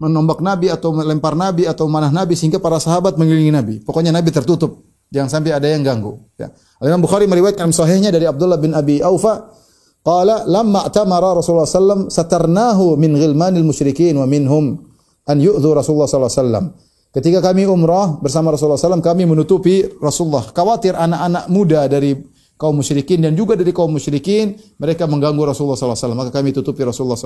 menombak 0.00 0.40
Nabi 0.40 0.72
atau 0.72 0.96
melempar 0.96 1.36
Nabi 1.36 1.68
atau 1.68 1.84
manah 1.84 2.08
Nabi 2.08 2.32
sehingga 2.32 2.56
para 2.56 2.80
sahabat 2.80 3.20
mengelilingi 3.20 3.52
Nabi. 3.52 3.74
Pokoknya 3.84 4.12
Nabi 4.12 4.32
tertutup. 4.32 4.88
Jangan 5.10 5.28
sampai 5.28 5.52
ada 5.52 5.66
yang 5.68 5.82
ganggu. 5.84 6.16
Ya. 6.38 6.54
Imam 6.80 7.02
Bukhari 7.04 7.26
meriwayatkan 7.26 7.68
sahihnya 7.74 8.14
dari 8.14 8.24
Abdullah 8.24 8.56
bin 8.56 8.72
Abi 8.72 9.02
Aufa 9.02 9.52
qala 10.00 10.48
lamma 10.48 10.88
tamara 10.88 11.36
Rasulullah 11.36 11.68
sallam 11.68 12.08
satarnahu 12.08 12.96
min 12.96 13.16
ghilmanil 13.16 13.64
musyrikin 13.64 14.16
wa 14.16 14.24
minhum 14.24 14.80
an 15.28 15.36
yu'dhu 15.38 15.76
Rasulullah 15.76 16.08
sallallahu 16.08 16.32
alaihi 16.32 16.44
wasallam. 16.44 16.66
Ketika 17.10 17.42
kami 17.42 17.66
umrah 17.66 18.22
bersama 18.22 18.54
Rasulullah 18.54 18.78
SAW, 18.78 19.02
kami 19.02 19.26
menutupi 19.26 19.82
Rasulullah. 19.98 20.46
Khawatir 20.46 20.94
anak-anak 20.94 21.50
muda 21.50 21.90
dari 21.90 22.14
kaum 22.54 22.78
musyrikin 22.78 23.18
dan 23.18 23.34
juga 23.34 23.58
dari 23.58 23.74
kaum 23.74 23.90
musyrikin 23.90 24.54
mereka 24.78 25.10
mengganggu 25.10 25.50
Rasulullah. 25.50 25.74
Maka 26.14 26.30
kami 26.30 26.54
tutupi 26.54 26.86
Rasulullah. 26.86 27.18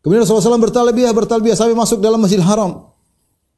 Kemudian 0.00 0.24
Rasulullah 0.24 0.48
SAW 0.48 0.64
bertalbiyah, 0.64 1.12
bertalbiyah 1.12 1.52
sampai 1.52 1.76
masuk 1.76 2.00
dalam 2.00 2.24
Masjidil 2.24 2.48
Haram. 2.48 2.88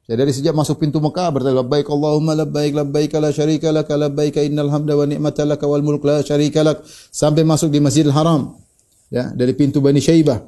Ya 0.03 0.19
dari 0.19 0.35
sejak 0.35 0.51
masuk 0.51 0.83
pintu 0.83 0.99
Mekah 0.99 1.31
berkata 1.31 1.55
labbaik 1.55 1.87
Allahumma 1.87 2.35
labbaik 2.35 2.75
labbaik 2.75 3.15
la 3.23 3.31
syarika 3.31 3.71
lak 3.71 3.87
labbaik 3.87 4.35
innal 4.43 4.67
hamda 4.67 4.99
wa 4.99 5.07
ni'mata 5.07 5.47
lak 5.47 5.63
wal 5.63 5.79
mulk 5.79 6.03
la 6.03 6.19
syarika 6.19 6.59
lak 6.59 6.83
sampai 7.07 7.47
masuk 7.47 7.71
di 7.71 7.79
Masjidil 7.79 8.11
Haram. 8.11 8.59
Ya, 9.07 9.31
dari 9.31 9.55
pintu 9.55 9.79
Bani 9.79 10.03
Syaibah. 10.03 10.43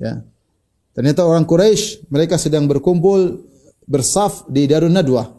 Ya. 0.00 0.26
Ternyata 0.98 1.22
orang 1.22 1.46
Quraisy 1.46 2.10
mereka 2.10 2.42
sedang 2.42 2.66
berkumpul 2.66 3.46
bersaf 3.86 4.50
di 4.50 4.66
Darun 4.66 4.92
Nadwah 4.92 5.30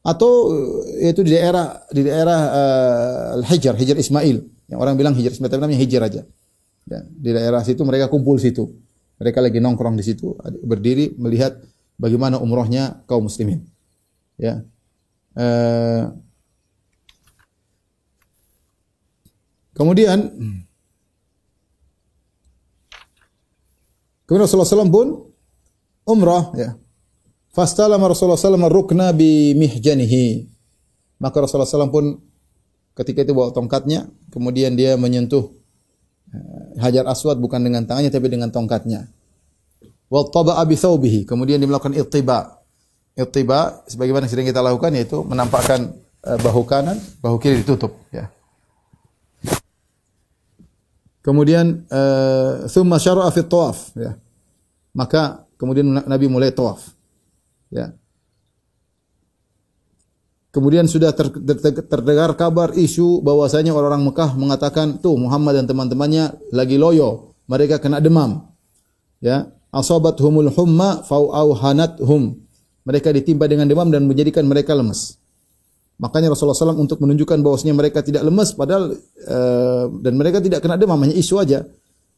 atau 0.00 0.56
eh, 0.96 1.12
itu 1.12 1.20
di 1.20 1.36
daerah 1.36 1.84
di 1.92 2.00
daerah 2.00 2.40
uh, 2.48 3.36
Al-Hijr, 3.36 3.76
Hijr 3.76 3.96
Ismail. 4.00 4.40
Yang 4.72 4.78
orang 4.80 4.94
bilang 4.96 5.12
Hijr 5.12 5.36
Ismail 5.36 5.60
namanya 5.60 5.80
Hijr 5.84 6.00
aja. 6.00 6.22
Ya, 6.88 7.00
di 7.04 7.30
daerah 7.36 7.60
situ 7.60 7.84
mereka 7.84 8.08
kumpul 8.08 8.40
situ. 8.40 8.64
Mereka 9.20 9.44
lagi 9.44 9.60
nongkrong 9.60 10.00
di 10.00 10.04
situ, 10.06 10.32
berdiri 10.64 11.12
melihat 11.20 11.60
bagaimana 12.00 12.40
umrohnya 12.40 13.04
kaum 13.04 13.28
muslimin. 13.28 13.68
Ya. 14.40 14.64
Uh, 15.36 16.16
kemudian 19.76 20.32
kemudian 24.24 24.44
Rasulullah 24.48 24.66
SAW 24.66 24.88
pun 24.88 25.08
umrah 26.08 26.56
ya. 26.56 26.80
Fastalama 27.52 28.08
Rasulullah 28.08 28.40
SAW 28.40 28.72
rukna 28.72 29.12
bi 29.12 29.52
mihjanihi. 29.58 30.48
Maka 31.20 31.44
Rasulullah 31.44 31.68
SAW 31.68 31.92
pun 31.92 32.04
ketika 32.96 33.26
itu 33.26 33.36
bawa 33.36 33.52
tongkatnya, 33.52 34.08
kemudian 34.32 34.72
dia 34.72 34.96
menyentuh 34.96 35.52
eh, 36.32 36.80
Hajar 36.80 37.04
Aswad 37.10 37.36
bukan 37.42 37.60
dengan 37.60 37.84
tangannya 37.84 38.08
tapi 38.08 38.32
dengan 38.32 38.48
tongkatnya 38.48 39.12
wa 40.10 40.20
taba'a 40.26 40.62
bi 40.66 40.74
thawbihi. 40.74 41.24
Kemudian 41.24 41.62
dia 41.62 41.70
melakukan 41.70 41.94
ittiba. 41.94 42.60
Ittiba 43.14 43.86
sebagaimana 43.86 44.26
sering 44.26 44.44
kita 44.44 44.58
lakukan 44.58 44.90
yaitu 44.92 45.22
menampakkan 45.22 45.94
uh, 46.26 46.38
bahu 46.42 46.66
kanan, 46.66 46.98
bahu 47.22 47.38
kiri 47.38 47.62
ditutup 47.62 47.94
ya. 48.10 48.26
Kemudian 51.20 51.86
uh, 51.88 52.66
thumma 52.66 52.98
syara'a 52.98 53.30
fi 53.30 53.46
tawaf 53.46 53.94
ya. 53.94 54.18
Maka 54.90 55.46
kemudian 55.54 55.86
Nabi 55.86 56.26
mulai 56.26 56.50
tawaf. 56.50 56.82
Ya. 57.70 57.94
Kemudian 60.50 60.90
sudah 60.90 61.14
ter, 61.14 61.30
ter, 61.30 61.86
terdengar 61.86 62.34
kabar 62.34 62.74
isu 62.74 63.22
bahwasanya 63.22 63.70
orang-orang 63.70 64.02
Mekah 64.10 64.34
mengatakan, 64.34 64.98
tuh 64.98 65.14
Muhammad 65.14 65.62
dan 65.62 65.70
teman-temannya 65.70 66.34
lagi 66.50 66.74
loyo, 66.74 67.38
mereka 67.46 67.78
kena 67.78 68.02
demam. 68.02 68.50
Ya, 69.22 69.46
asabat 69.70 70.18
humul 70.22 70.50
humma 70.50 71.02
fau 71.06 71.30
hanat 71.54 71.98
hum. 72.02 72.38
Mereka 72.80 73.12
ditimpa 73.14 73.46
dengan 73.46 73.68
demam 73.68 73.86
dan 73.92 74.08
menjadikan 74.08 74.42
mereka 74.48 74.72
lemas. 74.74 75.20
Makanya 76.00 76.32
Rasulullah 76.32 76.56
SAW 76.56 76.80
untuk 76.80 76.96
menunjukkan 77.04 77.44
bahwasanya 77.44 77.76
mereka 77.76 78.00
tidak 78.00 78.24
lemas, 78.24 78.56
padahal 78.56 78.96
uh, 79.28 79.84
dan 80.00 80.16
mereka 80.16 80.40
tidak 80.40 80.64
kena 80.64 80.80
demam, 80.80 80.96
hanya 81.04 81.12
isu 81.12 81.36
aja. 81.36 81.60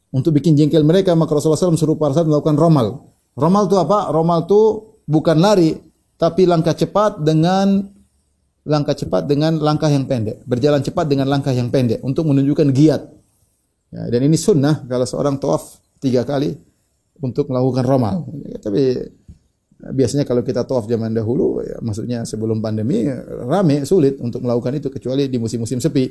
Untuk 0.07 0.39
bikin 0.39 0.55
jengkel 0.55 0.87
mereka, 0.87 1.11
maka 1.19 1.35
Rasulullah 1.35 1.59
SAW 1.59 1.75
suruh 1.75 1.99
para 1.99 2.15
sahabat 2.15 2.31
melakukan 2.31 2.55
romal. 2.55 3.11
Romal 3.35 3.67
itu 3.67 3.75
apa? 3.75 4.07
Romal 4.15 4.47
itu 4.47 4.61
bukan 5.03 5.35
lari, 5.43 5.75
tapi 6.15 6.47
langkah 6.47 6.71
cepat 6.71 7.19
dengan 7.19 7.91
langkah 8.63 8.95
cepat 8.95 9.27
dengan 9.27 9.59
langkah 9.59 9.91
yang 9.91 10.07
pendek, 10.07 10.47
berjalan 10.47 10.79
cepat 10.79 11.05
dengan 11.11 11.27
langkah 11.27 11.51
yang 11.51 11.67
pendek 11.67 11.99
untuk 12.07 12.23
menunjukkan 12.31 12.71
giat. 12.71 13.01
Ya, 13.91 14.01
dan 14.07 14.21
ini 14.23 14.39
sunnah 14.39 14.87
kalau 14.87 15.03
seorang 15.03 15.35
tawaf 15.37 15.83
tiga 15.99 16.23
kali 16.23 16.55
untuk 17.19 17.51
melakukan 17.51 17.83
romal. 17.85 18.25
Ya, 18.47 18.57
tapi 18.57 18.97
biasanya 19.93 20.23
kalau 20.23 20.41
kita 20.41 20.63
tawaf 20.63 20.87
zaman 20.87 21.11
dahulu, 21.11 21.61
ya, 21.61 21.77
maksudnya 21.83 22.23
sebelum 22.23 22.63
pandemi 22.63 23.05
rame 23.45 23.83
sulit 23.83 24.17
untuk 24.23 24.41
melakukan 24.41 24.79
itu 24.79 24.87
kecuali 24.89 25.27
di 25.27 25.37
musim-musim 25.37 25.77
sepi. 25.77 26.05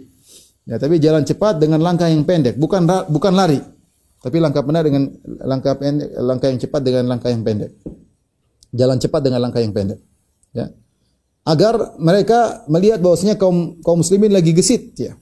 Ya, 0.68 0.78
tapi 0.78 1.02
jalan 1.02 1.26
cepat 1.26 1.58
dengan 1.58 1.82
langkah 1.82 2.06
yang 2.06 2.22
pendek, 2.22 2.54
bukan 2.54 2.86
bukan 3.10 3.32
lari, 3.34 3.58
tapi 4.22 4.38
langkah 4.38 4.62
benar 4.62 4.86
dengan 4.86 5.10
langkah 5.42 5.74
pendek, 5.74 6.08
langkah 6.22 6.48
yang 6.52 6.60
cepat 6.62 6.80
dengan 6.86 7.04
langkah 7.10 7.30
yang 7.32 7.42
pendek. 7.42 7.72
Jalan 8.72 8.96
cepat 9.02 9.20
dengan 9.26 9.40
langkah 9.42 9.58
yang 9.58 9.74
pendek. 9.74 9.98
Ya 10.54 10.70
agar 11.42 11.98
mereka 11.98 12.62
melihat 12.70 13.02
bahwasanya 13.02 13.34
kaum 13.34 13.82
kaum 13.82 13.98
muslimin 14.02 14.30
lagi 14.30 14.54
gesit 14.54 14.94
ya. 14.94 15.12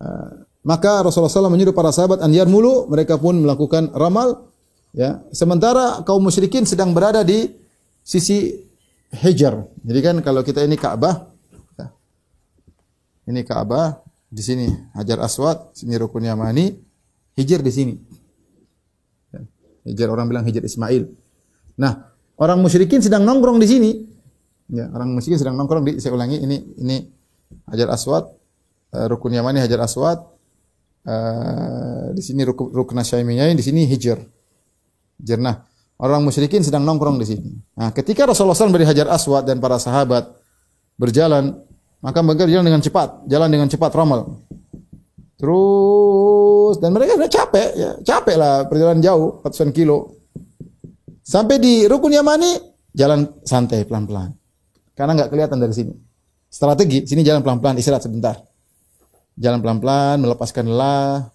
Uh, 0.00 0.44
maka 0.66 1.06
Rasulullah 1.06 1.30
SAW 1.30 1.54
menyuruh 1.54 1.70
para 1.70 1.94
sahabat 1.94 2.18
an 2.18 2.34
mulu, 2.50 2.90
mereka 2.90 3.14
pun 3.14 3.38
melakukan 3.38 3.94
ramal 3.94 4.50
ya. 4.90 5.22
Sementara 5.30 6.02
kaum 6.02 6.18
musyrikin 6.18 6.66
sedang 6.66 6.90
berada 6.90 7.22
di 7.22 7.54
sisi 8.02 8.66
Hajar. 9.06 9.62
Jadi 9.86 10.00
kan 10.02 10.18
kalau 10.18 10.42
kita 10.42 10.66
ini 10.66 10.74
Ka'bah 10.74 11.30
ya. 11.78 11.86
Ini 13.30 13.46
Ka'bah, 13.46 14.02
di 14.26 14.42
sini 14.42 14.66
Hajar 14.98 15.22
Aswad, 15.22 15.70
sini 15.78 15.94
Rukun 15.94 16.26
Yamani, 16.26 16.74
Hijr 17.38 17.62
di 17.62 17.70
sini. 17.70 17.94
Ya. 19.30 19.40
Hijr 19.86 20.10
orang 20.10 20.26
bilang 20.26 20.42
Hijr 20.42 20.66
Ismail. 20.66 21.06
Nah, 21.78 22.10
orang 22.42 22.58
musyrikin 22.58 22.98
sedang 22.98 23.22
nongkrong 23.22 23.62
di 23.62 23.68
sini. 23.70 23.90
Ya, 24.66 24.90
orang 24.90 25.14
miskin 25.14 25.38
sedang 25.38 25.54
nongkrong 25.54 25.86
di 25.86 26.02
saya 26.02 26.10
ulangi 26.18 26.42
ini 26.42 26.58
ini 26.82 26.98
Hajar 27.70 27.94
Aswad, 27.94 28.26
uh, 28.90 29.06
rukun 29.06 29.30
Yamani 29.30 29.62
Hajar 29.62 29.78
Aswad. 29.86 30.35
Uh, 31.06 32.10
di 32.10 32.18
sini 32.18 32.42
rukun 32.42 32.74
rukun 32.74 32.98
Syaimiyah, 32.98 33.54
di 33.54 33.62
sini 33.62 33.86
Hijr. 33.86 34.18
Jernah. 35.22 35.62
Orang 35.96 36.28
musyrikin 36.28 36.60
sedang 36.60 36.84
nongkrong 36.84 37.16
di 37.16 37.26
sini. 37.30 37.50
Nah, 37.78 37.88
ketika 37.88 38.28
Rasulullah 38.28 38.52
SAW 38.52 38.74
dari 38.74 38.84
Hajar 38.84 39.08
Aswad 39.08 39.48
dan 39.48 39.64
para 39.64 39.80
sahabat 39.80 40.28
berjalan, 41.00 41.56
maka 42.04 42.20
mereka 42.20 42.44
berjalan 42.44 42.68
dengan 42.68 42.82
cepat, 42.84 43.24
jalan 43.24 43.48
dengan 43.48 43.68
cepat 43.70 43.96
ramal. 43.96 44.44
Terus 45.40 46.76
dan 46.84 46.92
mereka 46.92 47.16
sudah 47.16 47.32
capek 47.32 47.68
ya, 47.76 47.90
capek 48.04 48.36
lah 48.36 48.68
perjalanan 48.68 49.00
jauh, 49.00 49.40
ratusan 49.40 49.72
kilo. 49.72 50.20
Sampai 51.24 51.56
di 51.56 51.88
rukun 51.88 52.12
Yamani 52.12 52.60
jalan 52.92 53.40
santai 53.44 53.88
pelan-pelan. 53.88 54.36
Karena 54.96 55.12
nggak 55.16 55.28
kelihatan 55.32 55.58
dari 55.60 55.74
sini. 55.76 55.92
Strategi, 56.48 57.04
sini 57.04 57.20
jalan 57.20 57.44
pelan-pelan, 57.44 57.76
istirahat 57.76 58.04
sebentar. 58.04 58.40
Jalan 59.36 59.60
pelan-pelan, 59.60 60.16
melepaskan 60.24 60.64
lelah. 60.64 61.28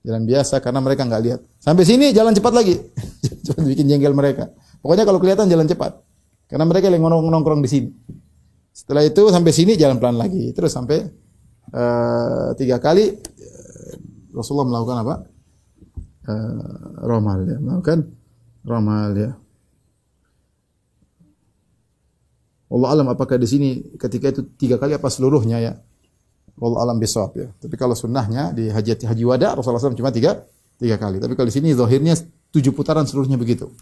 Jalan 0.00 0.24
biasa 0.24 0.64
karena 0.64 0.80
mereka 0.80 1.04
nggak 1.04 1.22
lihat. 1.24 1.40
Sampai 1.60 1.84
sini 1.84 2.12
jalan 2.12 2.32
cepat 2.32 2.52
lagi. 2.56 2.76
cepat 3.44 3.64
bikin 3.64 3.88
jengkel 3.88 4.16
mereka. 4.16 4.48
Pokoknya 4.80 5.04
kalau 5.04 5.20
kelihatan 5.20 5.48
jalan 5.48 5.68
cepat. 5.68 6.00
Karena 6.48 6.64
mereka 6.64 6.88
yang 6.88 7.04
nongkrong 7.04 7.60
di 7.60 7.70
sini. 7.70 7.88
Setelah 8.72 9.04
itu 9.04 9.28
sampai 9.28 9.52
sini 9.52 9.76
jalan 9.76 10.00
pelan 10.00 10.16
lagi. 10.16 10.50
Terus 10.56 10.72
sampai 10.72 11.04
uh, 11.72 12.56
tiga 12.56 12.80
kali 12.80 13.12
uh, 13.12 13.92
Rasulullah 14.32 14.68
melakukan 14.68 14.98
apa? 15.04 15.14
Uh, 16.30 17.04
romal 17.04 17.38
ya, 17.44 17.58
melakukan 17.60 17.98
romal 18.64 19.10
ya. 19.16 19.30
Allah 22.70 22.88
alam 22.94 23.06
apakah 23.10 23.34
di 23.34 23.50
sini 23.50 23.68
ketika 23.98 24.30
itu 24.30 24.46
tiga 24.54 24.78
kali 24.78 24.94
apa 24.94 25.10
seluruhnya 25.10 25.58
ya. 25.58 25.72
Allah 26.60 26.80
alam 26.84 26.96
bisawab 27.00 27.32
ya. 27.36 27.48
Tapi 27.56 27.74
kalau 27.80 27.96
sunnahnya 27.96 28.52
di 28.52 28.68
haji 28.68 29.08
haji 29.08 29.24
wada 29.24 29.56
Rasulullah 29.56 29.80
SAW 29.80 29.96
cuma 29.96 30.12
tiga 30.12 30.44
tiga 30.76 30.96
kali. 31.00 31.16
Tapi 31.16 31.32
kalau 31.32 31.48
di 31.48 31.54
sini 31.54 31.72
zahirnya 31.72 32.16
tujuh 32.52 32.72
putaran 32.76 33.08
seluruhnya 33.08 33.40
begitu. 33.40 33.72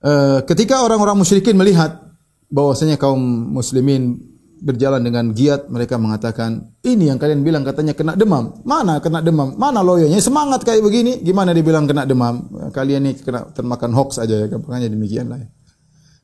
E, 0.00 0.12
ketika 0.48 0.84
orang-orang 0.84 1.16
musyrikin 1.20 1.56
melihat 1.56 2.00
bahwasanya 2.48 2.96
kaum 2.96 3.20
muslimin 3.52 4.16
berjalan 4.56 5.04
dengan 5.04 5.36
giat, 5.36 5.68
mereka 5.68 6.00
mengatakan, 6.00 6.72
ini 6.80 7.12
yang 7.12 7.20
kalian 7.20 7.44
bilang 7.44 7.60
katanya 7.60 7.92
kena 7.92 8.16
demam. 8.16 8.56
Mana 8.64 9.04
kena 9.04 9.20
demam? 9.20 9.52
Mana 9.60 9.84
loyonya? 9.84 10.16
Semangat 10.16 10.64
kayak 10.64 10.80
begini, 10.80 11.20
gimana 11.20 11.52
dibilang 11.52 11.84
kena 11.84 12.08
demam? 12.08 12.48
Kalian 12.72 13.04
ini 13.04 13.12
kena 13.20 13.52
termakan 13.52 13.92
hoax 13.92 14.16
aja 14.16 14.48
ya, 14.48 14.56
makanya 14.56 14.88
demikian 14.88 15.28
lah 15.28 15.44
ya. 15.44 15.48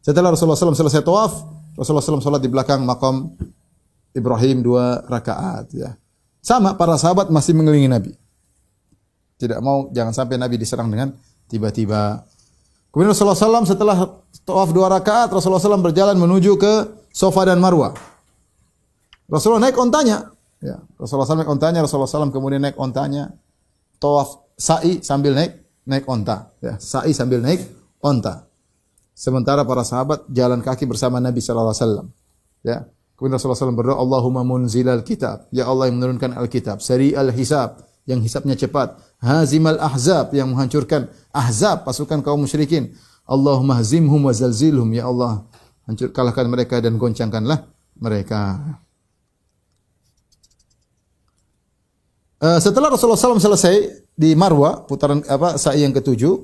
Setelah 0.03 0.35
Rasulullah 0.35 0.59
SAW 0.59 0.75
selesai 0.75 1.05
tawaf, 1.05 1.33
Rasulullah 1.77 2.03
SAW 2.03 2.25
salat 2.25 2.43
di 2.43 2.51
belakang 2.51 2.83
makam 2.83 3.37
Ibrahim 4.13 4.61
dua 4.61 5.05
rakaat. 5.09 5.73
Ya. 5.73 5.97
Sama 6.45 6.77
para 6.77 6.97
sahabat 7.01 7.33
masih 7.33 7.57
mengelilingi 7.57 7.91
Nabi. 7.91 8.13
Tidak 9.41 9.59
mau 9.59 9.91
jangan 9.91 10.15
sampai 10.15 10.37
Nabi 10.39 10.57
diserang 10.61 10.89
dengan 10.93 11.17
tiba-tiba. 11.51 12.23
Kemudian 12.93 13.17
Rasulullah 13.17 13.39
SAW 13.39 13.65
setelah 13.65 13.97
tawaf 14.45 14.71
dua 14.71 14.93
rakaat, 14.93 15.33
Rasulullah 15.33 15.59
SAW 15.59 15.81
berjalan 15.81 16.15
menuju 16.15 16.61
ke 16.61 16.73
Sofa 17.11 17.49
dan 17.49 17.59
Marwah. 17.59 17.97
Rasulullah 19.33 19.65
naik 19.65 19.81
ontanya. 19.81 20.29
Ya. 20.61 20.79
Rasulullah 21.01 21.27
SAW 21.27 21.41
naik 21.41 21.51
ontanya, 21.51 21.81
Rasulullah 21.81 22.11
SAW 22.11 22.31
kemudian 22.31 22.61
naik 22.61 22.77
ontanya. 22.77 23.33
Tawaf 23.97 24.45
sa'i 24.61 25.01
sambil 25.01 25.33
naik 25.33 25.63
naik 25.89 26.05
onta. 26.07 26.53
Ya. 26.61 26.77
Sa'i 26.79 27.17
sambil 27.17 27.41
naik 27.41 27.65
onta. 28.05 28.47
Sementara 29.13 29.63
para 29.63 29.87
sahabat 29.87 30.27
jalan 30.29 30.61
kaki 30.61 30.85
bersama 30.85 31.17
Nabi 31.23 31.41
wasallam. 31.41 32.11
Ya. 32.63 32.87
Kemudian 33.23 33.39
Rasulullah 33.39 33.71
SAW 33.71 33.79
berdoa, 33.79 34.03
Allahumma 34.03 34.43
munzilal 34.43 35.07
kitab. 35.07 35.47
Ya 35.55 35.71
Allah 35.71 35.87
yang 35.87 36.03
menurunkan 36.03 36.35
Alkitab. 36.35 36.83
Sari 36.83 37.15
al-hisab. 37.15 37.79
Yang 38.03 38.27
hisabnya 38.27 38.59
cepat. 38.59 38.99
Hazimal 39.23 39.79
ahzab. 39.79 40.35
Yang 40.35 40.51
menghancurkan 40.51 41.07
ahzab. 41.31 41.87
Pasukan 41.87 42.19
kaum 42.27 42.43
musyrikin. 42.43 42.99
Allahumma 43.23 43.79
hazimhum 43.79 44.27
wa 44.27 44.35
zalzilhum. 44.35 44.91
Ya 44.91 45.07
Allah. 45.07 45.47
Hancur, 45.87 46.11
kalahkan 46.11 46.51
mereka 46.51 46.83
dan 46.83 46.99
goncangkanlah 46.99 47.63
mereka. 47.95 48.59
Uh, 52.43 52.59
setelah 52.59 52.91
Rasulullah 52.91 53.23
SAW 53.23 53.39
selesai 53.39 54.03
di 54.19 54.35
Marwa, 54.35 54.83
putaran 54.83 55.23
apa 55.31 55.63
sa'i 55.63 55.87
yang 55.87 55.95
ketujuh, 55.95 56.43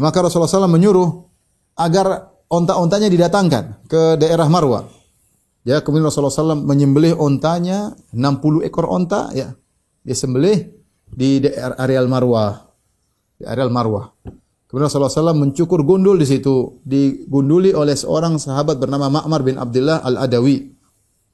maka 0.00 0.24
Rasulullah 0.24 0.48
SAW 0.48 0.64
menyuruh 0.64 1.28
agar 1.76 2.32
onta-ontanya 2.48 3.12
didatangkan 3.12 3.84
ke 3.84 4.16
daerah 4.16 4.48
Marwa. 4.48 5.03
Ya, 5.64 5.80
kemudian 5.80 6.04
Rasulullah 6.04 6.32
SAW 6.32 6.60
menyembelih 6.60 7.16
ontanya 7.16 7.96
60 8.12 8.68
ekor 8.68 8.84
onta 8.84 9.32
ya. 9.32 9.56
Dia 10.04 10.12
sembelih 10.12 10.76
di 11.08 11.40
areal 11.80 12.04
Marwa. 12.04 12.68
Di 13.40 13.48
areal 13.48 13.72
Marwa. 13.72 14.12
Kemudian 14.68 14.92
Rasulullah 14.92 15.08
SAW 15.08 15.40
mencukur 15.40 15.80
gundul 15.80 16.20
di 16.20 16.28
situ, 16.28 16.84
digunduli 16.84 17.72
oleh 17.72 17.96
seorang 17.96 18.36
sahabat 18.36 18.76
bernama 18.76 19.08
Ma'mar 19.08 19.40
bin 19.40 19.56
Abdullah 19.56 20.04
Al-Adawi. 20.04 20.68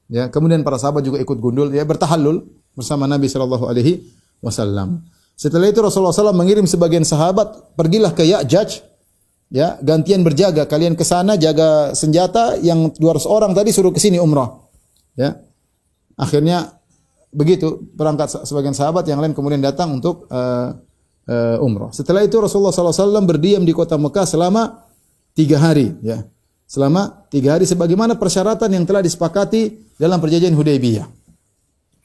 Ya, 0.07 0.31
kemudian 0.31 0.63
para 0.63 0.79
sahabat 0.79 1.03
juga 1.03 1.19
ikut 1.19 1.39
gundul, 1.41 1.67
ya 1.71 1.83
bertahallul 1.83 2.47
bersama 2.71 3.09
Nabi 3.11 3.27
Shallallahu 3.27 3.67
alaihi 3.67 4.07
wasallam. 4.39 5.03
Setelah 5.35 5.73
itu 5.73 5.81
Rasulullah 5.81 6.13
SAW 6.13 6.37
mengirim 6.37 6.69
sebagian 6.69 7.01
sahabat, 7.01 7.73
pergilah 7.73 8.13
ke 8.13 8.23
Ya'jaj, 8.29 8.90
Ya, 9.51 9.75
gantian 9.83 10.23
berjaga. 10.23 10.63
Kalian 10.63 10.95
ke 10.95 11.03
sana 11.03 11.35
jaga 11.35 11.91
senjata 11.91 12.55
yang 12.63 12.87
200 12.95 13.27
orang 13.27 13.51
tadi 13.51 13.75
suruh 13.75 13.91
ke 13.91 13.99
sini 13.99 14.15
umrah. 14.15 14.47
Ya. 15.19 15.43
Akhirnya 16.15 16.79
begitu 17.35 17.83
berangkat 17.91 18.31
sebagian 18.47 18.71
sahabat 18.71 19.03
yang 19.11 19.19
lain 19.19 19.35
kemudian 19.35 19.59
datang 19.59 19.99
untuk 19.99 20.23
uh, 20.31 20.71
uh, 21.27 21.57
umrah. 21.59 21.91
Setelah 21.91 22.23
itu 22.23 22.39
Rasulullah 22.39 22.71
SAW 22.71 23.27
berdiam 23.27 23.67
di 23.67 23.75
kota 23.75 23.99
Mekah 23.99 24.23
selama 24.23 24.87
tiga 25.35 25.59
hari. 25.59 25.99
Ya. 25.99 26.23
Selama 26.63 27.27
tiga 27.27 27.59
hari 27.59 27.67
sebagaimana 27.67 28.15
persyaratan 28.15 28.71
yang 28.71 28.87
telah 28.87 29.03
disepakati 29.03 29.91
dalam 29.99 30.23
perjanjian 30.23 30.55
Hudaybiyah. 30.55 31.11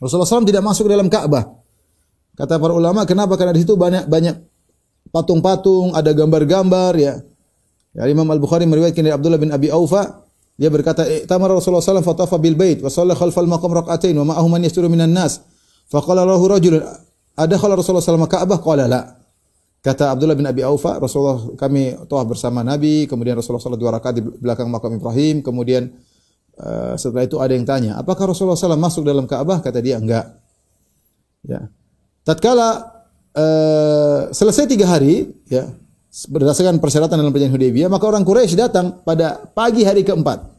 Rasulullah 0.02 0.26
SAW 0.26 0.50
tidak 0.50 0.66
masuk 0.66 0.90
dalam 0.90 1.06
Ka'bah. 1.06 1.46
Kata 2.34 2.58
para 2.58 2.74
ulama, 2.74 3.06
kenapa? 3.06 3.38
Karena 3.38 3.54
di 3.54 3.62
situ 3.64 3.78
banyak 3.78 4.10
banyak 4.10 4.34
patung-patung, 5.14 5.94
ada 5.94 6.10
gambar-gambar, 6.10 6.92
ya. 6.98 7.22
Ya, 7.96 8.04
Imam 8.12 8.28
Al-Bukhari 8.28 8.68
meriwayatkan 8.68 9.00
dari 9.00 9.14
Abdullah 9.16 9.40
bin 9.40 9.48
Abi 9.48 9.72
Aufa, 9.72 10.26
Dia 10.56 10.72
berkata, 10.72 11.04
"Tamar 11.28 11.52
Rasulullah 11.52 11.84
SAW 11.84 12.00
fatafa 12.00 12.40
bil 12.40 12.56
bait 12.56 12.80
wa 12.80 12.88
shalla 12.88 13.12
khalfal 13.12 13.44
maqam 13.44 13.76
rak'atain 13.76 14.16
wa 14.16 14.32
ma'ahu 14.32 14.48
man 14.48 14.64
yasturu 14.64 14.88
minan 14.88 15.12
nas." 15.12 15.44
Faqala 15.84 16.24
lahu 16.24 16.48
rajulun, 16.48 16.80
"Adakhala 17.36 17.76
Rasulullah 17.76 18.00
SAW 18.00 18.24
Ka'bah?" 18.24 18.64
Qala 18.64 18.88
la. 18.88 19.04
Kata 19.84 20.16
Abdullah 20.16 20.32
bin 20.32 20.48
Abi 20.48 20.64
Aufa, 20.64 20.96
Rasulullah 20.96 21.54
kami 21.60 21.94
tawaf 22.08 22.26
bersama 22.26 22.64
Nabi, 22.64 23.04
kemudian 23.04 23.36
Rasulullah 23.36 23.62
SAW 23.62 23.76
dua 23.76 24.00
rakaat 24.00 24.16
di 24.18 24.24
belakang 24.24 24.66
makam 24.72 24.96
Ibrahim, 24.96 25.44
kemudian 25.44 25.92
uh, 26.58 26.96
setelah 26.96 27.22
itu 27.28 27.36
ada 27.38 27.52
yang 27.52 27.68
tanya, 27.68 28.00
apakah 28.00 28.32
Rasulullah 28.32 28.58
SAW 28.58 28.80
masuk 28.80 29.06
dalam 29.06 29.28
Ka'bah? 29.28 29.60
Kata 29.60 29.78
dia 29.84 30.00
enggak. 30.00 30.40
Ya. 31.46 31.70
Tatkala 32.26 32.96
uh, 33.36 34.20
selesai 34.32 34.66
tiga 34.66 34.90
hari, 34.90 35.36
ya, 35.46 35.68
berdasarkan 36.24 36.80
persyaratan 36.80 37.20
dalam 37.20 37.28
perjanjian 37.28 37.52
Hudaybiyah, 37.52 37.88
maka 37.92 38.08
orang 38.08 38.24
Quraisy 38.24 38.56
datang 38.56 39.04
pada 39.04 39.36
pagi 39.52 39.84
hari 39.84 40.00
keempat. 40.00 40.56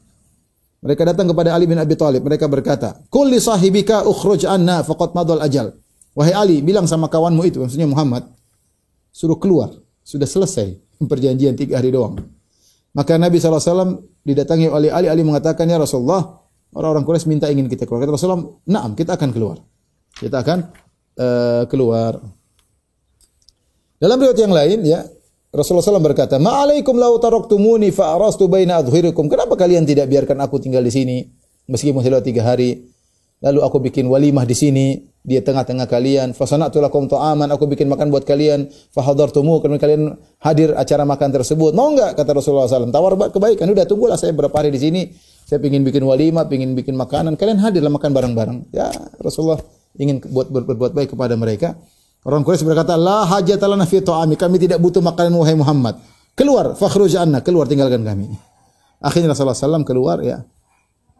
Mereka 0.86 1.02
datang 1.10 1.26
kepada 1.34 1.58
Ali 1.58 1.66
bin 1.66 1.82
Abi 1.82 1.98
Thalib. 1.98 2.22
Mereka 2.22 2.46
berkata, 2.46 3.02
"Kulli 3.10 3.42
sahibika 3.42 4.06
ukhruj 4.06 4.46
anna 4.46 4.86
faqad 4.86 5.18
madal 5.18 5.42
ajal." 5.42 5.74
Wahai 6.14 6.34
Ali, 6.38 6.58
bilang 6.62 6.86
sama 6.86 7.10
kawanmu 7.10 7.42
itu, 7.46 7.58
maksudnya 7.62 7.90
Muhammad, 7.90 8.30
suruh 9.10 9.38
keluar. 9.42 9.74
Sudah 10.06 10.30
selesai 10.30 10.78
perjanjian 11.12 11.58
tiga 11.58 11.82
hari 11.82 11.90
doang. 11.90 12.22
Maka 12.94 13.18
Nabi 13.18 13.42
SAW 13.42 14.02
didatangi 14.22 14.70
oleh 14.70 14.94
Ali. 14.94 15.10
Ali 15.10 15.22
mengatakan, 15.26 15.66
Ya 15.70 15.82
Rasulullah, 15.82 16.42
orang-orang 16.74 17.06
Quraisy 17.06 17.26
minta 17.30 17.50
ingin 17.50 17.66
kita 17.66 17.90
keluar. 17.90 18.06
Kata 18.06 18.14
Rasulullah, 18.14 18.46
naam, 18.70 18.94
kita 18.94 19.18
akan 19.18 19.30
keluar. 19.34 19.58
Kita 20.18 20.42
akan 20.42 20.58
uh, 21.22 21.64
keluar. 21.70 22.18
Dalam 23.98 24.18
riwayat 24.18 24.40
yang 24.42 24.54
lain, 24.54 24.80
ya, 24.86 25.06
Rasulullah 25.48 25.86
SAW 25.86 26.04
berkata, 26.04 26.36
Ma'alaikum 26.38 27.00
lau 27.00 27.16
taraktumuni 27.18 27.96
fa'arastu 27.96 28.52
baina 28.52 28.84
adhhirikum. 28.84 29.32
Kenapa 29.32 29.56
kalian 29.56 29.88
tidak 29.88 30.12
biarkan 30.12 30.44
aku 30.44 30.60
tinggal 30.60 30.84
di 30.84 30.92
sini 30.92 31.18
meskipun 31.72 32.04
sudah 32.04 32.20
tiga 32.20 32.44
hari? 32.44 32.84
Lalu 33.38 33.60
aku 33.62 33.78
bikin 33.78 34.10
walimah 34.10 34.50
di 34.50 34.58
sini 34.58 34.98
di 35.22 35.38
tengah-tengah 35.38 35.86
kalian. 35.86 36.34
Fasanatu 36.34 36.82
lakum 36.82 37.06
ta'aman. 37.06 37.54
Aku 37.54 37.70
bikin 37.70 37.86
makan 37.86 38.10
buat 38.10 38.26
kalian. 38.26 38.66
Fahadartumu. 38.92 39.62
Kemudian 39.62 39.82
kalian 39.82 40.04
hadir 40.42 40.74
acara 40.74 41.06
makan 41.06 41.30
tersebut. 41.30 41.72
Mau 41.78 41.94
enggak? 41.94 42.18
Kata 42.18 42.34
Rasulullah 42.34 42.66
SAW. 42.66 42.90
Tawar 42.90 43.14
kebaikan. 43.30 43.70
Udah 43.70 43.86
tunggulah 43.86 44.18
saya 44.18 44.34
berapa 44.34 44.54
hari 44.58 44.74
di 44.74 44.82
sini. 44.82 45.02
Saya 45.48 45.64
ingin 45.64 45.86
bikin 45.86 46.04
walimah, 46.04 46.50
ingin 46.50 46.74
bikin 46.76 46.98
makanan. 46.98 47.38
Kalian 47.38 47.62
hadirlah 47.62 47.94
makan 47.94 48.12
bareng-bareng. 48.12 48.58
Ya 48.74 48.90
Rasulullah 49.22 49.62
ingin 49.96 50.18
buat 50.34 50.50
berbuat 50.50 50.98
baik 50.98 51.14
kepada 51.14 51.38
mereka. 51.38 51.78
Orang 52.28 52.44
Quraisy 52.44 52.68
berkata, 52.68 53.00
"La 53.00 53.24
hajata 53.24 53.72
lana 53.72 53.88
fi 53.88 54.04
ta'ami." 54.04 54.36
Kami 54.36 54.60
tidak 54.60 54.84
butuh 54.84 55.00
makanan 55.00 55.32
wahai 55.40 55.56
Muhammad. 55.56 55.96
Keluar, 56.36 56.76
fakhruj 56.76 57.16
anna, 57.16 57.40
keluar 57.40 57.72
tinggalkan 57.72 58.04
kami. 58.04 58.28
Akhirnya 59.00 59.32
Rasulullah 59.32 59.56
SAW 59.56 59.88
keluar 59.88 60.20
ya. 60.20 60.44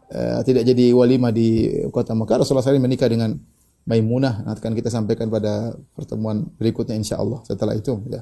Uh, 0.08 0.40
tidak 0.44 0.68
jadi 0.68 0.92
walimah 0.92 1.32
di 1.32 1.64
kota 1.88 2.12
Mekah. 2.12 2.44
Rasulullah 2.44 2.60
SAW 2.60 2.84
menikah 2.84 3.08
dengan 3.08 3.40
Maimunah. 3.88 4.44
Nanti 4.44 4.60
akan 4.60 4.76
kita 4.76 4.92
sampaikan 4.92 5.32
pada 5.32 5.72
pertemuan 5.96 6.44
berikutnya 6.60 6.92
insya 6.92 7.16
Allah. 7.16 7.40
Setelah 7.48 7.72
itu 7.72 7.96
ya. 8.12 8.20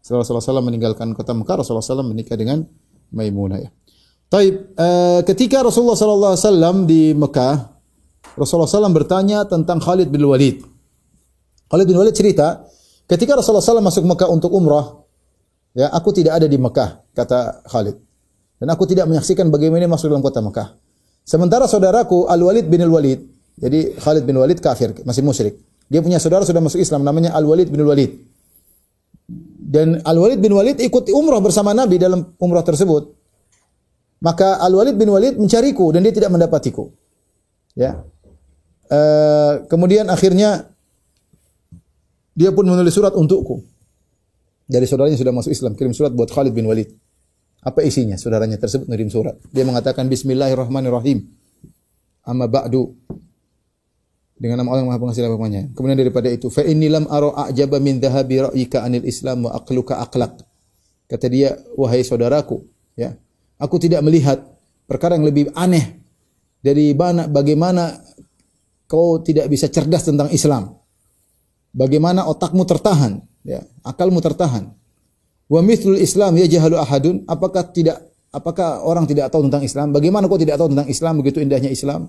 Setelah 0.00 0.24
Rasulullah 0.24 0.44
SAW 0.56 0.66
meninggalkan 0.66 1.12
kota 1.12 1.36
Mekah, 1.36 1.62
Rasulullah 1.62 1.84
SAW 1.84 2.10
menikah 2.10 2.34
dengan 2.34 2.64
Maimunah 3.12 3.60
ya. 3.60 3.70
Taib, 4.32 4.72
uh, 4.80 5.20
ketika 5.28 5.60
Rasulullah 5.60 6.00
SAW 6.00 6.88
di 6.88 7.12
Mekah, 7.12 7.54
Rasulullah 8.40 8.66
SAW 8.66 8.88
bertanya 8.96 9.44
tentang 9.44 9.78
Khalid 9.84 10.08
bin 10.08 10.24
Walid. 10.24 10.71
Khalid 11.72 11.88
bin 11.88 11.96
Walid 11.96 12.12
cerita, 12.12 12.68
ketika 13.08 13.32
Rasulullah 13.32 13.64
SAW 13.64 13.80
masuk 13.80 14.04
Mekah 14.04 14.28
untuk 14.28 14.52
umrah, 14.52 14.92
ya 15.72 15.88
aku 15.88 16.12
tidak 16.12 16.36
ada 16.36 16.44
di 16.44 16.60
Mekah, 16.60 17.00
kata 17.16 17.64
Khalid. 17.64 17.96
Dan 18.60 18.68
aku 18.68 18.84
tidak 18.84 19.08
menyaksikan 19.08 19.48
bagaimana 19.48 19.88
masuk 19.88 20.12
dalam 20.12 20.20
kota 20.20 20.44
Mekah. 20.44 20.76
Sementara 21.24 21.64
saudaraku 21.64 22.28
Al-Walid 22.28 22.68
bin 22.68 22.84
Al-Walid, 22.84 23.24
jadi 23.56 23.96
Khalid 23.96 24.28
bin 24.28 24.36
Walid 24.36 24.60
kafir, 24.60 24.92
masih 25.00 25.24
musyrik. 25.24 25.56
Dia 25.88 26.04
punya 26.04 26.20
saudara 26.20 26.44
sudah 26.44 26.60
masuk 26.60 26.76
Islam, 26.76 27.08
namanya 27.08 27.32
Al-Walid 27.32 27.72
bin 27.72 27.80
Al-Walid. 27.80 28.20
Dan 29.72 30.04
Al-Walid 30.04 30.44
bin 30.44 30.52
Walid 30.52 30.76
ikut 30.76 31.08
umrah 31.08 31.40
bersama 31.40 31.72
Nabi 31.72 31.96
dalam 31.96 32.36
umrah 32.36 32.60
tersebut. 32.60 33.16
Maka 34.20 34.60
Al-Walid 34.60 35.00
bin 35.00 35.08
Walid 35.08 35.40
mencariku 35.40 35.88
dan 35.88 36.04
dia 36.04 36.12
tidak 36.12 36.36
mendapatiku. 36.36 36.92
Ya. 37.72 38.04
Uh, 38.92 39.64
kemudian 39.72 40.12
akhirnya 40.12 40.71
dia 42.32 42.50
pun 42.52 42.64
menulis 42.64 42.92
surat 42.92 43.12
untukku. 43.12 43.60
Dari 44.64 44.88
saudaranya 44.88 45.20
sudah 45.20 45.34
masuk 45.36 45.52
Islam, 45.52 45.72
kirim 45.76 45.92
surat 45.92 46.16
buat 46.16 46.32
Khalid 46.32 46.56
bin 46.56 46.64
Walid. 46.64 46.88
Apa 47.62 47.84
isinya? 47.84 48.16
Saudaranya 48.16 48.56
tersebut 48.58 48.88
mengirim 48.88 49.12
surat. 49.12 49.36
Dia 49.52 49.62
mengatakan 49.62 50.08
Bismillahirrahmanirrahim. 50.08 51.22
Amma 52.26 52.48
ba'du. 52.48 52.96
Dengan 54.34 54.58
nama 54.58 54.74
Allah 54.74 54.82
yang 54.82 54.90
Maha 54.90 54.98
Pengasih 54.98 55.22
lagi 55.22 55.70
Kemudian 55.70 55.98
daripada 56.02 56.26
itu, 56.26 56.50
fa 56.50 56.66
inni 56.66 56.90
lam 56.90 57.06
ara 57.06 57.30
a'jaba 57.46 57.78
min 57.78 58.02
dhahabi 58.02 58.50
ra'yika 58.50 58.82
anil 58.82 59.06
Islam 59.06 59.46
wa 59.46 59.54
aqluka 59.54 60.02
aqlaq. 60.02 60.42
Kata 61.06 61.26
dia, 61.30 61.54
wahai 61.78 62.02
saudaraku, 62.02 62.58
ya. 62.98 63.14
Aku 63.62 63.78
tidak 63.78 64.02
melihat 64.02 64.42
perkara 64.90 65.14
yang 65.14 65.28
lebih 65.28 65.54
aneh 65.54 66.02
dari 66.58 66.90
mana 66.98 67.30
bagaimana 67.30 67.94
kau 68.90 69.22
tidak 69.22 69.46
bisa 69.46 69.70
cerdas 69.70 70.02
tentang 70.02 70.34
Islam 70.34 70.81
bagaimana 71.72 72.28
otakmu 72.28 72.62
tertahan, 72.68 73.20
ya, 73.42 73.64
akalmu 73.82 74.20
tertahan. 74.20 74.70
Wa 75.52 75.60
mithlul 75.60 76.00
Islam 76.00 76.38
ya 76.40 76.46
jahalu 76.48 76.80
ahadun, 76.80 77.16
apakah 77.28 77.68
tidak 77.72 78.00
apakah 78.32 78.80
orang 78.84 79.04
tidak 79.04 79.28
tahu 79.28 79.44
tentang 79.48 79.60
Islam? 79.64 79.92
Bagaimana 79.92 80.24
kau 80.24 80.40
tidak 80.40 80.56
tahu 80.56 80.72
tentang 80.72 80.88
Islam 80.88 81.12
begitu 81.20 81.44
indahnya 81.44 81.68
Islam? 81.68 82.08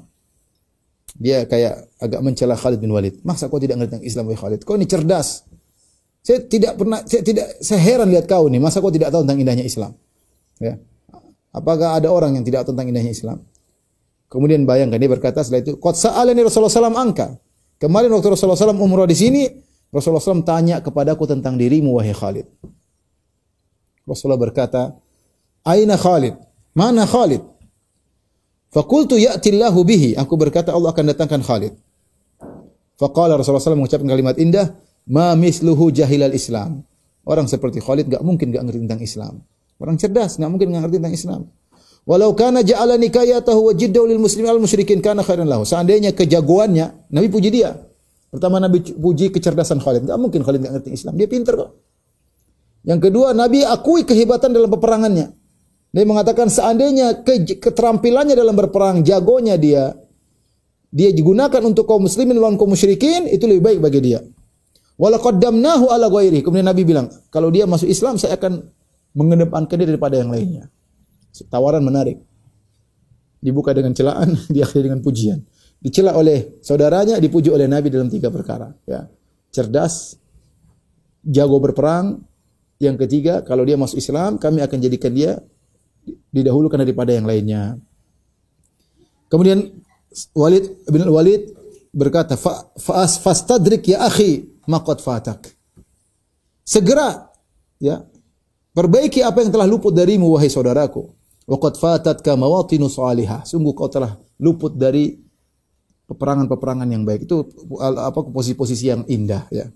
Dia 1.14 1.46
kayak 1.46 1.94
agak 2.02 2.20
mencela 2.24 2.56
Khalid 2.58 2.80
bin 2.82 2.90
Walid. 2.90 3.22
Masa 3.22 3.52
kau 3.52 3.60
tidak 3.60 3.78
ngerti 3.78 4.00
tentang 4.00 4.08
Islam 4.08 4.24
wahai 4.32 4.40
Khalid? 4.40 4.60
Kau 4.64 4.80
ini 4.80 4.88
cerdas. 4.88 5.46
Saya 6.24 6.40
tidak 6.48 6.80
pernah 6.80 7.04
saya 7.04 7.20
tidak 7.20 7.60
saya 7.60 7.80
heran 7.84 8.08
lihat 8.08 8.26
kau 8.32 8.48
nih, 8.48 8.64
masa 8.64 8.80
kau 8.80 8.90
tidak 8.90 9.12
tahu 9.12 9.28
tentang 9.28 9.44
indahnya 9.44 9.68
Islam? 9.68 9.92
Ya. 10.64 10.80
Apakah 11.54 12.00
ada 12.00 12.10
orang 12.10 12.40
yang 12.40 12.48
tidak 12.48 12.64
tahu 12.66 12.74
tentang 12.74 12.90
indahnya 12.90 13.14
Islam? 13.14 13.38
Kemudian 14.32 14.66
bayangkan 14.66 14.98
dia 14.98 15.12
berkata 15.12 15.46
setelah 15.46 15.62
itu, 15.62 15.78
"Qad 15.78 15.94
sa'alani 15.94 16.42
Rasulullah 16.42 16.74
SAW 16.74 16.98
angka." 16.98 17.38
Kemarin 17.84 18.16
waktu 18.16 18.32
Rasulullah 18.32 18.56
SAW 18.56 18.80
umrah 18.80 19.04
di 19.04 19.12
sini, 19.12 19.44
Rasulullah 19.92 20.24
SAW 20.24 20.48
tanya 20.48 20.80
kepadaku 20.80 21.28
tentang 21.28 21.60
dirimu 21.60 22.00
wahai 22.00 22.16
Khalid. 22.16 22.48
Rasulullah 24.08 24.40
berkata, 24.40 24.96
Aina 25.68 26.00
Khalid? 26.00 26.40
Mana 26.72 27.04
Khalid? 27.04 27.44
Fakultu 28.72 29.20
ya'tillahu 29.20 29.84
bihi. 29.84 30.16
Aku 30.16 30.40
berkata 30.40 30.72
Allah 30.72 30.96
akan 30.96 31.12
datangkan 31.12 31.44
Khalid. 31.44 31.76
Faqala 32.96 33.36
Rasulullah 33.36 33.60
SAW 33.60 33.76
mengucapkan 33.76 34.08
kalimat 34.08 34.40
indah, 34.40 34.80
Ma 35.04 35.36
misluhu 35.36 35.92
jahilal 35.92 36.32
Islam. 36.32 36.88
Orang 37.28 37.52
seperti 37.52 37.84
Khalid 37.84 38.08
gak 38.08 38.24
mungkin 38.24 38.56
gak 38.56 38.64
ngerti 38.64 38.80
tentang 38.88 39.04
Islam. 39.04 39.34
Orang 39.76 40.00
cerdas 40.00 40.40
gak 40.40 40.48
mungkin 40.48 40.72
gak 40.72 40.88
ngerti 40.88 40.98
tentang 41.04 41.16
Islam. 41.20 41.42
Walau 42.04 42.36
kana 42.36 42.60
ja'ala 42.60 43.00
nikayatahu 43.00 43.72
wa 43.72 43.74
jiddahu 43.74 44.04
lil 44.12 44.20
muslimin 44.20 44.52
al 44.52 44.60
musyrikin 44.60 45.00
kana 45.00 45.24
khairan 45.24 45.48
lahu. 45.48 45.64
Seandainya 45.64 46.12
kejagoannya, 46.12 47.12
Nabi 47.16 47.28
puji 47.32 47.48
dia. 47.48 47.80
Pertama 48.28 48.60
Nabi 48.60 48.84
puji 48.84 49.32
kecerdasan 49.32 49.80
Khalid. 49.80 50.04
Enggak 50.04 50.20
mungkin 50.20 50.42
Khalid 50.44 50.60
enggak 50.66 50.74
ngerti 50.82 50.90
Islam. 51.00 51.16
Dia 51.16 51.28
pintar 51.32 51.56
kok. 51.56 51.72
Yang 52.84 53.00
kedua, 53.08 53.32
Nabi 53.32 53.64
akui 53.64 54.04
kehebatan 54.04 54.52
dalam 54.52 54.68
peperangannya. 54.68 55.32
Dia 55.94 56.04
mengatakan 56.04 56.52
seandainya 56.52 57.24
ke 57.24 57.62
keterampilannya 57.62 58.36
dalam 58.36 58.58
berperang, 58.58 59.06
jagonya 59.06 59.56
dia, 59.56 59.96
dia 60.92 61.10
digunakan 61.14 61.62
untuk 61.64 61.88
kaum 61.88 62.04
muslimin 62.04 62.36
melawan 62.36 62.58
kaum 62.60 62.74
musyrikin, 62.74 63.30
itu 63.30 63.48
lebih 63.48 63.64
baik 63.64 63.80
bagi 63.80 64.00
dia. 64.02 64.20
Walaqaddamnahu 64.98 65.88
ala 65.88 66.10
ghairi. 66.10 66.44
Kemudian 66.44 66.68
Nabi 66.68 66.84
bilang, 66.84 67.08
kalau 67.32 67.48
dia 67.54 67.64
masuk 67.64 67.88
Islam, 67.88 68.20
saya 68.20 68.36
akan 68.36 68.66
mengedepankan 69.16 69.76
dia 69.80 69.88
daripada 69.88 70.20
yang 70.20 70.34
lainnya. 70.34 70.68
Tawaran 71.50 71.82
menarik. 71.82 72.22
Dibuka 73.44 73.74
dengan 73.74 73.92
celaan, 73.92 74.38
diakhiri 74.56 74.88
dengan 74.88 75.02
pujian. 75.02 75.42
Dicela 75.84 76.16
oleh 76.16 76.64
saudaranya, 76.64 77.20
dipuji 77.20 77.52
oleh 77.52 77.68
Nabi 77.68 77.92
dalam 77.92 78.08
tiga 78.08 78.32
perkara. 78.32 78.72
Ya. 78.88 79.10
Cerdas, 79.52 80.16
jago 81.26 81.60
berperang. 81.60 82.24
Yang 82.80 83.08
ketiga, 83.08 83.44
kalau 83.44 83.64
dia 83.68 83.76
masuk 83.76 84.00
Islam, 84.00 84.40
kami 84.40 84.64
akan 84.64 84.78
jadikan 84.80 85.12
dia 85.12 85.40
didahulukan 86.32 86.80
daripada 86.80 87.16
yang 87.16 87.24
lainnya. 87.24 87.80
Kemudian 89.32 89.72
Walid 90.36 90.84
bin 90.88 91.04
Walid 91.10 91.42
berkata, 91.90 92.38
"Fa'as 92.38 93.18
fastadrik 93.18 93.88
ya 93.88 94.06
akhi 94.06 94.46
maqad 94.68 95.00
fatak." 95.00 95.50
Segera 96.64 97.34
ya, 97.80 98.04
perbaiki 98.72 99.26
apa 99.26 99.44
yang 99.44 99.52
telah 99.52 99.68
luput 99.68 99.92
darimu 99.92 100.32
wahai 100.38 100.52
saudaraku. 100.52 101.12
Waqad 101.44 101.76
fatatka 101.76 102.40
mawatinu 102.40 102.88
salihah. 102.88 103.44
Sungguh 103.44 103.76
kau 103.76 103.92
telah 103.92 104.16
luput 104.40 104.76
dari 104.76 105.12
peperangan-peperangan 106.08 106.88
yang 106.88 107.04
baik. 107.04 107.28
Itu 107.28 107.48
apa 107.80 108.20
posisi-posisi 108.28 108.86
yang 108.88 109.02
indah 109.08 109.48
ya. 109.52 109.68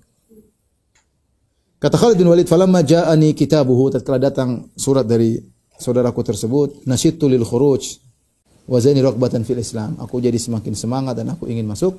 Kata 1.77 1.93
Khalid 1.93 2.17
bin 2.17 2.25
Walid, 2.25 2.49
"Falamma 2.49 2.81
ja'ani 2.81 3.37
kitabuhu," 3.37 3.93
tatkala 3.93 4.17
datang 4.17 4.73
surat 4.73 5.05
dari 5.05 5.37
saudaraku 5.77 6.25
tersebut, 6.25 6.89
nasyidtu 6.89 7.29
lil 7.29 7.45
khuruj. 7.45 8.01
wa 8.67 8.83
zani 8.83 8.99
raqbatan 8.99 9.47
fil 9.47 9.63
Islam. 9.63 9.95
Aku 9.95 10.19
jadi 10.19 10.35
semakin 10.35 10.75
semangat 10.75 11.15
dan 11.15 11.31
aku 11.31 11.47
ingin 11.47 11.63
masuk 11.63 11.95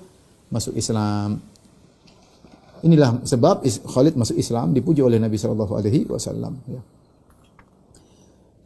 masuk 0.52 0.76
Islam. 0.76 1.40
Inilah 2.84 3.24
sebab 3.24 3.64
Khalid 3.64 4.14
masuk 4.20 4.36
Islam 4.36 4.76
dipuji 4.76 5.00
oleh 5.00 5.16
Nabi 5.16 5.40
sallallahu 5.40 5.72
alaihi 5.80 6.04
wasallam 6.04 6.60
ya. 6.68 6.76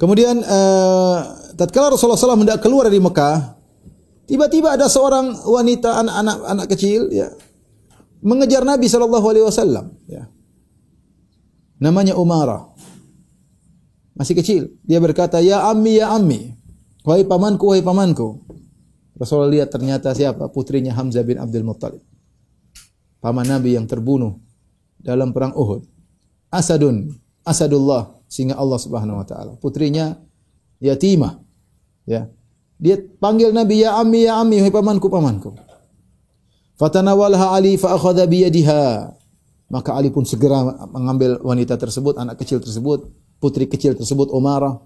Kemudian 0.03 0.43
uh, 0.43 1.19
tatkala 1.55 1.95
Rasulullah 1.95 2.19
SAW 2.19 2.43
hendak 2.43 2.59
keluar 2.59 2.91
dari 2.91 2.99
Mekah, 2.99 3.55
tiba-tiba 4.27 4.75
ada 4.75 4.91
seorang 4.91 5.47
wanita 5.47 6.03
anak-anak 6.03 6.37
anak 6.43 6.67
kecil 6.75 7.07
ya 7.15 7.31
mengejar 8.19 8.67
Nabi 8.67 8.91
sallallahu 8.91 9.27
alaihi 9.31 9.47
wasallam 9.47 9.95
ya. 10.11 10.27
Namanya 11.79 12.19
Umarah. 12.19 12.71
Masih 14.19 14.35
kecil. 14.39 14.75
Dia 14.83 14.99
berkata, 15.03 15.39
"Ya 15.39 15.67
ammi, 15.67 15.99
ya 15.99 16.11
ammi." 16.15 16.55
Wahai 17.03 17.27
pamanku, 17.27 17.75
wahai 17.75 17.83
pamanku. 17.83 18.43
Rasulullah 19.19 19.51
lihat 19.51 19.75
ternyata 19.75 20.15
siapa? 20.15 20.47
Putrinya 20.51 20.95
Hamzah 20.95 21.27
bin 21.27 21.39
Abdul 21.43 21.67
Muttalib. 21.67 22.03
Paman 23.19 23.47
Nabi 23.47 23.75
yang 23.75 23.91
terbunuh 23.91 24.39
dalam 24.99 25.35
perang 25.35 25.55
Uhud. 25.55 25.83
Asadun, 26.51 27.11
Asadullah, 27.43 28.22
singa 28.33 28.57
Allah 28.57 28.81
Subhanahu 28.81 29.21
wa 29.21 29.27
taala. 29.29 29.53
Putrinya 29.61 30.17
yatimah. 30.81 31.37
Ya. 32.09 32.33
Dia 32.81 32.97
panggil 33.21 33.53
Nabi 33.53 33.85
ya 33.85 34.01
ammi 34.01 34.25
ya 34.25 34.41
ammi, 34.41 34.65
wahai 34.65 34.73
pamanku, 34.73 35.07
pamanku. 35.13 35.51
Fatanawalha 36.81 37.53
Ali 37.53 37.77
fa 37.77 37.93
akhadha 37.93 38.25
bi 38.25 38.49
yadiha. 38.49 39.13
Maka 39.69 39.93
Ali 39.93 40.09
pun 40.09 40.25
segera 40.25 40.65
mengambil 40.89 41.39
wanita 41.45 41.77
tersebut, 41.77 42.17
anak 42.17 42.41
kecil 42.41 42.59
tersebut, 42.59 43.13
putri 43.37 43.69
kecil 43.69 43.95
tersebut 43.95 44.33
Umarah. 44.33 44.81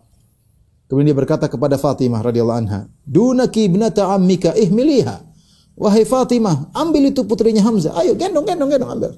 Kemudian 0.87 1.11
dia 1.11 1.19
berkata 1.19 1.51
kepada 1.51 1.75
Fatimah 1.75 2.23
radhiyallahu 2.23 2.61
anha, 2.63 2.87
"Dunaki 3.03 3.67
ibnata 3.67 4.11
ammika 4.15 4.55
ihmiliha." 4.55 5.27
Wahai 5.75 6.07
Fatimah, 6.07 6.71
ambil 6.71 7.11
itu 7.11 7.27
putrinya 7.27 7.61
Hamzah. 7.67 7.99
Ayo 7.99 8.15
gendong, 8.15 8.47
gendong, 8.47 8.71
gendong 8.71 8.93
ambil. 8.95 9.13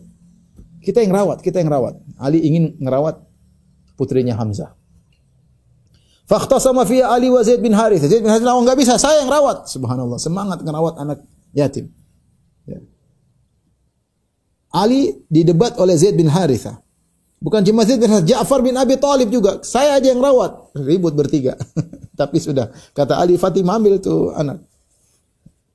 Kita 0.81 1.05
yang 1.05 1.13
rawat, 1.13 1.45
kita 1.45 1.61
yang 1.61 1.69
rawat. 1.69 2.01
Ali 2.17 2.41
ingin 2.41 2.81
merawat 2.81 3.28
putrinya 3.99 4.39
Hamzah. 4.39 4.79
Fakhtasama 6.29 6.85
fiya 6.85 7.11
Ali 7.11 7.33
wa 7.33 7.43
Zaid 7.43 7.59
bin 7.59 7.75
Harith. 7.75 8.05
Zaid 8.05 8.21
bin 8.21 8.31
Harith, 8.31 8.47
oh, 8.47 8.61
enggak 8.61 8.79
bisa, 8.79 9.01
saya 9.01 9.25
yang 9.25 9.33
rawat. 9.33 9.67
Subhanallah, 9.67 10.21
semangat 10.21 10.61
merawat 10.61 11.01
anak 11.01 11.25
yatim. 11.57 11.89
Ya. 12.69 12.85
Ali 14.69 15.25
didebat 15.33 15.81
oleh 15.81 15.97
Zaid 15.97 16.21
bin 16.21 16.29
Harithah. 16.29 16.85
Bukan 17.41 17.65
cuma 17.65 17.89
Zaid 17.89 17.97
bin 17.97 18.13
Harithah, 18.13 18.45
Ja'far 18.45 18.61
bin 18.61 18.77
Abi 18.77 19.01
Talib 19.01 19.33
juga. 19.33 19.65
Saya 19.65 19.97
aja 19.97 20.13
yang 20.13 20.21
rawat. 20.21 20.77
Ribut 20.77 21.17
bertiga. 21.17 21.57
Tapi 22.21 22.37
sudah. 22.37 22.77
Kata 22.93 23.17
Ali, 23.17 23.41
Fatimah 23.41 23.81
ambil 23.81 23.97
tuh 23.97 24.37
anak. 24.37 24.61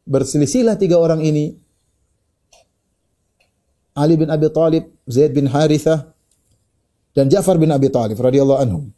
Berselisihlah 0.05 0.78
tiga 0.78 1.01
orang 1.01 1.26
ini. 1.26 1.57
Ali 3.97 4.21
bin 4.21 4.30
Abi 4.30 4.53
Talib, 4.53 4.86
Zaid 5.09 5.34
bin 5.34 5.49
Harithah, 5.49 6.12
dan 7.14 7.30
Ja'far 7.30 7.61
bin 7.61 7.70
Abi 7.70 7.88
Talib 7.93 8.18
radhiyallahu 8.18 8.59
anhum. 8.59 8.89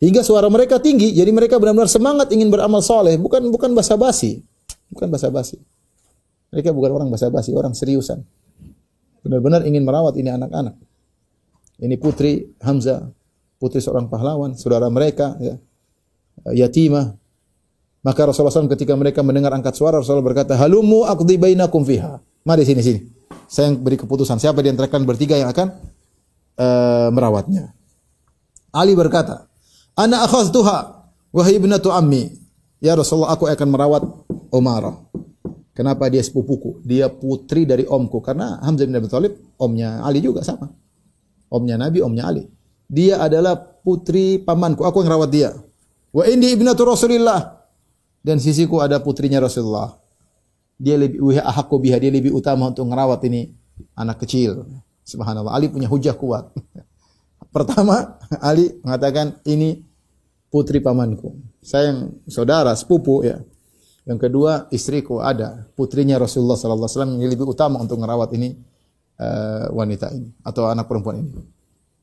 Hingga 0.00 0.24
suara 0.24 0.48
mereka 0.48 0.80
tinggi, 0.80 1.12
jadi 1.12 1.28
mereka 1.28 1.60
benar-benar 1.60 1.90
semangat 1.90 2.32
ingin 2.32 2.48
beramal 2.48 2.80
soleh, 2.80 3.20
bukan 3.20 3.52
bukan 3.52 3.76
basa-basi, 3.76 4.40
bukan 4.88 5.12
basa-basi. 5.12 5.60
Mereka 6.50 6.72
bukan 6.72 6.90
orang 6.96 7.08
basa-basi, 7.12 7.52
orang 7.52 7.76
seriusan. 7.76 8.24
Benar-benar 9.20 9.68
ingin 9.68 9.84
merawat 9.84 10.16
ini 10.16 10.32
anak-anak. 10.32 10.72
Ini 11.84 11.94
putri 12.00 12.48
Hamzah, 12.64 13.12
putri 13.60 13.84
seorang 13.84 14.08
pahlawan, 14.08 14.56
saudara 14.56 14.88
mereka, 14.88 15.36
ya, 15.36 15.60
yatimah. 16.48 17.12
Maka 18.00 18.32
Rasulullah 18.32 18.64
SAW 18.64 18.72
ketika 18.72 18.96
mereka 18.96 19.20
mendengar 19.20 19.52
angkat 19.52 19.76
suara, 19.76 20.00
Rasulullah 20.00 20.24
berkata, 20.24 20.56
Halumu 20.56 21.04
aqdi 21.04 21.36
bainakum 21.36 21.84
fiha. 21.84 22.16
Mari 22.48 22.64
sini, 22.64 22.80
sini. 22.80 23.00
Saya 23.44 23.76
beri 23.76 24.00
keputusan. 24.00 24.40
Siapa 24.40 24.64
di 24.64 24.72
antara 24.72 24.88
kalian 24.88 25.04
bertiga 25.04 25.36
yang 25.36 25.52
akan 25.52 25.76
uh, 26.56 27.08
merawatnya. 27.12 27.74
Ali 28.70 28.94
berkata, 28.94 29.50
Ana 29.98 30.24
akhaztuha, 30.24 31.06
wahai 31.34 31.58
ibnatu 31.58 31.90
ammi. 31.92 32.38
Ya 32.80 32.96
Rasulullah, 32.96 33.36
aku 33.36 33.44
akan 33.44 33.68
merawat 33.68 34.02
Umarah. 34.50 34.96
Kenapa 35.80 36.10
dia 36.10 36.20
sepupuku? 36.20 36.82
Dia 36.82 37.08
putri 37.08 37.64
dari 37.64 37.86
omku. 37.86 38.18
Karena 38.20 38.58
Hamzah 38.60 38.84
bin 38.84 38.96
Abi 38.98 39.08
Thalib 39.08 39.32
omnya 39.56 40.02
Ali 40.02 40.20
juga 40.20 40.42
sama. 40.42 40.68
Omnya 41.48 41.78
Nabi, 41.78 42.02
omnya 42.02 42.28
Ali. 42.28 42.44
Dia 42.90 43.22
adalah 43.22 43.56
putri 43.56 44.42
pamanku. 44.42 44.82
Aku 44.82 45.00
yang 45.00 45.14
rawat 45.14 45.30
dia. 45.30 45.50
Wa 46.10 46.26
indi 46.26 46.50
ibnatu 46.50 46.82
Rasulillah. 46.84 47.64
Dan 48.20 48.42
sisiku 48.42 48.82
ada 48.82 49.00
putrinya 49.00 49.40
Rasulullah. 49.40 49.96
Dia 50.76 50.98
lebih 51.00 51.38
ahakku 51.38 51.78
biha. 51.80 51.96
Dia 51.96 52.12
lebih 52.12 52.34
utama 52.34 52.68
untuk 52.68 52.84
merawat 52.84 53.24
ini 53.24 53.48
anak 53.96 54.26
kecil. 54.26 54.66
Subhanallah. 55.10 55.50
Ali 55.50 55.66
punya 55.66 55.90
hujah 55.90 56.14
kuat. 56.14 56.54
Pertama, 57.54 58.22
Ali 58.38 58.78
mengatakan 58.86 59.42
ini 59.42 59.82
putri 60.46 60.78
pamanku. 60.78 61.34
Saya 61.58 61.90
yang 61.90 62.00
saudara, 62.30 62.70
sepupu 62.78 63.26
ya. 63.26 63.42
Yang 64.06 64.30
kedua, 64.30 64.70
istriku 64.72 65.22
ada, 65.22 65.70
putrinya 65.74 66.18
Rasulullah 66.18 66.56
sallallahu 66.56 66.88
alaihi 66.88 66.96
wasallam 66.98 67.12
yang 67.20 67.30
lebih 67.30 67.46
utama 67.46 67.78
untuk 67.78 68.00
merawat 68.00 68.32
ini 68.34 68.58
uh, 69.20 69.70
wanita 69.76 70.10
ini 70.10 70.30
atau 70.42 70.66
anak 70.66 70.88
perempuan 70.88 71.20
ini. 71.20 71.30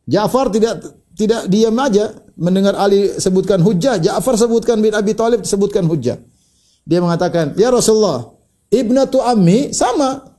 Ja'far 0.07 0.47
tidak 0.53 0.87
tidak 1.17 1.49
diam 1.51 1.75
aja 1.81 2.13
mendengar 2.37 2.77
Ali 2.77 3.11
sebutkan 3.17 3.59
hujah, 3.59 3.99
Ja'far 3.99 4.39
sebutkan 4.39 4.79
bin 4.79 4.93
Abi 4.93 5.17
Thalib 5.17 5.43
sebutkan 5.43 5.83
hujah. 5.89 6.21
Dia 6.87 7.03
mengatakan, 7.03 7.57
"Ya 7.59 7.73
Rasulullah, 7.73 8.37
ibnatu 8.71 9.19
ammi 9.19 9.75
sama. 9.75 10.36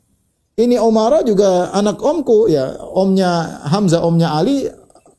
Ini 0.59 0.83
Umar 0.83 1.23
juga 1.23 1.71
anak 1.71 2.03
omku 2.03 2.51
ya, 2.51 2.75
omnya 2.83 3.63
Hamzah, 3.71 4.03
omnya 4.03 4.35
Ali, 4.35 4.67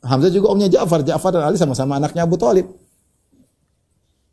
Hamzah 0.04 0.28
juga 0.28 0.52
omnya 0.52 0.68
Ja'far, 0.68 1.00
Ja'far 1.00 1.32
dan 1.32 1.48
Ali 1.48 1.56
sama-sama 1.56 1.96
anaknya 1.96 2.28
Abu 2.28 2.36
Thalib." 2.36 2.68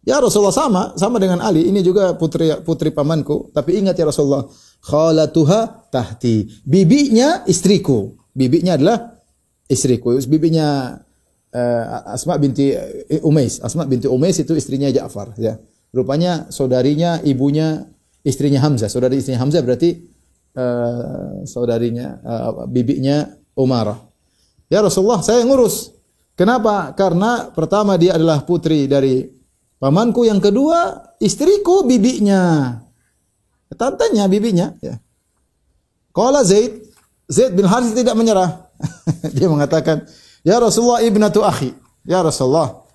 Ya 0.08 0.24
Rasulullah 0.24 0.56
sama, 0.56 0.96
sama 0.96 1.20
dengan 1.20 1.44
Ali. 1.44 1.68
Ini 1.68 1.84
juga 1.84 2.16
putri 2.16 2.48
putri 2.64 2.96
pamanku. 2.96 3.52
Tapi 3.52 3.76
ingat 3.76 4.00
ya 4.00 4.08
Rasulullah, 4.08 4.48
khalatuha 4.80 5.92
tahti. 5.92 6.48
Bibinya 6.64 7.44
istriku. 7.44 8.16
Bibinya 8.32 8.80
adalah 8.80 9.20
istriku. 9.68 10.16
Bibinya 10.16 10.96
uh, 11.52 11.84
Asma 12.08 12.40
binti 12.40 12.72
Umais. 13.20 13.60
Asma 13.60 13.84
binti 13.84 14.08
Umais 14.08 14.40
itu 14.40 14.56
istrinya 14.56 14.88
Ja'far. 14.88 15.36
Ya. 15.36 15.60
Rupanya 15.92 16.48
saudarinya, 16.56 17.20
ibunya, 17.28 17.92
istrinya 18.24 18.64
Hamzah. 18.64 18.88
Saudari 18.88 19.20
istrinya 19.20 19.44
Hamzah 19.44 19.60
berarti 19.60 20.08
uh, 20.58 21.46
saudarinya, 21.46 22.18
uh, 22.26 22.66
bibinya 22.66 23.30
Umarah. 23.54 24.02
Ya 24.68 24.82
Rasulullah, 24.82 25.22
saya 25.22 25.46
ngurus. 25.46 25.94
Kenapa? 26.38 26.94
Karena 26.98 27.50
pertama 27.50 27.98
dia 27.98 28.18
adalah 28.18 28.46
putri 28.46 28.86
dari 28.86 29.38
Pamanku 29.78 30.26
yang 30.26 30.42
kedua, 30.42 31.14
istriku 31.22 31.86
bibinya. 31.86 32.74
Tantenya 33.78 34.26
bibinya. 34.26 34.74
Ya. 34.82 34.98
Kala 36.10 36.42
Zaid, 36.42 36.82
Zaid 37.30 37.54
bin 37.54 37.70
Harith 37.70 37.94
tidak 37.94 38.18
menyerah. 38.18 38.74
Dia 39.38 39.46
mengatakan, 39.46 40.10
Ya 40.42 40.58
Rasulullah 40.58 41.06
ibnatu 41.06 41.46
akhi. 41.46 41.78
Ya 42.10 42.26
Rasulullah, 42.26 42.90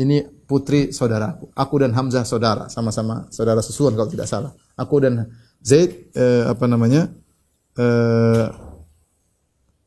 ini 0.00 0.24
putri 0.48 0.88
saudaraku. 0.88 1.52
Aku 1.52 1.74
dan 1.84 1.92
Hamzah 1.92 2.24
saudara, 2.24 2.72
sama-sama 2.72 3.28
saudara 3.28 3.60
susuan 3.60 3.92
kalau 3.92 4.08
tidak 4.08 4.24
salah. 4.24 4.56
Aku 4.72 5.04
dan 5.04 5.28
Zaid 5.66 6.14
eh, 6.14 6.44
apa 6.46 6.70
namanya? 6.70 7.10
Eh, 7.74 8.46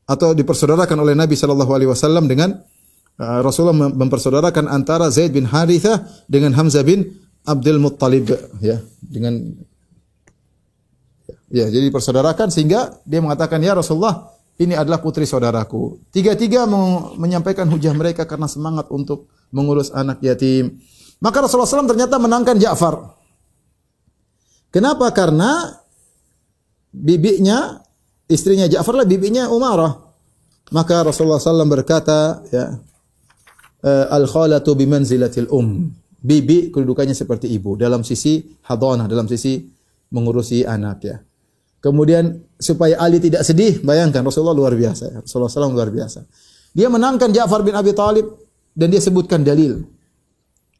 atau 0.04 0.36
dipersaudarakan 0.36 1.00
oleh 1.00 1.16
Nabi 1.16 1.38
Shallallahu 1.38 1.72
alaihi 1.72 1.88
wasallam 1.88 2.28
dengan 2.28 2.60
Uh, 3.20 3.44
Rasulullah 3.44 3.92
mempersaudarakan 3.92 4.64
antara 4.64 5.12
Zaid 5.12 5.36
bin 5.36 5.44
Harithah 5.44 6.08
dengan 6.24 6.56
Hamzah 6.56 6.80
bin 6.80 7.20
Abdul 7.44 7.76
Muttalib 7.76 8.32
ya 8.64 8.80
dengan 8.96 9.60
ya 11.52 11.68
jadi 11.68 11.92
persaudarakan 11.92 12.48
sehingga 12.48 12.96
dia 13.04 13.20
mengatakan 13.20 13.60
ya 13.60 13.76
Rasulullah 13.76 14.32
ini 14.56 14.72
adalah 14.72 15.04
putri 15.04 15.28
saudaraku. 15.28 16.00
Tiga-tiga 16.08 16.64
menyampaikan 17.16 17.68
hujah 17.68 17.92
mereka 17.92 18.24
karena 18.24 18.48
semangat 18.48 18.88
untuk 18.88 19.28
mengurus 19.52 19.92
anak 19.92 20.24
yatim. 20.24 20.80
Maka 21.20 21.44
Rasulullah 21.44 21.68
SAW 21.68 21.92
ternyata 21.92 22.16
menangkan 22.16 22.56
Ja'far. 22.56 23.19
Kenapa? 24.70 25.10
Karena 25.10 25.74
bibinya, 26.94 27.78
istrinya 28.30 28.70
Ja'far 28.70 29.02
lah 29.02 29.06
bibinya 29.06 29.50
Umarah. 29.50 30.10
Maka 30.70 31.02
Rasulullah 31.02 31.42
SAW 31.42 31.66
berkata, 31.66 32.46
ya, 32.54 32.78
uh, 33.82 34.06
al-khalatu 34.14 34.78
bimanzilatil 34.78 35.50
um. 35.50 35.90
Bibi 36.20 36.68
kedudukannya 36.68 37.16
seperti 37.16 37.48
ibu 37.48 37.80
dalam 37.80 38.04
sisi 38.04 38.44
hadanah, 38.68 39.08
dalam 39.08 39.24
sisi 39.24 39.64
mengurusi 40.12 40.68
anak 40.68 40.98
ya. 41.00 41.16
Kemudian 41.80 42.44
supaya 42.60 43.00
Ali 43.00 43.24
tidak 43.24 43.40
sedih, 43.40 43.80
bayangkan 43.80 44.20
Rasulullah 44.20 44.52
luar 44.52 44.76
biasa. 44.76 45.04
Ya. 45.08 45.18
Rasulullah 45.24 45.48
SAW 45.48 45.72
luar 45.72 45.88
biasa. 45.88 46.28
Dia 46.76 46.92
menangkan 46.92 47.32
Ja'far 47.32 47.64
bin 47.64 47.72
Abi 47.72 47.96
Talib 47.96 48.36
dan 48.76 48.92
dia 48.92 49.00
sebutkan 49.00 49.40
dalil. 49.40 49.80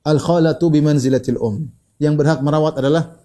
Al-khalatu 0.04 0.68
bimanzilatil 0.68 1.40
um. 1.40 1.64
yang 1.96 2.20
berhak 2.20 2.44
merawat 2.44 2.76
adalah 2.76 3.19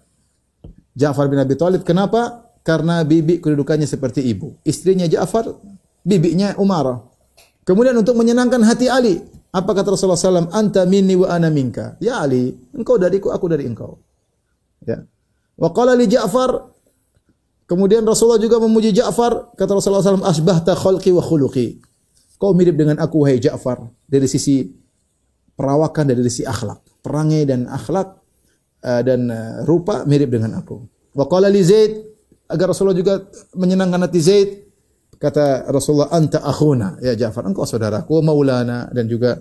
Ja'far 0.96 1.28
bin 1.28 1.36
Abi 1.36 1.54
Thalib. 1.54 1.84
Kenapa? 1.84 2.48
Karena 2.64 3.04
bibi 3.04 3.38
kedudukannya 3.38 3.86
seperti 3.86 4.24
ibu. 4.24 4.56
Istrinya 4.64 5.04
Ja'far, 5.06 5.52
bibinya 6.02 6.56
Umar. 6.58 7.04
Kemudian 7.62 7.94
untuk 7.94 8.16
menyenangkan 8.16 8.64
hati 8.64 8.88
Ali, 8.88 9.20
apa 9.52 9.70
kata 9.76 9.94
Rasulullah 9.94 10.18
SAW? 10.18 10.50
Anta 10.50 10.88
minni 10.88 11.14
wa 11.14 11.30
ana 11.30 11.52
minka. 11.52 11.94
Ya 12.02 12.18
Ali, 12.24 12.56
engkau 12.74 12.96
dariku, 12.96 13.30
aku 13.30 13.46
dari 13.46 13.68
engkau. 13.68 14.00
Ya. 14.82 15.04
Wa 15.54 15.70
qala 15.70 15.92
li 15.94 16.08
Ja'far, 16.08 16.64
kemudian 17.68 18.02
Rasulullah 18.02 18.40
juga 18.40 18.58
memuji 18.58 18.90
Ja'far, 18.96 19.54
kata 19.54 19.76
Rasulullah 19.76 20.02
SAW, 20.02 20.26
asbahta 20.26 20.74
khalqi 20.74 21.12
wa 21.12 21.22
khuluqi. 21.22 21.78
Kau 22.36 22.52
mirip 22.52 22.76
dengan 22.76 23.00
aku, 23.00 23.24
wahai 23.24 23.40
Ja'far, 23.40 23.84
dari 24.04 24.28
sisi 24.28 24.68
perawakan, 25.56 26.12
dari 26.12 26.20
sisi 26.28 26.44
akhlak. 26.44 27.00
Perangai 27.00 27.46
dan 27.46 27.70
akhlak 27.70 28.25
uh, 28.82 29.02
dan 29.04 29.30
uh, 29.30 29.62
rupa 29.64 30.04
mirip 30.04 30.32
dengan 30.32 30.58
aku. 30.58 30.82
Wa 31.16 31.24
qala 31.30 31.48
li 31.48 31.62
Zaid, 31.64 31.92
agar 32.50 32.72
Rasulullah 32.72 32.96
juga 32.96 33.24
menyenangkan 33.56 34.04
hati 34.04 34.20
Zaid, 34.20 34.48
kata 35.16 35.70
Rasulullah 35.72 36.12
anta 36.12 36.44
akhuna. 36.44 37.00
Ya 37.00 37.16
Ja'far 37.16 37.48
engkau 37.48 37.64
saudaraku 37.64 38.20
maulana 38.20 38.88
dan 38.92 39.08
juga 39.08 39.40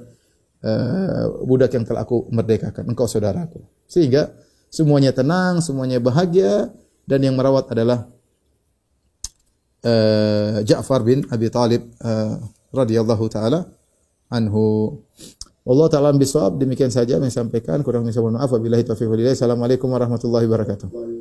uh, 0.63 1.43
budak 1.43 1.75
yang 1.75 1.83
telah 1.83 2.07
aku 2.07 2.31
merdekakan. 2.31 2.87
Engkau 2.87 3.07
saudaraku. 3.09 3.59
Sehingga 3.85 4.31
semuanya 4.71 5.15
tenang 5.15 5.63
semuanya 5.63 6.03
bahagia 6.03 6.67
dan 7.07 7.19
yang 7.23 7.35
merawat 7.37 7.71
adalah 7.71 8.09
uh, 9.85 10.59
Ja'far 10.65 11.05
bin 11.05 11.23
Abi 11.29 11.47
Talib 11.47 11.85
uh, 12.01 12.35
radhiyallahu 12.75 13.25
taala 13.31 13.69
anhu 14.27 14.99
Allah 15.65 15.89
taala 15.89 16.13
bisawab 16.13 16.61
demikian 16.61 16.93
saja 16.93 17.17
yang 17.17 17.25
saya 17.25 17.41
sampaikan 17.41 17.81
kurang 17.81 18.05
lebih 18.05 18.21
mohon 18.21 18.37
maaf. 18.37 18.53
Wabillahi 18.53 18.85
taufiq 18.85 19.09
walhidayah 19.09 19.33
assalamualaikum 19.33 19.89
warahmatullahi 19.89 20.45
wabarakatuh 20.45 21.14